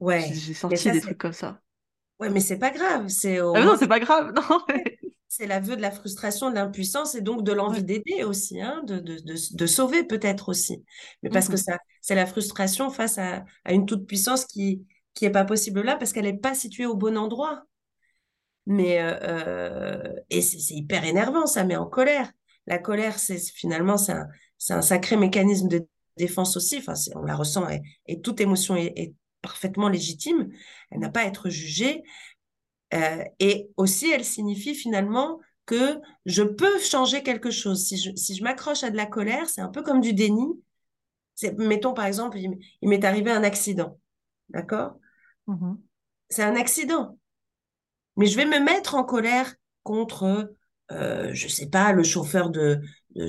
Ouais. 0.00 0.26
J'ai 0.32 0.54
sorti 0.54 0.90
des 0.90 1.02
trucs 1.02 1.18
comme 1.18 1.34
ça. 1.34 1.60
Ouais, 2.18 2.30
mais 2.30 2.40
c'est 2.40 2.58
pas 2.58 2.70
grave. 2.70 3.08
C'est 3.08 3.38
ah 3.38 3.64
non, 3.64 3.76
c'est 3.78 3.88
pas 3.88 4.00
grave. 4.00 4.32
Non. 4.50 4.60
c'est 5.28 5.46
l'aveu 5.46 5.76
de 5.76 5.82
la 5.82 5.90
frustration, 5.90 6.48
de 6.48 6.54
l'impuissance 6.54 7.14
et 7.14 7.20
donc 7.20 7.44
de 7.44 7.52
l'envie 7.52 7.84
d'aider 7.84 8.24
aussi, 8.24 8.60
hein, 8.62 8.82
de, 8.86 8.98
de, 8.98 9.18
de, 9.20 9.66
sauver 9.66 10.02
peut-être 10.02 10.48
aussi. 10.48 10.82
Mais 11.22 11.28
parce 11.28 11.48
que 11.48 11.54
mmh 11.54 11.58
ça, 11.58 11.78
c'est 12.00 12.14
la 12.14 12.24
frustration 12.24 12.88
face 12.88 13.18
à, 13.18 13.44
à 13.64 13.72
une 13.74 13.84
toute 13.84 14.06
puissance 14.06 14.46
qui 14.46 14.86
qui 15.12 15.24
est 15.26 15.30
pas 15.30 15.44
possible 15.44 15.82
là 15.82 15.96
parce 15.96 16.12
qu'elle 16.12 16.24
n'est 16.24 16.38
pas 16.38 16.54
située 16.54 16.86
au 16.86 16.96
bon 16.96 17.18
endroit. 17.18 17.64
Mais 18.68 19.00
euh, 19.00 19.18
euh 19.22 20.12
et 20.30 20.42
c'est 20.42 20.74
hyper 20.74 21.04
énervant, 21.04 21.46
ça 21.46 21.64
met 21.64 21.76
en 21.76 21.86
colère. 21.86 22.30
La 22.66 22.78
colère, 22.78 23.18
c'est 23.18 23.38
finalement 23.38 23.96
c'est 23.96 24.12
un, 24.12 24.28
un 24.70 24.82
sacré 24.82 25.16
mécanisme 25.16 25.68
de 25.68 25.88
défense 26.16 26.56
aussi. 26.56 26.78
Enfin, 26.78 26.94
on 27.16 27.22
la 27.22 27.34
ressent 27.34 27.68
et, 27.68 27.82
et 28.06 28.20
toute 28.20 28.40
émotion 28.40 28.76
est, 28.76 28.92
est 28.96 29.14
parfaitement 29.42 29.88
légitime, 29.88 30.48
elle 30.90 31.00
n'a 31.00 31.10
pas 31.10 31.20
à 31.20 31.24
être 31.24 31.48
jugée. 31.48 32.02
Euh, 32.94 33.24
et 33.38 33.70
aussi, 33.76 34.10
elle 34.10 34.24
signifie 34.24 34.74
finalement 34.74 35.40
que 35.66 36.00
je 36.24 36.42
peux 36.42 36.78
changer 36.78 37.22
quelque 37.22 37.50
chose. 37.50 37.84
Si 37.84 37.98
je, 37.98 38.10
si 38.16 38.34
je 38.34 38.42
m'accroche 38.42 38.82
à 38.82 38.90
de 38.90 38.96
la 38.96 39.06
colère, 39.06 39.48
c'est 39.48 39.60
un 39.60 39.68
peu 39.68 39.82
comme 39.82 40.00
du 40.00 40.14
déni. 40.14 40.46
Mettons 41.56 41.94
par 41.94 42.06
exemple, 42.06 42.38
il, 42.38 42.88
m'est 42.88 43.04
arrivé 43.04 43.30
un 43.30 43.44
accident. 43.44 43.98
D'accord? 44.48 44.98
Mmh 45.46 45.74
C'est 46.30 46.42
un 46.42 46.56
accident. 46.56 47.18
Mais 48.18 48.26
je 48.26 48.36
vais 48.36 48.44
me 48.44 48.58
mettre 48.58 48.96
en 48.96 49.04
colère 49.04 49.54
contre, 49.84 50.52
euh, 50.90 51.30
je 51.32 51.48
sais 51.48 51.70
pas, 51.70 51.92
le 51.92 52.02
chauffeur 52.02 52.50
de, 52.50 52.80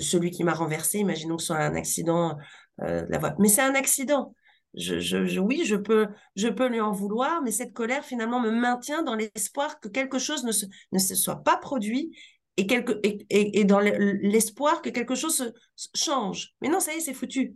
celui 0.02 0.32
qui 0.32 0.44
m'a 0.44 0.54
renversé. 0.54 0.98
Imaginons 0.98 1.38
que 1.38 1.44
ce 1.44 1.48
soit 1.48 1.58
un 1.58 1.76
accident 1.76 2.38
euh, 2.82 3.04
de 3.04 3.12
la 3.12 3.20
voie. 3.20 3.36
Mais 3.38 3.48
c'est 3.48 3.62
un 3.62 3.76
accident. 3.76 4.36
Je, 4.74 5.40
oui, 5.40 5.64
je 5.66 5.76
peux, 5.76 6.08
je 6.36 6.48
peux 6.48 6.68
lui 6.68 6.82
en 6.82 6.92
vouloir, 6.92 7.42
mais 7.44 7.52
cette 7.52 7.74
colère 7.74 8.04
finalement 8.04 8.40
me 8.40 8.52
maintient 8.52 9.04
dans 9.04 9.16
l'espoir 9.16 9.80
que 9.80 9.88
quelque 9.88 10.20
chose 10.20 10.44
ne 10.44 10.52
se, 10.52 10.66
ne 10.92 11.00
se 11.00 11.16
soit 11.16 11.44
pas 11.44 11.58
produit 11.58 12.16
et, 12.58 12.68
quelque, 12.68 13.00
et, 13.04 13.64
dans 13.66 13.80
l'espoir 13.80 14.82
que 14.82 14.90
quelque 14.90 15.16
chose 15.16 15.38
se, 15.38 15.90
change. 15.96 16.54
Mais 16.62 16.68
non, 16.68 16.80
ça 16.80 16.94
y 16.94 16.98
est, 16.98 17.00
c'est 17.00 17.14
foutu. 17.14 17.56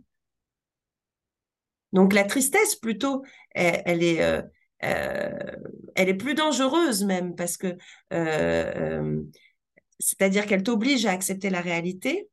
Donc 1.92 2.12
la 2.12 2.24
tristesse 2.24 2.74
plutôt, 2.74 3.22
elle, 3.54 4.02
est, 4.02 4.22
euh, 4.22 4.42
elle 4.84 6.08
est 6.08 6.14
plus 6.14 6.34
dangereuse 6.34 7.04
même 7.04 7.34
parce 7.34 7.56
que 7.56 7.76
euh, 8.12 9.20
c'est-à-dire 9.98 10.46
qu'elle 10.46 10.62
t'oblige 10.62 11.06
à 11.06 11.12
accepter 11.12 11.50
la 11.50 11.60
réalité, 11.60 12.28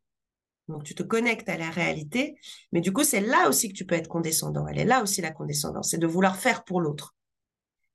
donc, 0.67 0.83
tu 0.83 0.95
te 0.95 1.03
connectes 1.03 1.49
à 1.49 1.57
la 1.57 1.69
réalité. 1.69 2.35
Mais 2.71 2.81
du 2.81 2.93
coup, 2.93 3.03
c'est 3.03 3.19
là 3.19 3.49
aussi 3.49 3.69
que 3.69 3.73
tu 3.73 3.85
peux 3.85 3.95
être 3.95 4.07
condescendant. 4.07 4.67
Elle 4.67 4.79
est 4.79 4.85
là 4.85 5.01
aussi 5.03 5.21
la 5.21 5.31
condescendance. 5.31 5.89
C'est 5.89 5.97
de 5.97 6.07
vouloir 6.07 6.37
faire 6.37 6.63
pour 6.63 6.79
l'autre. 6.79 7.15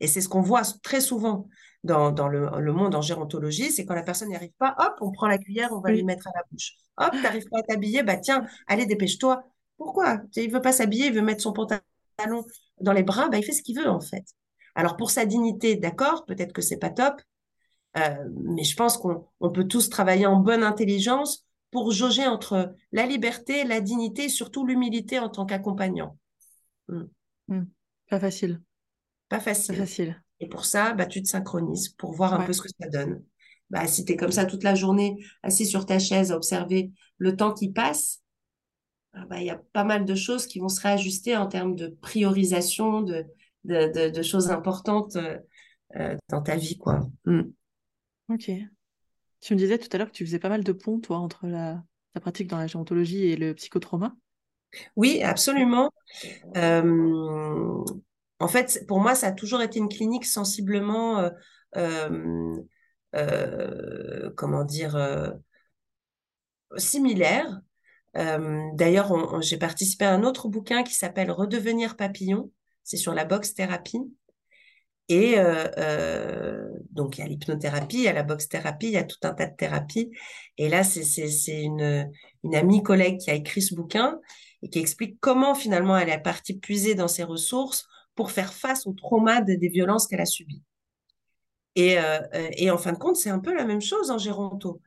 Et 0.00 0.06
c'est 0.06 0.20
ce 0.20 0.28
qu'on 0.28 0.42
voit 0.42 0.62
très 0.82 1.00
souvent 1.00 1.48
dans, 1.84 2.10
le, 2.28 2.72
monde 2.72 2.94
en 2.94 3.00
gérontologie. 3.00 3.70
C'est 3.70 3.86
quand 3.86 3.94
la 3.94 4.02
personne 4.02 4.28
n'y 4.28 4.36
arrive 4.36 4.52
pas, 4.58 4.74
hop, 4.78 4.94
on 5.00 5.10
prend 5.10 5.26
la 5.26 5.38
cuillère, 5.38 5.72
on 5.72 5.80
va 5.80 5.90
lui 5.90 6.04
mettre 6.04 6.26
à 6.28 6.32
la 6.34 6.42
bouche. 6.50 6.74
Hop, 6.98 7.12
tu 7.12 7.22
n'arrives 7.22 7.48
pas 7.48 7.60
à 7.60 7.62
t'habiller, 7.62 8.02
bah 8.02 8.16
tiens, 8.16 8.46
allez, 8.66 8.84
dépêche-toi. 8.84 9.42
Pourquoi? 9.78 10.20
Il 10.34 10.50
veut 10.50 10.60
pas 10.60 10.72
s'habiller, 10.72 11.06
il 11.06 11.12
veut 11.14 11.22
mettre 11.22 11.42
son 11.42 11.52
pantalon 11.52 12.44
dans 12.80 12.92
les 12.92 13.02
bras, 13.02 13.28
bah, 13.28 13.38
il 13.38 13.44
fait 13.44 13.52
ce 13.52 13.62
qu'il 13.62 13.78
veut 13.78 13.88
en 13.88 14.00
fait. 14.00 14.24
Alors 14.76 14.96
pour 14.96 15.10
sa 15.10 15.24
dignité, 15.24 15.74
d'accord, 15.74 16.26
peut-être 16.26 16.52
que 16.52 16.62
c'est 16.62 16.76
pas 16.76 16.90
top, 16.90 17.20
euh, 17.96 18.28
mais 18.44 18.62
je 18.62 18.76
pense 18.76 18.98
qu'on 18.98 19.50
peut 19.50 19.66
tous 19.66 19.88
travailler 19.88 20.26
en 20.26 20.36
bonne 20.36 20.62
intelligence 20.62 21.46
pour 21.70 21.92
jauger 21.92 22.26
entre 22.26 22.74
la 22.92 23.06
liberté, 23.06 23.64
la 23.64 23.80
dignité 23.80 24.24
et 24.24 24.28
surtout 24.28 24.66
l'humilité 24.66 25.18
en 25.18 25.30
tant 25.30 25.46
qu'accompagnant. 25.46 26.18
Hmm. 26.88 27.04
Hmm. 27.48 27.64
Pas 28.10 28.20
facile. 28.20 28.62
Pas 29.30 29.40
facile. 29.40 29.74
Pas 29.74 29.80
facile. 29.80 30.22
Et 30.40 30.48
pour 30.48 30.66
ça, 30.66 30.92
bah, 30.92 31.06
tu 31.06 31.22
te 31.22 31.28
synchronises 31.28 31.88
pour 31.88 32.12
voir 32.12 32.34
un 32.34 32.44
peu 32.44 32.52
ce 32.52 32.60
que 32.60 32.68
ça 32.68 32.88
donne. 32.88 33.24
Bah, 33.70 33.86
si 33.86 34.04
tu 34.04 34.12
es 34.12 34.16
comme 34.16 34.30
ça 34.30 34.44
toute 34.44 34.62
la 34.62 34.74
journée, 34.74 35.16
assis 35.42 35.64
sur 35.64 35.86
ta 35.86 35.98
chaise 35.98 36.30
à 36.30 36.36
observer 36.36 36.92
le 37.16 37.34
temps 37.34 37.54
qui 37.54 37.72
passe, 37.72 38.22
ah 39.14 39.24
bah, 39.24 39.40
il 39.40 39.46
y 39.46 39.50
a 39.50 39.60
pas 39.72 39.84
mal 39.84 40.04
de 40.04 40.14
choses 40.14 40.46
qui 40.46 40.58
vont 40.58 40.68
se 40.68 40.82
réajuster 40.82 41.34
en 41.34 41.46
termes 41.46 41.74
de 41.74 41.88
priorisation, 41.88 43.00
de, 43.00 43.24
de, 43.66 44.22
choses 44.22 44.50
importantes 44.50 45.16
euh, 45.16 45.38
euh, 45.96 46.16
dans 46.28 46.42
ta 46.42 46.56
vie. 46.56 46.78
Quoi. 46.78 47.00
Hmm. 47.24 47.42
Ok. 48.28 48.50
Tu 49.40 49.54
me 49.54 49.58
disais 49.58 49.78
tout 49.78 49.88
à 49.92 49.98
l'heure 49.98 50.08
que 50.08 50.16
tu 50.16 50.24
faisais 50.24 50.38
pas 50.38 50.48
mal 50.48 50.64
de 50.64 50.72
ponts, 50.72 51.00
toi, 51.00 51.18
entre 51.18 51.46
la, 51.46 51.82
ta 52.14 52.20
pratique 52.20 52.48
dans 52.48 52.58
la 52.58 52.66
gérontologie 52.66 53.26
et 53.26 53.36
le 53.36 53.54
psychotrauma. 53.54 54.14
Oui, 54.96 55.22
absolument. 55.22 55.90
Euh, 56.56 57.84
en 58.40 58.48
fait, 58.48 58.84
pour 58.88 59.00
moi, 59.00 59.14
ça 59.14 59.28
a 59.28 59.32
toujours 59.32 59.62
été 59.62 59.78
une 59.78 59.88
clinique 59.88 60.26
sensiblement, 60.26 61.30
comment 64.36 64.64
dire, 64.64 65.34
similaire. 66.76 67.60
D'ailleurs, 68.14 69.40
j'ai 69.42 69.58
participé 69.58 70.04
à 70.04 70.12
un 70.12 70.24
autre 70.24 70.48
bouquin 70.48 70.82
qui 70.82 70.94
s'appelle 70.94 71.30
Redevenir 71.30 71.96
papillon. 71.96 72.50
C'est 72.86 72.96
sur 72.96 73.14
la 73.14 73.24
boxe 73.24 73.52
thérapie. 73.52 73.98
Et 75.08 75.38
euh, 75.38 75.68
euh, 75.78 76.68
donc, 76.90 77.18
il 77.18 77.20
y 77.20 77.24
a 77.24 77.26
l'hypnothérapie, 77.26 77.96
il 77.96 78.02
y 78.04 78.08
a 78.08 78.12
la 78.12 78.22
boxe-thérapie, 78.22 78.86
il 78.86 78.92
y 78.92 78.96
a 78.96 79.04
tout 79.04 79.18
un 79.24 79.34
tas 79.34 79.46
de 79.46 79.56
thérapies. 79.56 80.10
Et 80.56 80.68
là, 80.68 80.84
c'est 80.84 81.62
une, 81.62 82.10
amie 82.54 82.82
collègue 82.84 83.18
qui 83.18 83.30
a 83.30 83.34
écrit 83.34 83.60
ce 83.60 83.74
bouquin 83.74 84.20
et 84.62 84.70
qui 84.70 84.78
explique 84.78 85.18
comment 85.20 85.54
finalement 85.56 85.98
elle 85.98 86.10
est 86.10 86.18
partie 86.18 86.58
puiser 86.58 86.94
dans 86.94 87.08
ses 87.08 87.24
ressources 87.24 87.86
pour 88.14 88.30
faire 88.30 88.52
face 88.54 88.86
au 88.86 88.92
trauma 88.92 89.40
des 89.40 89.68
violences 89.68 90.06
qu'elle 90.06 90.20
a 90.20 90.26
subies. 90.26 90.62
Et, 91.74 91.98
euh, 91.98 92.20
et 92.32 92.70
en 92.70 92.78
fin 92.78 92.92
de 92.92 92.98
compte, 92.98 93.16
c'est 93.16 93.30
un 93.30 93.40
peu 93.40 93.54
la 93.54 93.64
même 93.64 93.82
chose 93.82 94.10
en 94.10 94.18
géronto. 94.18 94.80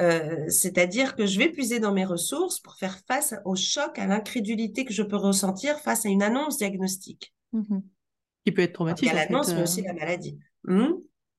Euh, 0.00 0.48
c'est-à-dire 0.48 1.14
que 1.14 1.24
je 1.24 1.38
vais 1.38 1.48
puiser 1.48 1.78
dans 1.78 1.92
mes 1.92 2.04
ressources 2.04 2.58
pour 2.58 2.74
faire 2.76 2.98
face 3.06 3.34
au 3.44 3.54
choc, 3.54 3.98
à 3.98 4.06
l'incrédulité 4.06 4.84
que 4.84 4.92
je 4.92 5.02
peux 5.02 5.16
ressentir 5.16 5.78
face 5.78 6.04
à 6.04 6.08
une 6.08 6.22
annonce 6.22 6.58
diagnostique. 6.58 7.32
Mhm. 7.54 7.82
Qui 8.44 8.52
peut 8.52 8.62
être 8.62 8.74
traumatique. 8.74 9.08
Il 9.08 9.14
y 9.14 9.18
a 9.18 9.24
l'annonce, 9.24 9.54
mais 9.54 9.62
aussi 9.62 9.80
euh. 9.80 9.86
la 9.86 9.94
maladie. 9.94 10.38
Hmm? 10.64 10.92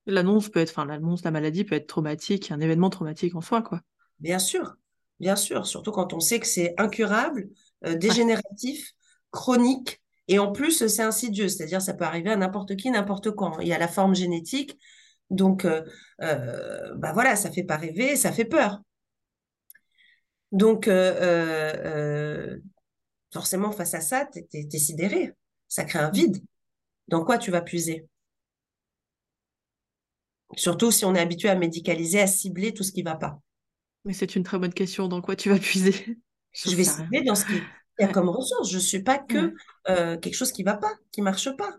L'annonce 0.08 0.50
peut 0.50 0.60
être, 0.60 0.72
enfin, 0.72 0.86
l'annonce, 0.86 1.24
la 1.24 1.32
maladie 1.32 1.64
peut 1.64 1.76
être 1.76 1.88
traumatique, 1.88 2.52
un 2.52 2.60
événement 2.60 2.90
traumatique 2.90 3.36
en 3.36 3.42
soi, 3.42 3.62
quoi. 3.62 3.82
Bien 4.20 4.40
sûr, 4.40 4.76
bien 5.20 5.36
sûr, 5.36 5.68
surtout 5.68 5.92
quand 5.92 6.14
on 6.14 6.20
sait 6.20 6.40
que 6.40 6.48
c'est 6.48 6.74
incurable, 6.78 7.50
euh, 7.86 7.96
dégénératif, 7.96 8.94
chronique, 9.32 10.02
et 10.28 10.40
en 10.40 10.52
plus 10.52 10.88
c'est 10.88 11.04
insidieux, 11.04 11.50
c'est-à-dire 11.50 11.82
ça 11.82 11.94
peut 11.94 12.06
arriver 12.06 12.32
à 12.32 12.38
n'importe 12.38 12.76
qui, 12.76 12.90
n'importe 12.90 13.32
quand. 13.32 13.60
Il 13.60 13.68
y 13.68 13.74
a 13.74 13.78
la 13.78 13.88
forme 13.88 14.16
génétique, 14.16 14.80
donc 15.30 15.66
euh, 15.66 15.84
euh, 16.22 16.96
bah 16.96 17.12
voilà, 17.14 17.36
ça 17.36 17.52
fait 17.52 17.64
pas 17.64 17.78
rêver, 17.78 18.16
ça 18.16 18.32
fait 18.32 18.46
peur. 18.46 18.82
Donc 20.52 20.90
forcément 23.34 23.72
face 23.72 23.94
à 23.94 24.02
ça, 24.02 24.28
tu 24.32 24.40
es, 24.54 24.80
sidéré, 24.80 25.34
ça 25.76 25.84
crée 25.84 26.00
un 26.00 26.10
vide. 26.10 26.42
Dans 27.10 27.26
quoi 27.26 27.38
tu 27.38 27.52
vas 27.52 27.62
puiser? 27.62 28.08
Surtout 30.56 30.90
si 30.90 31.04
on 31.04 31.14
est 31.14 31.20
habitué 31.20 31.50
à 31.50 31.56
médicaliser, 31.56 32.22
à 32.22 32.28
cibler 32.28 32.74
tout 32.74 32.84
ce 32.84 32.94
qui 32.94 33.04
ne 33.04 33.10
va 33.10 33.16
pas. 33.16 33.42
Mais 34.06 34.14
c'est 34.14 34.38
une 34.38 34.44
très 34.44 34.58
bonne 34.58 34.74
question. 34.74 35.10
Dans 35.10 35.22
quoi 35.22 35.36
tu 35.36 35.50
vas 35.50 35.60
puiser? 35.60 35.94
Je, 36.54 36.74
vais 36.74 36.86
cibler 36.86 37.24
dans 37.24 37.36
ce 37.36 37.44
qui 37.46 37.62
y 38.00 38.04
a 38.04 38.08
comme 38.08 38.30
ressource. 38.30 38.70
Je 38.70 38.78
ne 38.78 38.82
suis 38.82 39.04
pas 39.04 39.18
que 39.18 39.54
euh, 39.90 40.18
quelque 40.18 40.36
chose 40.36 40.54
qui 40.54 40.64
ne 40.64 40.70
va 40.70 40.78
pas, 40.78 40.94
qui 41.12 41.20
ne 41.20 41.26
marche 41.26 41.54
pas. 41.58 41.72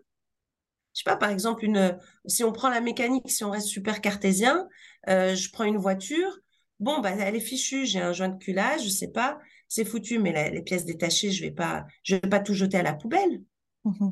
Je 0.93 1.01
sais 1.01 1.05
pas, 1.05 1.17
par 1.17 1.31
exemple, 1.31 1.65
une, 1.65 1.99
si 2.27 2.45
on 2.45 2.53
prend 2.53 2.69
la 2.69 2.83
mécanique, 2.83 3.31
si 3.31 3.45
on 3.45 3.51
reste 3.51 3.69
super 3.69 4.03
cartésien, 4.03 4.69
euh, 5.09 5.35
je 5.35 5.51
prends 5.51 5.65
une 5.65 5.79
voiture, 5.79 6.39
bon, 6.81 7.01
bah, 7.01 7.13
elle 7.19 7.37
est 7.37 7.41
fichue, 7.41 7.87
j'ai 7.87 8.01
un 8.01 8.13
joint 8.13 8.29
de 8.29 8.39
culage, 8.39 8.85
je 8.85 8.91
sais 8.91 9.11
pas, 9.11 9.39
c'est 9.69 9.87
foutu, 9.87 10.19
mais 10.19 10.51
les 10.51 10.63
pièces 10.63 10.85
détachées, 10.85 11.33
je 11.33 11.43
vais 11.43 11.51
pas, 11.51 11.87
je 12.03 12.17
vais 12.17 12.29
pas 12.29 12.41
tout 12.41 12.55
jeter 12.55 12.77
à 12.77 12.83
la 12.83 12.93
poubelle. 12.93 13.41
Mmh 13.87 14.11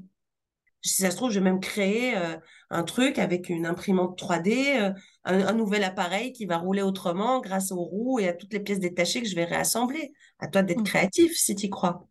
si 0.85 1.01
ça 1.01 1.11
se 1.11 1.17
trouve, 1.17 1.31
je 1.31 1.39
vais 1.39 1.45
même 1.45 1.61
créer 1.61 2.15
euh, 2.17 2.37
un 2.69 2.83
truc 2.85 3.19
avec 3.19 3.49
une 3.49 3.65
imprimante 3.65 4.19
3D, 4.19 4.79
euh, 4.83 4.93
un, 5.25 5.53
nouvel 5.55 5.83
appareil 5.83 6.33
qui 6.33 6.45
va 6.45 6.59
rouler 6.59 6.83
autrement 6.83 7.41
grâce 7.41 7.73
aux 7.73 7.83
roues 7.83 8.19
et 8.19 8.29
à 8.29 8.35
toutes 8.35 8.53
les 8.53 8.61
pièces 8.61 8.81
détachées 8.81 9.23
que 9.23 9.29
je 9.29 9.35
vais 9.35 9.47
réassembler. 9.47 10.13
À 10.39 10.49
toi 10.49 10.63
d'être 10.63 10.81
mmh. 10.81 10.85
créatif 10.85 11.37
si 11.37 11.57
tu 11.57 11.67
y 11.67 11.71
crois. 11.71 12.07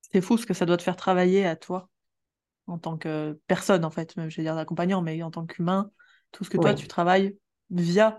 C'est 0.00 0.22
fou 0.22 0.38
ce 0.38 0.46
que 0.46 0.54
ça 0.54 0.64
doit 0.64 0.78
te 0.78 0.82
faire 0.82 0.96
travailler 0.96 1.44
à 1.44 1.56
toi, 1.56 1.90
en 2.68 2.78
tant 2.78 2.96
que 2.96 3.38
personne, 3.46 3.84
en 3.84 3.90
fait, 3.90 4.16
même 4.16 4.30
je 4.30 4.38
vais 4.38 4.44
dire 4.44 4.54
d'accompagnant, 4.54 5.02
mais 5.02 5.22
en 5.22 5.30
tant 5.30 5.44
qu'humain, 5.44 5.90
tout 6.32 6.42
ce 6.42 6.48
que 6.48 6.56
toi 6.56 6.72
tu 6.72 6.88
travailles 6.88 7.36
via 7.68 8.18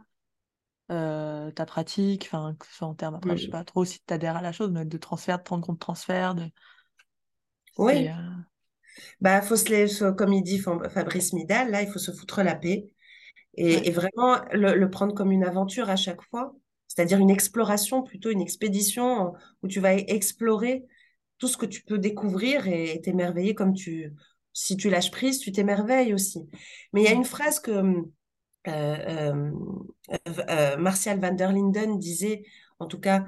euh, 0.91 1.49
ta 1.49 1.65
pratique, 1.65 2.25
enfin, 2.25 2.55
que 2.59 2.67
ce 2.67 2.75
soit 2.75 2.87
en 2.87 2.93
termes, 2.93 3.15
après, 3.15 3.35
je 3.35 3.43
sais 3.43 3.47
mmh. 3.47 3.51
pas 3.51 3.63
trop 3.63 3.83
si 3.83 3.99
tu 4.05 4.13
adhères 4.13 4.37
à 4.37 4.43
la 4.43 4.51
chose, 4.51 4.69
mais 4.69 4.85
de 4.85 4.97
transfert, 4.99 5.39
de 5.39 5.43
prendre 5.43 5.65
compte 5.65 5.77
de 5.77 5.79
transfert, 5.79 6.35
de 6.35 6.51
oui. 7.77 8.07
Euh, 8.07 8.11
bah, 9.21 9.41
faut 9.41 9.55
se 9.55 10.11
comme 10.11 10.33
il 10.33 10.43
dit 10.43 10.59
Fabrice 10.59 11.33
Midal, 11.33 11.71
là, 11.71 11.81
il 11.81 11.89
faut 11.89 11.99
se 11.99 12.11
foutre 12.11 12.43
la 12.43 12.55
paix 12.55 12.87
et, 13.57 13.91
vraiment 13.91 14.41
le, 14.51 14.85
prendre 14.89 15.13
comme 15.13 15.31
une 15.31 15.45
aventure 15.45 15.89
à 15.89 15.95
chaque 15.95 16.21
fois, 16.23 16.53
c'est-à-dire 16.87 17.19
une 17.19 17.29
exploration, 17.29 18.03
plutôt 18.03 18.29
une 18.29 18.41
expédition 18.41 19.33
où 19.63 19.67
tu 19.67 19.79
vas 19.79 19.95
explorer 19.95 20.83
tout 21.37 21.47
ce 21.47 21.57
que 21.57 21.65
tu 21.65 21.83
peux 21.83 21.97
découvrir 21.97 22.67
et 22.67 22.99
t'émerveiller 23.01 23.55
comme 23.55 23.73
tu, 23.73 24.13
si 24.53 24.77
tu 24.77 24.89
lâches 24.89 25.11
prise, 25.11 25.39
tu 25.39 25.51
t'émerveilles 25.51 26.13
aussi. 26.13 26.49
Mais 26.93 27.01
il 27.01 27.05
y 27.05 27.09
a 27.09 27.13
une 27.13 27.25
phrase 27.25 27.59
que 27.59 28.03
euh, 28.67 29.51
euh, 30.49 30.77
Martial 30.77 31.19
van 31.19 31.33
der 31.33 31.51
Linden 31.51 31.99
disait, 31.99 32.43
en 32.79 32.87
tout 32.87 32.99
cas, 32.99 33.25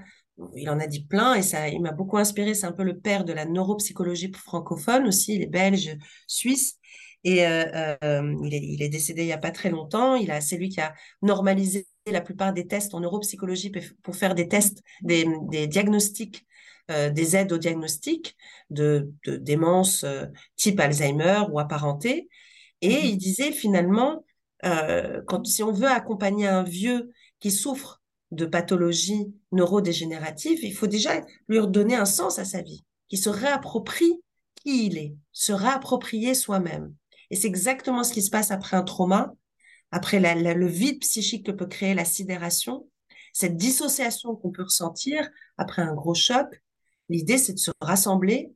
il 0.56 0.70
en 0.70 0.80
a 0.80 0.88
dit 0.88 1.04
plein 1.04 1.34
et 1.36 1.42
ça, 1.42 1.68
il 1.68 1.82
m'a 1.82 1.92
beaucoup 1.92 2.18
inspiré. 2.18 2.54
C'est 2.54 2.68
un 2.68 2.72
peu 2.72 2.84
le 2.84 3.00
père 3.00 3.26
de 3.26 3.34
la 3.34 3.46
neuropsychologie 3.46 4.32
francophone 4.34 5.08
aussi. 5.08 5.36
Il 5.36 5.42
est 5.42 5.48
belge, 5.48 5.98
suisse. 6.28 6.80
Et 7.24 7.46
euh, 7.46 7.96
euh, 8.04 8.36
il, 8.44 8.82
est, 8.82 8.90
décédé 8.90 9.24
il 9.24 9.26
n'y 9.26 9.34
a 9.34 9.38
pas 9.38 9.52
très 9.52 9.70
longtemps. 9.70 10.16
Il 10.16 10.32
a, 10.32 10.42
c'est 10.42 10.58
lui 10.58 10.70
qui 10.70 10.80
a 10.80 10.94
normalisé 11.22 11.88
la 12.06 12.22
plupart 12.22 12.54
des 12.54 12.68
tests 12.68 12.94
en 12.94 13.02
neuropsychologie 13.02 13.72
pour 14.04 14.16
faire 14.16 14.36
des 14.36 14.48
tests, 14.48 14.82
des, 15.02 15.26
diagnostics, 15.68 16.46
euh, 16.92 17.10
des 17.10 17.36
aides 17.36 17.52
au 17.52 17.58
diagnostic 17.58 18.38
de, 18.70 19.12
démence 19.26 20.06
type 20.56 20.80
Alzheimer 20.80 21.44
ou 21.52 21.60
apparenté. 21.60 22.30
Et 22.82 22.90
mmh 22.90 23.06
il 23.06 23.18
disait 23.18 23.52
finalement, 23.52 24.24
quand, 24.62 25.46
si 25.46 25.64
on 25.64 25.72
veut 25.72 25.88
accompagner 25.88 26.48
un 26.48 26.64
vieux 26.64 27.12
qui 27.40 27.52
souffre 27.52 28.02
de 28.32 28.46
pathologie 28.46 29.34
neurodégénérative, 29.52 30.60
il 30.64 30.74
faut 30.74 30.88
déjà 30.88 31.22
lui 31.48 31.60
redonner 31.60 31.96
un 31.96 32.06
sens 32.06 32.40
à 32.40 32.46
sa 32.46 32.62
vie, 32.62 32.84
qui 33.08 33.18
se 33.18 33.30
réapproprie 33.30 34.22
qui 34.56 34.88
il 34.88 34.98
est, 34.98 35.16
se 35.32 35.54
réapproprier 35.54 36.34
soi-même. 36.34 36.94
Et 37.30 37.36
c'est 37.36 37.48
exactement 37.48 38.04
ce 38.04 38.14
qui 38.14 38.22
se 38.22 38.30
passe 38.30 38.52
après 38.52 38.76
un 38.76 38.84
trauma, 38.84 39.34
après 39.92 40.20
le 40.20 40.68
vide 40.68 41.00
psychique 41.00 41.46
que 41.46 41.52
peut 41.52 41.68
créer 41.68 41.94
la 41.94 42.06
sidération, 42.06 42.90
cette 43.34 43.56
dissociation 43.56 44.36
qu'on 44.36 44.52
peut 44.52 44.64
ressentir 44.64 45.30
après 45.58 45.82
un 45.82 45.94
gros 45.94 46.16
choc. 46.16 46.48
L'idée, 47.10 47.38
c'est 47.38 47.54
de 47.54 47.60
se 47.60 47.72
rassembler 47.80 48.52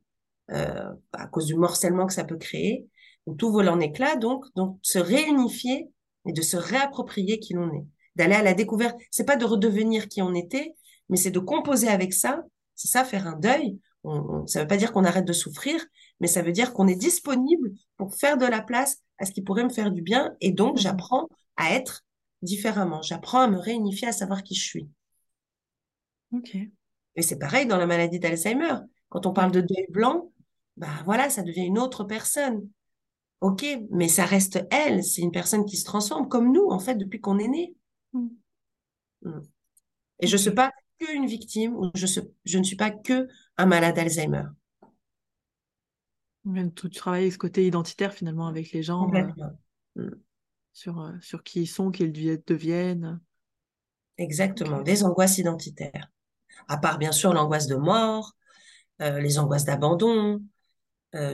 euh, 0.50 0.92
à 1.12 1.26
cause 1.26 1.46
du 1.46 1.54
morcellement 1.54 2.06
que 2.06 2.12
ça 2.12 2.24
peut 2.24 2.36
créer, 2.36 2.86
où 3.26 3.34
tout 3.34 3.50
vole 3.50 3.68
en 3.68 3.80
éclats, 3.80 4.16
donc, 4.16 4.44
donc 4.54 4.78
se 4.82 4.98
réunifier 4.98 5.88
et 6.26 6.32
de 6.32 6.42
se 6.42 6.56
réapproprier 6.56 7.38
qui 7.38 7.54
l'on 7.54 7.72
est 7.72 7.86
d'aller 8.16 8.34
à 8.34 8.42
la 8.42 8.54
découverte. 8.54 8.98
C'est 9.10 9.24
pas 9.24 9.36
de 9.36 9.44
redevenir 9.44 10.08
qui 10.08 10.22
on 10.22 10.34
était, 10.34 10.74
mais 11.08 11.16
c'est 11.16 11.30
de 11.30 11.38
composer 11.38 11.88
avec 11.88 12.12
ça. 12.12 12.42
C'est 12.74 12.88
ça, 12.88 13.04
faire 13.04 13.26
un 13.26 13.38
deuil. 13.38 13.78
On, 14.04 14.46
ça 14.46 14.60
veut 14.62 14.66
pas 14.66 14.76
dire 14.76 14.92
qu'on 14.92 15.04
arrête 15.04 15.24
de 15.24 15.32
souffrir, 15.32 15.84
mais 16.20 16.26
ça 16.26 16.42
veut 16.42 16.52
dire 16.52 16.72
qu'on 16.72 16.88
est 16.88 16.96
disponible 16.96 17.72
pour 17.96 18.14
faire 18.14 18.36
de 18.36 18.46
la 18.46 18.62
place 18.62 18.98
à 19.18 19.26
ce 19.26 19.32
qui 19.32 19.42
pourrait 19.42 19.64
me 19.64 19.70
faire 19.70 19.90
du 19.92 20.02
bien. 20.02 20.34
Et 20.40 20.52
donc, 20.52 20.76
mmh 20.76 20.80
j'apprends 20.80 21.28
à 21.56 21.74
être 21.74 22.04
différemment. 22.42 23.02
J'apprends 23.02 23.40
à 23.40 23.48
me 23.48 23.58
réunifier, 23.58 24.08
à 24.08 24.12
savoir 24.12 24.42
qui 24.42 24.54
je 24.54 24.64
suis. 24.64 24.88
Ok. 26.32 26.56
Et 27.14 27.22
c'est 27.22 27.38
pareil 27.38 27.66
dans 27.66 27.76
la 27.76 27.86
maladie 27.86 28.18
d'Alzheimer. 28.18 28.74
Quand 29.08 29.26
on 29.26 29.32
parle 29.32 29.52
de 29.52 29.60
deuil 29.60 29.86
blanc, 29.90 30.32
bah 30.76 31.02
voilà, 31.04 31.28
ça 31.30 31.42
devient 31.42 31.66
une 31.66 31.78
autre 31.78 32.04
personne. 32.04 32.68
Ok, 33.40 33.66
mais 33.90 34.08
ça 34.08 34.24
reste 34.24 34.66
elle. 34.70 35.04
C'est 35.04 35.20
une 35.20 35.32
personne 35.32 35.66
qui 35.66 35.76
se 35.76 35.84
transforme 35.84 36.28
comme 36.28 36.52
nous, 36.52 36.68
en 36.70 36.78
fait, 36.78 36.94
depuis 36.94 37.20
qu'on 37.20 37.38
est 37.38 37.48
né. 37.48 37.74
Mm. 38.12 38.28
Mm. 39.22 39.40
Et 40.20 40.26
je 40.26 40.32
ne 40.32 40.40
suis 40.40 40.50
pas 40.52 40.70
qu'une 40.98 41.26
victime, 41.26 41.76
ou 41.76 41.90
je, 41.94 42.06
je 42.44 42.58
ne 42.58 42.62
suis 42.62 42.76
pas 42.76 42.90
que 42.90 43.28
un 43.56 43.66
malade 43.66 43.96
d'Alzheimer. 43.96 44.44
Tu 46.74 46.90
travailles 46.90 47.30
ce 47.30 47.38
côté 47.38 47.66
identitaire 47.66 48.12
finalement 48.12 48.48
avec 48.48 48.72
les 48.72 48.82
gens 48.82 49.08
euh, 49.14 50.02
mm. 50.02 50.10
sur, 50.72 51.00
euh, 51.00 51.12
sur 51.20 51.42
qui 51.42 51.62
ils 51.62 51.66
sont, 51.66 51.90
qui 51.90 52.04
ils 52.04 52.42
deviennent. 52.46 53.20
Exactement, 54.18 54.82
des 54.82 55.04
angoisses 55.04 55.38
identitaires. 55.38 56.10
À 56.68 56.76
part 56.76 56.98
bien 56.98 57.12
sûr 57.12 57.32
l'angoisse 57.32 57.66
de 57.66 57.76
mort, 57.76 58.32
euh, 59.00 59.20
les 59.20 59.38
angoisses 59.38 59.64
d'abandon, 59.64 60.42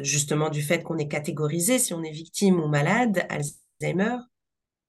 justement 0.03 0.51
du 0.51 0.61
fait 0.61 0.83
qu'on 0.83 0.99
est 0.99 1.07
catégorisé 1.07 1.79
si 1.79 1.95
on 1.95 2.03
est 2.03 2.11
victime 2.11 2.59
ou 2.59 2.67
malade, 2.67 3.25
Alzheimer, 3.29 4.17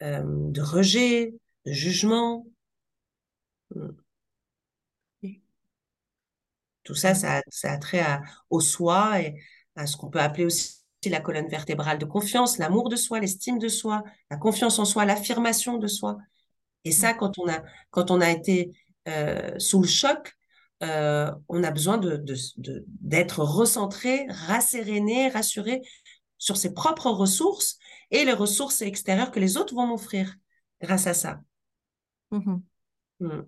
de 0.02 0.62
rejet, 0.62 1.36
jugement. 1.66 2.46
Tout 6.84 6.96
ça, 6.96 7.14
ça, 7.14 7.42
a 7.64 7.78
trait 7.78 8.04
au 8.50 8.60
soi 8.62 9.22
et 9.22 9.36
à 9.76 9.86
ce 9.86 9.96
qu'on 9.96 10.10
peut 10.10 10.20
appeler 10.20 10.46
aussi 10.46 10.80
la 11.06 11.22
colonne 11.22 11.48
vertébrale 11.48 11.98
de 11.98 12.06
confiance, 12.06 12.58
l'amour 12.58 12.90
de 12.90 12.96
soi, 12.96 13.20
l'estime 13.20 13.60
de 13.60 13.70
soi, 13.70 14.04
la 14.30 14.38
confiance 14.38 14.80
en 14.80 14.86
soi, 14.86 15.06
l'affirmation 15.06 15.78
de 15.78 15.88
soi. 15.88 16.18
Et 16.84 16.92
ça, 16.92 17.14
quand 17.14 17.38
on 17.40 17.48
a, 17.48 17.64
quand 17.92 18.12
on 18.12 18.20
a 18.20 18.30
été 18.30 18.72
euh, 19.08 19.58
sous 19.60 19.82
le 19.82 19.88
choc, 19.88 20.36
euh, 20.82 21.32
on 21.48 21.64
a 21.64 21.72
besoin 21.72 21.98
de, 21.98 22.24
d'être 23.02 23.44
recentré, 23.44 24.26
rasséréné, 24.30 25.30
rassuré 25.30 25.82
sur 26.38 26.58
ses 26.58 26.74
propres 26.74 27.12
ressources 27.12 27.78
et 28.12 28.26
les 28.26 28.34
ressources 28.34 28.82
extérieures 28.82 29.32
que 29.32 29.40
les 29.40 29.58
autres 29.58 29.76
vont 29.76 29.88
m'offrir 29.88 30.36
grâce 30.82 31.08
à 31.08 31.14
ça. 31.14 31.42
Mmh 32.32 32.58
mmh. 33.22 33.42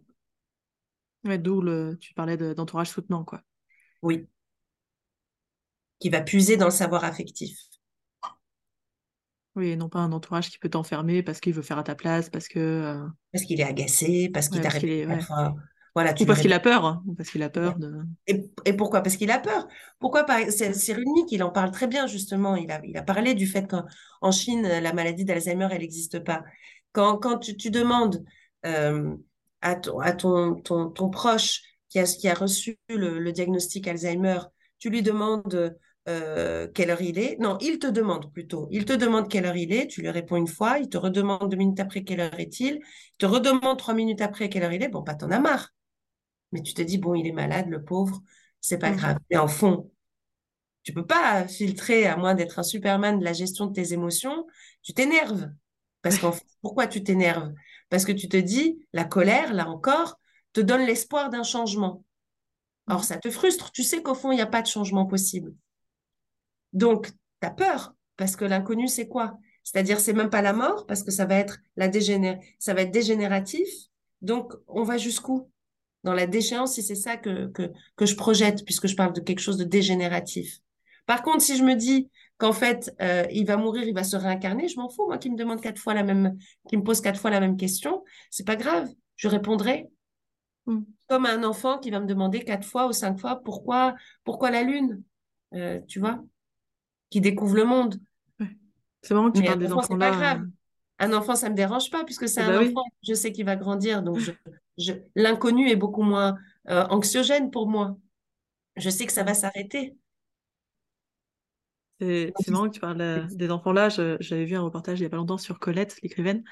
D'où 1.37 1.61
le, 1.61 1.97
tu 1.99 2.13
parlais 2.13 2.37
d'entourage 2.37 2.89
soutenant, 2.89 3.23
quoi. 3.23 3.41
Oui. 4.01 4.27
Qui 5.99 6.09
va 6.09 6.21
puiser 6.21 6.57
dans 6.57 6.65
le 6.65 6.71
savoir 6.71 7.03
affectif. 7.03 7.57
Oui, 9.55 9.69
et 9.69 9.75
non 9.75 9.89
pas 9.89 9.99
un 9.99 10.11
entourage 10.13 10.49
qui 10.49 10.57
peut 10.59 10.69
t'enfermer 10.69 11.23
parce 11.23 11.39
qu'il 11.39 11.53
veut 11.53 11.61
faire 11.61 11.77
à 11.77 11.83
ta 11.83 11.95
place, 11.95 12.29
parce 12.29 12.47
que. 12.47 12.59
Euh, 12.59 13.07
parce 13.31 13.43
qu'il 13.45 13.59
est 13.59 13.65
agacé, 13.65 14.29
parce 14.33 14.47
qu'il 14.47 14.61
t'arrête. 14.61 14.83
voilà, 15.93 16.13
ou 16.19 16.25
parce 16.25 16.39
qu'il 16.39 16.53
a 16.53 16.59
peur, 16.59 16.85
hein, 16.85 17.03
parce 17.17 17.29
qu'il 17.29 17.43
a 17.43 17.49
peur 17.49 17.77
de. 17.77 17.99
Et, 18.27 18.73
pourquoi? 18.73 19.01
Parce 19.01 19.17
qu'il 19.17 19.29
a 19.29 19.39
peur. 19.39 19.67
Pourquoi 19.99 20.25
C'est 20.49 20.73
Cyrulnik, 20.73 21.31
il 21.31 21.43
en 21.43 21.51
parle 21.51 21.71
très 21.71 21.87
bien 21.87 22.07
justement. 22.07 22.55
Il 22.55 22.71
a, 22.71 22.81
il 22.85 22.97
a 22.97 23.03
parlé 23.03 23.35
du 23.35 23.45
fait 23.45 23.67
qu'en 23.69 24.31
Chine, 24.31 24.63
la 24.63 24.93
maladie 24.93 25.25
d'Alzheimer, 25.25 25.67
elle 25.71 25.81
n'existe 25.81 26.19
pas. 26.19 26.43
Quand, 26.93 27.17
quand 27.17 27.37
tu, 27.37 27.57
tu 27.57 27.71
demandes 27.71 28.23
euh, 28.65 29.15
à, 29.61 29.75
ton, 29.75 29.99
à 29.99 30.11
ton, 30.11 30.55
ton, 30.55 30.89
ton, 30.89 31.09
proche 31.09 31.61
qui 31.89 31.99
a, 31.99 32.03
qui 32.05 32.27
a 32.27 32.33
reçu 32.33 32.79
le, 32.89 33.19
le 33.19 33.31
diagnostic 33.31 33.87
Alzheimer, 33.87 34.39
tu 34.79 34.89
lui 34.89 35.01
demandes 35.01 35.75
euh, 36.07 36.67
quelle 36.73 36.89
heure 36.89 37.01
il 37.01 37.19
est? 37.19 37.37
Non, 37.39 37.57
il 37.61 37.77
te 37.79 37.87
demande 37.87 38.31
plutôt. 38.33 38.67
Il 38.71 38.85
te 38.85 38.93
demande 38.93 39.29
quelle 39.29 39.45
heure 39.45 39.55
il 39.55 39.71
est. 39.71 39.87
Tu 39.87 40.01
lui 40.01 40.09
réponds 40.09 40.37
une 40.37 40.47
fois. 40.47 40.79
Il 40.79 40.89
te 40.89 40.97
redemande 40.97 41.49
deux 41.49 41.57
minutes 41.57 41.79
après 41.79 42.03
quelle 42.03 42.21
heure 42.21 42.39
est-il. 42.39 42.75
Il 42.75 43.17
te 43.17 43.25
redemande 43.25 43.77
trois 43.77 43.93
minutes 43.93 44.21
après 44.21 44.49
quelle 44.49 44.63
heure 44.63 44.73
il 44.73 44.83
est. 44.83 44.89
Bon, 44.89 45.03
pas 45.03 45.15
t'en 45.15 45.29
as 45.31 45.39
marre. 45.39 45.69
Mais 46.51 46.61
tu 46.61 46.73
te 46.73 46.81
dis, 46.81 46.97
bon, 46.97 47.13
il 47.15 47.27
est 47.27 47.31
malade, 47.31 47.67
le 47.69 47.83
pauvre. 47.83 48.21
C'est 48.59 48.79
pas 48.79 48.91
mmh. 48.91 48.95
grave. 48.95 49.17
Mais 49.29 49.37
en 49.37 49.47
fond, 49.47 49.91
tu 50.83 50.93
peux 50.93 51.05
pas 51.05 51.47
filtrer, 51.47 52.07
à 52.07 52.17
moins 52.17 52.33
d'être 52.33 52.59
un 52.59 52.63
superman 52.63 53.19
de 53.19 53.23
la 53.23 53.33
gestion 53.33 53.67
de 53.67 53.73
tes 53.73 53.93
émotions. 53.93 54.47
Tu 54.81 54.93
t'énerves. 54.93 55.51
Parce 56.01 56.17
qu'en 56.17 56.31
fait, 56.31 56.45
pourquoi 56.61 56.87
tu 56.87 57.03
t'énerves? 57.03 57.53
Parce 57.91 58.05
que 58.05 58.13
tu 58.13 58.29
te 58.29 58.37
dis, 58.37 58.79
la 58.93 59.03
colère, 59.03 59.53
là 59.53 59.67
encore, 59.67 60.17
te 60.53 60.61
donne 60.61 60.85
l'espoir 60.85 61.29
d'un 61.29 61.43
changement. 61.43 62.03
Or, 62.87 63.03
ça 63.03 63.17
te 63.17 63.29
frustre. 63.29 63.71
Tu 63.71 63.83
sais 63.83 64.01
qu'au 64.01 64.15
fond, 64.15 64.31
il 64.31 64.35
n'y 64.35 64.41
a 64.41 64.47
pas 64.47 64.61
de 64.61 64.67
changement 64.67 65.05
possible. 65.05 65.53
Donc, 66.71 67.07
tu 67.41 67.47
as 67.47 67.51
peur, 67.51 67.93
parce 68.15 68.37
que 68.37 68.45
l'inconnu, 68.45 68.87
c'est 68.87 69.09
quoi? 69.09 69.37
C'est-à-dire, 69.63 69.99
c'est 69.99 70.13
même 70.13 70.29
pas 70.29 70.41
la 70.41 70.53
mort, 70.53 70.85
parce 70.87 71.03
que 71.03 71.11
ça 71.11 71.25
va 71.25 71.35
être 71.35 71.59
la 71.75 71.91
ça 72.59 72.73
va 72.73 72.81
être 72.81 72.91
dégénératif. 72.91 73.67
Donc, 74.21 74.53
on 74.67 74.83
va 74.83 74.97
jusqu'où? 74.97 75.51
Dans 76.05 76.13
la 76.13 76.27
déchéance, 76.27 76.75
si 76.75 76.83
c'est 76.83 76.95
ça 76.95 77.17
que, 77.17 77.47
que, 77.47 77.71
que 77.97 78.05
je 78.05 78.15
projette, 78.15 78.63
puisque 78.63 78.87
je 78.87 78.95
parle 78.95 79.11
de 79.11 79.19
quelque 79.19 79.41
chose 79.41 79.57
de 79.57 79.65
dégénératif. 79.65 80.59
Par 81.05 81.23
contre, 81.23 81.41
si 81.41 81.57
je 81.57 81.63
me 81.63 81.75
dis 81.75 82.09
qu'en 82.41 82.53
fait, 82.53 82.91
euh, 83.01 83.25
il 83.31 83.45
va 83.45 83.55
mourir, 83.55 83.83
il 83.83 83.93
va 83.93 84.03
se 84.03 84.15
réincarner, 84.15 84.67
je 84.67 84.77
m'en 84.77 84.89
fous, 84.89 85.05
moi, 85.05 85.19
qui 85.19 85.29
me 85.29 85.37
demande 85.37 85.61
quatre 85.61 85.79
fois 85.79 85.93
la 85.93 86.01
même, 86.01 86.37
qui 86.67 86.75
me 86.75 86.83
pose 86.83 86.99
quatre 86.99 87.19
fois 87.19 87.29
la 87.29 87.39
même 87.39 87.55
question, 87.55 88.03
c'est 88.31 88.47
pas 88.47 88.55
grave, 88.55 88.89
je 89.15 89.27
répondrai. 89.27 89.87
Hmm. 90.65 90.81
Comme 91.07 91.27
un 91.27 91.43
enfant 91.43 91.77
qui 91.77 91.91
va 91.91 91.99
me 91.99 92.07
demander 92.07 92.43
quatre 92.43 92.65
fois 92.65 92.87
ou 92.87 92.93
cinq 92.93 93.19
fois 93.19 93.41
pourquoi, 93.43 93.95
pourquoi 94.23 94.49
la 94.49 94.63
lune, 94.63 95.03
euh, 95.53 95.79
tu 95.87 95.99
vois 95.99 96.23
qui 97.11 97.21
découvre 97.21 97.55
le 97.55 97.65
monde. 97.65 97.99
C'est 99.03 99.13
vraiment 99.13 99.31
que 99.31 99.37
tu 99.37 99.43
parles 99.43 99.59
des 99.59 99.71
enfants 99.71 99.95
là. 99.95 100.09
Pas 100.09 100.17
grave. 100.17 100.41
Euh. 100.41 100.47
Un 100.99 101.13
enfant, 101.13 101.35
ça 101.35 101.49
me 101.49 101.55
dérange 101.55 101.91
pas 101.91 102.03
puisque 102.03 102.27
c'est 102.27 102.41
eh 102.41 102.45
un 102.45 102.59
bah 102.59 102.67
enfant. 102.67 102.85
Je 103.03 103.13
sais 103.13 103.31
qu'il 103.31 103.45
va 103.45 103.55
grandir, 103.55 104.01
donc 104.01 104.17
je, 104.77 104.93
l'inconnu 105.15 105.69
est 105.69 105.75
beaucoup 105.75 106.03
moins 106.03 106.37
euh, 106.69 106.85
anxiogène 106.89 107.51
pour 107.51 107.67
moi. 107.67 107.97
Je 108.77 108.89
sais 108.89 109.05
que 109.05 109.11
ça 109.11 109.23
va 109.23 109.33
s'arrêter. 109.33 109.95
C'est 112.01 112.49
marrant 112.49 112.67
que 112.67 112.73
tu 112.73 112.79
parles 112.79 113.27
des 113.31 113.51
enfants 113.51 113.71
là. 113.71 113.89
J'avais 113.89 114.45
vu 114.45 114.55
un 114.55 114.61
reportage 114.61 114.99
il 114.99 115.03
y 115.03 115.05
a 115.05 115.09
pas 115.09 115.17
longtemps 115.17 115.37
sur 115.37 115.59
Colette, 115.59 115.97
l'écrivaine. 116.03 116.43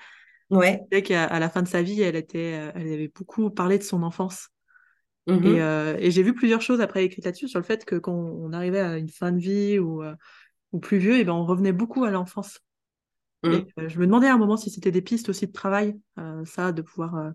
Ouais. 0.49 0.81
qu'à 1.03 1.25
à 1.25 1.39
la 1.39 1.49
fin 1.49 1.61
de 1.61 1.67
sa 1.67 1.83
vie, 1.83 2.01
elle 2.01 2.15
était, 2.15 2.55
euh, 2.55 2.71
elle 2.73 2.91
avait 2.91 3.11
beaucoup 3.13 3.51
parlé 3.51 3.77
de 3.77 3.83
son 3.83 4.01
enfance. 4.01 4.49
Mmh 5.27 5.45
et, 5.45 6.05
et 6.07 6.11
j'ai 6.11 6.23
vu 6.23 6.33
plusieurs 6.33 6.61
choses 6.61 6.81
après 6.81 7.03
écrites 7.03 7.25
là-dessus 7.25 7.47
sur 7.47 7.59
le 7.59 7.65
fait 7.65 7.85
que 7.85 7.95
quand 7.95 8.13
on 8.13 8.51
arrivait 8.51 8.79
à 8.79 8.97
une 8.97 9.09
fin 9.09 9.31
de 9.31 9.37
vie 9.37 9.77
ou 9.77 10.01
ou 10.71 10.79
plus 10.79 10.97
vieux, 10.97 11.17
et 11.17 11.23
ben 11.23 11.33
on 11.33 11.45
revenait 11.45 11.71
beaucoup 11.71 12.03
à 12.03 12.11
l'enfance. 12.11 12.59
Mmh. 13.43 13.49
Euh, 13.49 13.89
je 13.89 13.99
me 13.99 14.05
demandais 14.05 14.27
à 14.27 14.33
un 14.33 14.37
moment 14.37 14.57
si 14.57 14.69
c'était 14.69 14.91
des 14.91 15.01
pistes 15.01 15.29
aussi 15.29 15.47
de 15.47 15.51
travail, 15.51 15.99
euh, 16.19 16.43
ça, 16.45 16.71
de 16.71 16.81
pouvoir, 16.81 17.15
euh, 17.15 17.31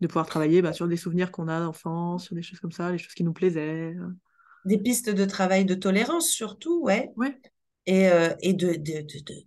de 0.00 0.06
pouvoir 0.06 0.26
travailler 0.26 0.62
bah, 0.62 0.72
sur 0.72 0.86
des 0.86 0.96
souvenirs 0.96 1.32
qu'on 1.32 1.48
a 1.48 1.60
d'enfance, 1.60 2.24
sur 2.24 2.34
des 2.34 2.42
choses 2.42 2.60
comme 2.60 2.72
ça, 2.72 2.92
les 2.92 2.98
choses 2.98 3.14
qui 3.14 3.24
nous 3.24 3.32
plaisaient. 3.32 3.94
Des 4.64 4.78
pistes 4.78 5.10
de 5.10 5.24
travail 5.24 5.64
de 5.64 5.74
tolérance 5.74 6.28
surtout, 6.28 6.80
ouais. 6.82 7.10
Ouais. 7.16 7.38
Et, 7.86 8.10
et 8.42 8.52
de, 8.52 8.74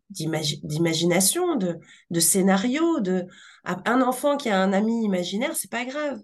d'imagination, 0.10 1.56
de, 1.58 1.78
de, 2.10 2.20
scénario. 2.20 3.00
De... 3.00 3.28
Un 3.64 4.02
enfant 4.02 4.36
qui 4.36 4.50
a 4.50 4.60
un 4.60 4.74
ami 4.74 5.04
imaginaire, 5.04 5.56
c'est 5.56 5.70
pas 5.70 5.86
grave. 5.86 6.20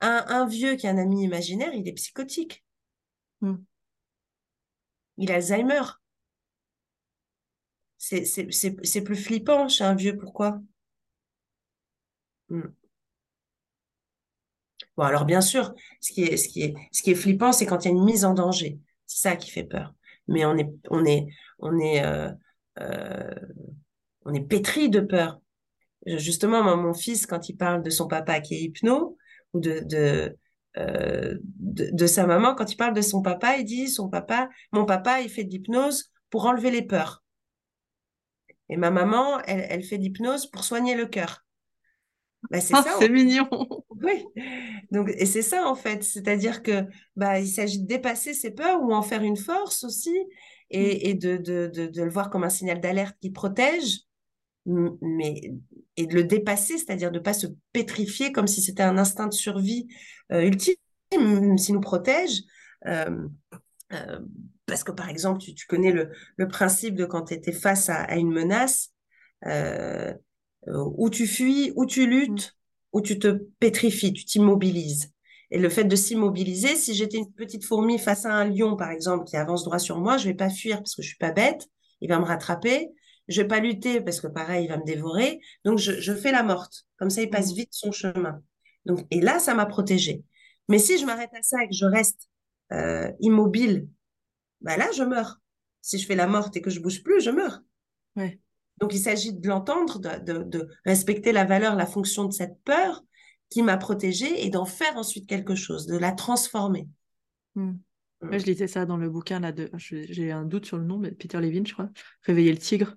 Un, 0.00 0.24
un, 0.28 0.46
vieux 0.46 0.74
qui 0.74 0.88
a 0.88 0.90
un 0.90 0.98
ami 0.98 1.22
imaginaire, 1.22 1.72
il 1.72 1.86
est 1.86 1.92
psychotique. 1.92 2.64
Mmh. 3.40 3.54
Il 5.18 5.30
a 5.30 5.34
Alzheimer. 5.36 5.82
C'est 7.98 9.04
plus 9.04 9.16
flippant 9.16 9.68
chez 9.68 9.84
un 9.84 9.94
vieux, 9.94 10.16
pourquoi? 10.16 10.60
Hmm. 12.48 12.62
Bon, 14.96 15.04
alors 15.04 15.24
bien 15.24 15.40
sûr, 15.40 15.74
ce 16.00 16.12
qui 16.12 16.24
est, 16.24 17.14
flippant, 17.14 17.52
c'est 17.52 17.66
quand 17.66 17.84
il 17.84 17.88
y 17.88 17.90
a 17.90 17.94
une 17.94 18.04
mise 18.04 18.24
en 18.24 18.34
danger. 18.34 18.78
C'est 19.06 19.28
ça 19.28 19.36
qui 19.36 19.50
fait 19.50 19.64
peur. 19.64 19.94
Mais 20.28 20.44
on 20.44 20.56
est, 20.56 20.70
on 20.90 21.04
est, 21.04 21.28
on 21.58 21.78
est, 21.78 22.04
euh, 22.04 22.30
euh, 22.80 23.34
pétri 24.48 24.88
de 24.88 25.00
peur. 25.00 25.40
Justement, 26.06 26.76
mon 26.76 26.94
fils, 26.94 27.26
quand 27.26 27.48
il 27.48 27.56
parle 27.56 27.82
de 27.82 27.90
son 27.90 28.08
papa 28.08 28.40
qui 28.40 28.54
est 28.54 28.62
hypno, 28.62 29.16
ou 29.52 29.60
de, 29.60 29.80
de, 29.80 30.36
euh, 30.78 31.36
de, 31.42 31.90
de, 31.92 32.06
sa 32.06 32.26
maman, 32.26 32.54
quand 32.54 32.72
il 32.72 32.76
parle 32.76 32.94
de 32.94 33.00
son 33.00 33.22
papa, 33.22 33.56
il 33.56 33.64
dit 33.64 33.88
son 33.88 34.08
papa, 34.08 34.48
mon 34.72 34.84
papa, 34.84 35.20
il 35.20 35.28
fait 35.28 35.44
de 35.44 35.50
l'hypnose 35.50 36.12
pour 36.30 36.46
enlever 36.46 36.70
les 36.70 36.82
peurs. 36.82 37.22
Et 38.68 38.76
ma 38.76 38.90
maman, 38.90 39.40
elle, 39.46 39.82
fait 39.82 39.98
d'hypnose 39.98 40.46
pour 40.46 40.62
soigner 40.62 40.94
le 40.94 41.06
cœur. 41.06 41.44
Bah, 42.50 42.60
c'est 42.60 42.74
ah, 42.74 42.82
ça. 42.82 42.96
C'est 42.98 43.08
mignon. 43.08 43.48
Oui. 44.02 44.24
Donc, 44.92 45.10
et 45.10 45.26
c'est 45.26 45.42
ça 45.42 45.68
en 45.68 45.74
fait. 45.74 46.02
C'est-à-dire 46.02 46.62
que 46.62 46.84
bah, 47.16 47.38
il 47.38 47.46
s'agit 47.46 47.80
de 47.82 47.86
dépasser 47.86 48.32
ses 48.32 48.50
peurs 48.50 48.82
ou 48.82 48.94
en 48.94 49.02
faire 49.02 49.22
une 49.22 49.36
force 49.36 49.84
aussi 49.84 50.16
et, 50.70 51.12
mm. 51.12 51.18
de, 51.18 51.36
de, 51.36 52.02
le 52.02 52.10
voir 52.10 52.30
comme 52.30 52.42
un 52.42 52.48
signal 52.48 52.80
d'alerte 52.80 53.14
qui 53.20 53.30
protège, 53.30 53.98
mais 54.64 55.52
et 55.98 56.06
de 56.06 56.14
le 56.14 56.24
dépasser, 56.24 56.78
c'est-à-dire 56.78 57.10
de 57.10 57.18
ne 57.18 57.22
pas 57.22 57.34
se 57.34 57.46
pétrifier 57.74 58.32
comme 58.32 58.46
si 58.46 58.62
c'était 58.62 58.82
un 58.82 58.96
instinct 58.96 59.26
de 59.26 59.34
survie 59.34 59.86
euh, 60.32 60.40
ultime, 60.40 60.76
s'il 61.58 61.74
nous 61.74 61.80
protège. 61.80 62.40
Euh, 62.86 63.28
euh, 63.92 64.20
parce 64.66 64.84
que 64.84 64.92
par 64.92 65.08
exemple, 65.08 65.40
tu, 65.40 65.66
connais 65.66 65.92
le, 65.92 66.48
principe 66.48 66.94
de 66.94 67.04
quand 67.04 67.24
tu 67.24 67.34
étais 67.34 67.52
face 67.52 67.88
à, 67.88 68.16
une 68.16 68.30
menace, 68.30 68.92
euh, 69.46 70.14
où 70.66 71.10
tu 71.10 71.26
fuis, 71.26 71.72
où 71.76 71.86
tu 71.86 72.06
luttes, 72.06 72.48
mm. 72.48 72.58
où 72.92 73.00
tu 73.00 73.18
te 73.18 73.28
pétrifies, 73.58 74.12
tu 74.12 74.24
t'immobilises. 74.24 75.12
Et 75.50 75.58
le 75.58 75.68
fait 75.68 75.84
de 75.84 75.96
s'immobiliser, 75.96 76.76
si 76.76 76.94
j'étais 76.94 77.18
une 77.18 77.32
petite 77.32 77.64
fourmi 77.64 77.98
face 77.98 78.24
à 78.24 78.32
un 78.32 78.44
lion, 78.44 78.76
par 78.76 78.90
exemple, 78.90 79.24
qui 79.24 79.36
avance 79.36 79.64
droit 79.64 79.78
sur 79.78 79.98
moi, 79.98 80.16
je 80.16 80.28
vais 80.28 80.34
pas 80.34 80.50
fuir 80.50 80.78
parce 80.78 80.94
que 80.94 81.02
je 81.02 81.08
suis 81.08 81.18
pas 81.18 81.32
bête, 81.32 81.68
il 82.00 82.08
va 82.08 82.18
me 82.18 82.24
rattraper. 82.24 82.90
Je 83.28 83.42
vais 83.42 83.48
pas 83.48 83.60
lutter 83.60 84.00
parce 84.00 84.20
que 84.20 84.26
pareil, 84.26 84.64
il 84.64 84.68
va 84.68 84.76
me 84.76 84.84
dévorer. 84.84 85.40
Donc 85.64 85.78
je, 85.78 86.14
fais 86.14 86.32
la 86.32 86.42
morte. 86.42 86.84
Comme 86.98 87.10
ça, 87.10 87.22
il 87.22 87.30
passe 87.30 87.52
mm. 87.52 87.56
vite 87.56 87.68
son 87.72 87.92
chemin. 87.92 88.42
Donc 88.86 89.06
et 89.10 89.20
là, 89.20 89.38
ça 89.38 89.54
m'a 89.54 89.66
protégée. 89.66 90.22
Mais 90.68 90.78
si 90.78 90.98
je 90.98 91.06
m'arrête 91.06 91.30
à 91.34 91.42
ça 91.42 91.62
et 91.62 91.68
que 91.68 91.74
je 91.74 91.84
reste 91.84 92.28
euh, 92.72 93.10
immobile 93.20 93.88
bah 94.60 94.76
là, 94.76 94.90
je 94.92 95.02
meurs. 95.02 95.40
Si 95.80 95.98
je 95.98 96.06
fais 96.06 96.14
la 96.14 96.26
morte 96.26 96.56
et 96.56 96.60
que 96.60 96.70
je 96.70 96.80
bouge 96.80 97.02
plus, 97.02 97.20
je 97.20 97.30
meurs. 97.30 97.60
Ouais. 98.16 98.38
Donc, 98.80 98.94
il 98.94 98.98
s'agit 98.98 99.34
de 99.34 99.48
l'entendre, 99.48 99.98
de, 99.98 100.42
de, 100.42 100.68
respecter 100.84 101.32
la 101.32 101.44
valeur, 101.44 101.76
la 101.76 101.86
fonction 101.86 102.24
de 102.24 102.32
cette 102.32 102.62
peur 102.64 103.02
qui 103.50 103.62
m'a 103.62 103.76
protégée 103.76 104.44
et 104.46 104.50
d'en 104.50 104.64
faire 104.64 104.96
ensuite 104.96 105.28
quelque 105.28 105.54
chose, 105.54 105.86
de 105.86 105.96
la 105.96 106.12
transformer. 106.12 106.88
Hmm. 107.54 107.72
Hmm. 108.22 108.38
je 108.38 108.44
lisais 108.44 108.68
ça 108.68 108.86
dans 108.86 108.96
le 108.96 109.08
bouquin 109.08 109.40
là 109.40 109.50
de, 109.50 109.70
j'ai 109.78 110.30
un 110.30 110.44
doute 110.44 110.66
sur 110.66 110.76
le 110.76 110.84
nom, 110.84 110.98
mais 110.98 111.10
Peter 111.10 111.40
Levin, 111.40 111.64
je 111.66 111.72
crois, 111.72 111.90
Réveiller 112.22 112.52
le 112.52 112.58
tigre. 112.58 112.94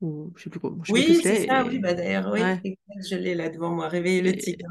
Ou 0.00 0.32
je 0.36 0.44
sais 0.44 0.50
plus 0.50 0.60
quoi. 0.60 0.76
oui, 0.90 1.18
c'est 1.20 1.46
ça, 1.46 1.64
oui, 1.64 1.80
bah 1.80 1.94
d'ailleurs, 1.94 2.30
oui, 2.32 2.74
je 3.08 3.16
l'ai 3.16 3.34
là 3.34 3.48
devant 3.48 3.70
moi, 3.70 3.88
Réveiller 3.88 4.22
le 4.22 4.36
tigre. 4.36 4.68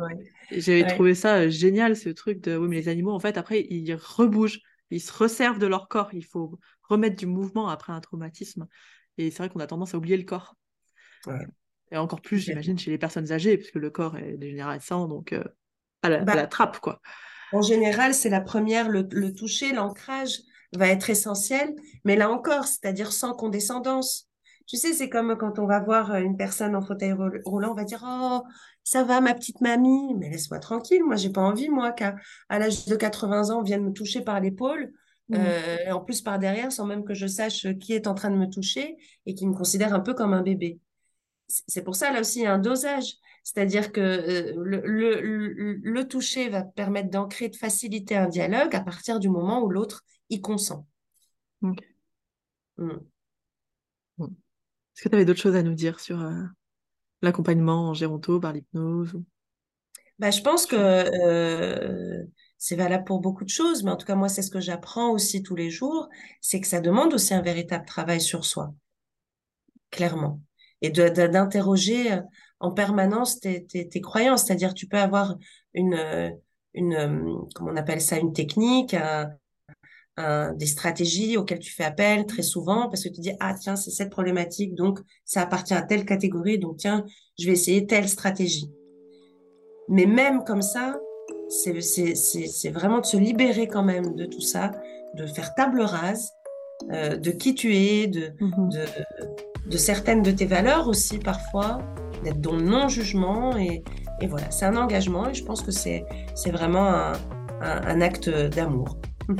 J'avais 0.52 0.86
trouvé 0.86 1.16
ça 1.16 1.40
euh, 1.40 1.50
génial, 1.50 1.98
ce 1.98 2.10
truc 2.10 2.40
de, 2.42 2.56
oui, 2.56 2.70
mais 2.70 2.78
les 2.78 2.88
animaux, 2.88 3.12
en 3.12 3.20
fait, 3.20 3.38
après, 3.38 3.66
ils 3.70 3.94
rebougent 3.96 4.62
ils 4.90 5.02
se 5.02 5.12
resservent 5.12 5.60
de 5.60 5.68
leur 5.68 5.88
corps. 5.88 6.10
Il 6.14 6.26
faut 6.26 6.60
remettre 6.84 7.16
du 7.16 7.26
mouvement 7.26 7.70
après 7.70 7.94
un 7.94 8.00
traumatisme. 8.00 8.68
Et 9.18 9.32
c'est 9.32 9.38
vrai 9.38 9.50
qu'on 9.50 9.60
a 9.60 9.68
tendance 9.68 9.94
à 9.94 9.98
oublier 9.98 10.18
le 10.18 10.24
corps. 10.24 10.56
Et 11.92 11.98
encore 11.98 12.22
plus, 12.22 12.40
j'imagine, 12.40 12.78
chez 12.78 12.92
les 12.92 12.98
personnes 12.98 13.32
âgées, 13.32 13.58
puisque 13.58 13.76
le 13.76 13.90
corps 13.90 14.18
est 14.18 14.38
dégénérescent, 14.38 15.08
donc 15.08 15.34
euh, 15.34 15.44
à, 16.02 16.10
la, 16.10 16.24
bah, 16.24 16.48
trappe, 16.48 16.80
quoi. 16.80 17.02
En 17.54 17.62
général, 17.62 18.14
c'est 18.14 18.30
la 18.30 18.42
première, 18.42 18.90
le, 18.90 19.34
toucher, 19.34 19.72
l'ancrage 19.72 20.40
va 20.74 20.90
être 20.90 21.10
essentiel, 21.10 21.74
mais 22.04 22.18
là 22.18 22.30
encore, 22.30 22.66
c'est-à-dire 22.66 23.14
sans 23.14 23.34
condescendance. 23.34 24.28
Tu 24.66 24.76
sais, 24.76 24.92
c'est 24.92 25.08
comme 25.08 25.38
quand 25.38 25.60
on 25.60 25.66
va 25.66 25.80
voir 25.80 26.16
une 26.16 26.36
personne 26.36 26.76
en 26.76 26.82
fauteuil 26.82 27.14
roulant, 27.46 27.72
on 27.72 27.76
va 27.76 27.86
dire 27.86 28.04
Oh, 28.06 28.44
ça 28.84 29.06
va, 29.06 29.22
ma 29.22 29.34
petite 29.34 29.62
mamie, 29.62 30.14
mais 30.16 30.30
laisse-moi 30.30 30.60
tranquille. 30.60 31.04
Moi, 31.06 31.16
j'ai 31.16 31.30
pas 31.30 31.42
envie, 31.42 31.70
moi, 31.70 31.94
qu'à 31.94 32.16
à, 32.50 32.60
l'âge 32.60 32.86
de 32.86 32.96
80 32.98 33.50
ans, 33.50 33.60
on 33.60 33.64
vienne 33.64 33.86
me 33.86 33.94
toucher 33.94 34.22
par 34.22 34.42
l'épaule, 34.42 34.92
mmh. 35.30 35.36
euh, 35.36 35.94
en 35.94 36.02
plus 36.02 36.22
par 36.22 36.40
derrière, 36.40 36.72
sans 36.72 36.86
même 36.86 37.04
que 37.04 37.14
je 37.14 37.28
sache 37.28 37.68
qui 37.80 37.94
est 37.94 38.08
en 38.08 38.14
train 38.14 38.30
de 38.30 38.38
me 38.38 38.48
toucher 38.50 38.98
et 39.26 39.34
qui 39.34 39.48
me 39.48 39.54
considère 39.54 39.94
un 39.94 40.00
peu 40.00 40.14
comme 40.14 40.34
un 40.34 40.42
bébé. 40.42 40.80
C'est 41.48 41.84
pour 41.84 41.96
ça, 41.96 42.12
là 42.12 42.20
aussi, 42.20 42.40
il 42.40 42.44
y 42.44 42.46
a 42.46 42.54
un 42.54 42.60
dosage. 42.60 43.14
C'est-à-dire 43.44 43.94
que 43.94 44.02
euh, 44.02 44.54
le, 44.58 44.82
le, 44.86 45.80
le, 45.82 46.08
toucher 46.08 46.50
va 46.50 46.64
permettre 46.64 47.10
d'ancrer, 47.10 47.48
de 47.48 47.56
faciliter 47.56 48.18
un 48.18 48.28
dialogue 48.28 48.76
à 48.76 48.82
partir 48.82 49.20
du 49.20 49.30
moment 49.30 49.64
où 49.64 49.70
l'autre 49.70 50.04
y 50.30 50.42
consent. 50.42 50.86
Mmh. 51.62 51.74
Est-ce 54.20 55.02
que 55.02 55.10
tu 55.10 55.16
avais 55.16 55.24
d'autres 55.24 55.40
choses 55.40 55.56
à 55.56 55.64
nous 55.64 55.74
dire 55.74 56.02
sur, 56.02 56.22
euh, 56.22 56.44
l'accompagnement 57.22 57.90
en 57.90 57.94
géronto 57.94 58.40
par 58.40 58.54
l'hypnose 58.54 59.14
bah, 60.20 60.32
Je 60.32 60.42
pense 60.42 60.66
que 60.66 60.76
euh, 60.76 62.24
c'est 62.58 62.76
valable 62.76 63.04
pour 63.04 63.20
beaucoup 63.20 63.44
de 63.44 63.50
choses, 63.50 63.84
mais 63.84 63.92
en 63.92 63.98
tout 63.98 64.06
cas, 64.06 64.16
moi, 64.16 64.30
c'est 64.30 64.42
ce 64.42 64.52
que 64.52 64.60
j'apprends 64.60 65.12
aussi 65.12 65.44
tous 65.44 65.56
les 65.56 65.70
jours, 65.70 66.10
c'est 66.42 66.60
que 66.60 66.68
ça 66.68 66.82
demande 66.82 67.14
aussi 67.14 67.34
un 67.34 67.42
véritable 67.42 67.86
travail 67.86 68.20
sur 68.20 68.46
soi, 68.46 68.74
clairement. 69.92 70.42
Et 70.82 70.90
d'interroger 70.90 72.14
euh, 72.14 72.22
en 72.60 72.72
permanence 72.72 73.40
tes, 73.40 74.02
croyances, 74.02 74.46
c'est-à-dire 74.46 74.74
tu 74.74 74.88
peux 74.88 74.98
avoir 74.98 75.38
une, 75.74 75.94
euh, 75.94 76.30
une, 76.74 77.48
comment 77.54 77.72
on 77.72 77.76
appelle 77.76 78.02
ça, 78.02 78.18
une 78.18 78.34
technique, 78.34 78.96
des 80.56 80.66
stratégies 80.66 81.38
auxquelles 81.38 81.60
tu 81.60 81.72
fais 81.72 81.84
appel 81.84 82.26
très 82.26 82.42
souvent 82.42 82.90
parce 82.90 83.04
que 83.04 83.10
tu 83.10 83.22
dis 83.22 83.34
ah 83.40 83.54
tiens 83.54 83.76
c'est 83.76 83.92
cette 83.92 84.10
problématique 84.10 84.74
donc 84.74 85.00
ça 85.26 85.42
appartient 85.44 85.76
à 85.76 85.84
telle 85.84 86.06
catégorie 86.06 86.58
donc 86.58 86.78
tiens 86.78 87.06
je 87.38 87.46
vais 87.46 87.52
essayer 87.52 87.86
telle 87.86 88.10
stratégie 88.10 88.72
mais 89.90 90.08
même 90.08 90.44
comme 90.44 90.64
ça 90.64 91.00
c'est 91.50 92.70
vraiment 92.70 93.00
de 93.00 93.06
se 93.06 93.18
libérer 93.18 93.68
quand 93.68 93.84
même 93.84 94.16
de 94.16 94.26
tout 94.26 94.42
ça 94.42 94.72
de 95.16 95.26
faire 95.26 95.54
table 95.56 95.82
rase 95.82 96.32
euh, 96.92 97.16
de 97.18 97.32
qui 97.32 97.56
tu 97.56 97.76
es 97.76 98.08
de, 98.08 98.34
mmh 98.40 98.70
de 98.70 98.86
de 99.70 99.78
certaines 99.78 100.22
de 100.22 100.32
tes 100.32 100.46
valeurs 100.46 100.88
aussi 100.88 101.18
parfois 101.18 101.80
d'être 102.24 102.40
dans 102.40 102.56
le 102.56 102.62
non 102.62 102.88
jugement 102.88 103.58
et, 103.58 103.84
et 104.22 104.28
voilà 104.28 104.50
c'est 104.50 104.66
un 104.66 104.78
engagement 104.78 105.30
et 105.30 105.34
je 105.34 105.44
pense 105.44 105.62
que 105.62 105.72
c'est 105.72 106.06
c'est 106.36 106.52
vraiment 106.52 106.88
un, 106.88 107.14
un, 107.62 107.82
un 107.88 108.02
acte 108.02 108.30
d'amour 108.30 108.98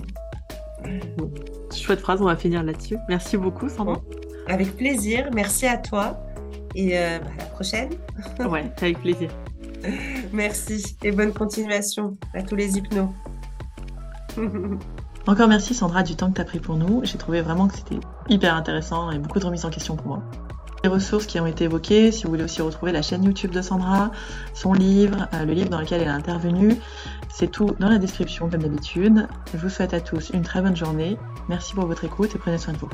Chouette 1.76 2.00
phrase, 2.00 2.22
on 2.22 2.26
va 2.26 2.36
finir 2.36 2.64
là-dessus. 2.64 2.98
Merci 3.10 3.38
beaucoup, 3.38 3.70
Sandra. 3.70 4.02
Avec 4.48 4.76
plaisir, 4.78 5.30
merci 5.34 5.66
à 5.66 5.78
toi 5.78 6.18
et 6.76 6.98
euh, 6.98 7.20
bah, 7.20 7.30
à 7.38 7.44
la 7.44 7.46
prochaine. 7.50 7.90
ouais, 8.50 8.72
avec 8.82 9.00
plaisir. 9.00 9.30
merci 10.34 10.98
et 11.04 11.12
bonne 11.12 11.34
continuation 11.34 12.18
à 12.34 12.44
tous 12.44 12.56
les 12.56 12.78
hypnos. 12.78 13.10
Encore 15.28 15.48
merci 15.48 15.74
Sandra 15.74 16.04
du 16.04 16.16
temps 16.16 16.30
que 16.30 16.36
tu 16.36 16.42
as 16.42 16.46
pris 16.46 16.60
pour 16.60 16.76
nous. 16.76 17.02
J'ai 17.04 17.18
trouvé 17.18 17.42
vraiment 17.42 17.68
que 17.68 17.76
c'était 17.76 18.00
hyper 18.30 18.56
intéressant 18.56 19.12
et 19.12 19.20
beaucoup 19.20 19.40
de 19.40 19.46
remises 19.46 19.66
en 19.66 19.70
question 19.70 19.96
pour 19.96 20.08
moi 20.08 20.24
les 20.84 20.90
ressources 20.90 21.26
qui 21.26 21.40
ont 21.40 21.48
été 21.48 21.66
évoquées, 21.66 22.12
si 22.12 22.24
vous 22.24 22.30
voulez 22.30 22.44
aussi 22.44 22.62
retrouver 22.62 22.92
la 22.92 23.02
chaîne 23.02 23.24
YouTube 23.24 23.52
de 23.52 23.62
Sandra, 23.62 24.12
son 24.54 24.74
livre, 24.74 25.28
euh, 25.34 25.46
le 25.46 25.54
livre 25.54 25.70
dans 25.70 25.80
lequel 25.80 26.02
elle 26.02 26.08
est 26.08 26.12
intervenue, 26.12 26.76
c'est 27.30 27.52
tout 27.52 27.76
dans 27.80 27.90
la 27.90 27.98
description 27.98 28.50
comme 28.50 28.62
d'habitude. 28.62 29.28
Je 29.54 29.58
vous 29.58 29.70
souhaite 29.70 29.94
à 29.94 30.02
tous 30.02 30.30
une 30.34 30.44
très 30.44 30.62
bonne 30.62 30.76
journée. 30.76 31.18
Merci 31.50 31.74
pour 31.74 31.86
votre 31.86 32.04
écoute 32.04 32.36
et 32.36 32.40
prenez 32.40 32.58
soin 32.58 32.74
de 32.74 32.78
vous. 32.78 32.90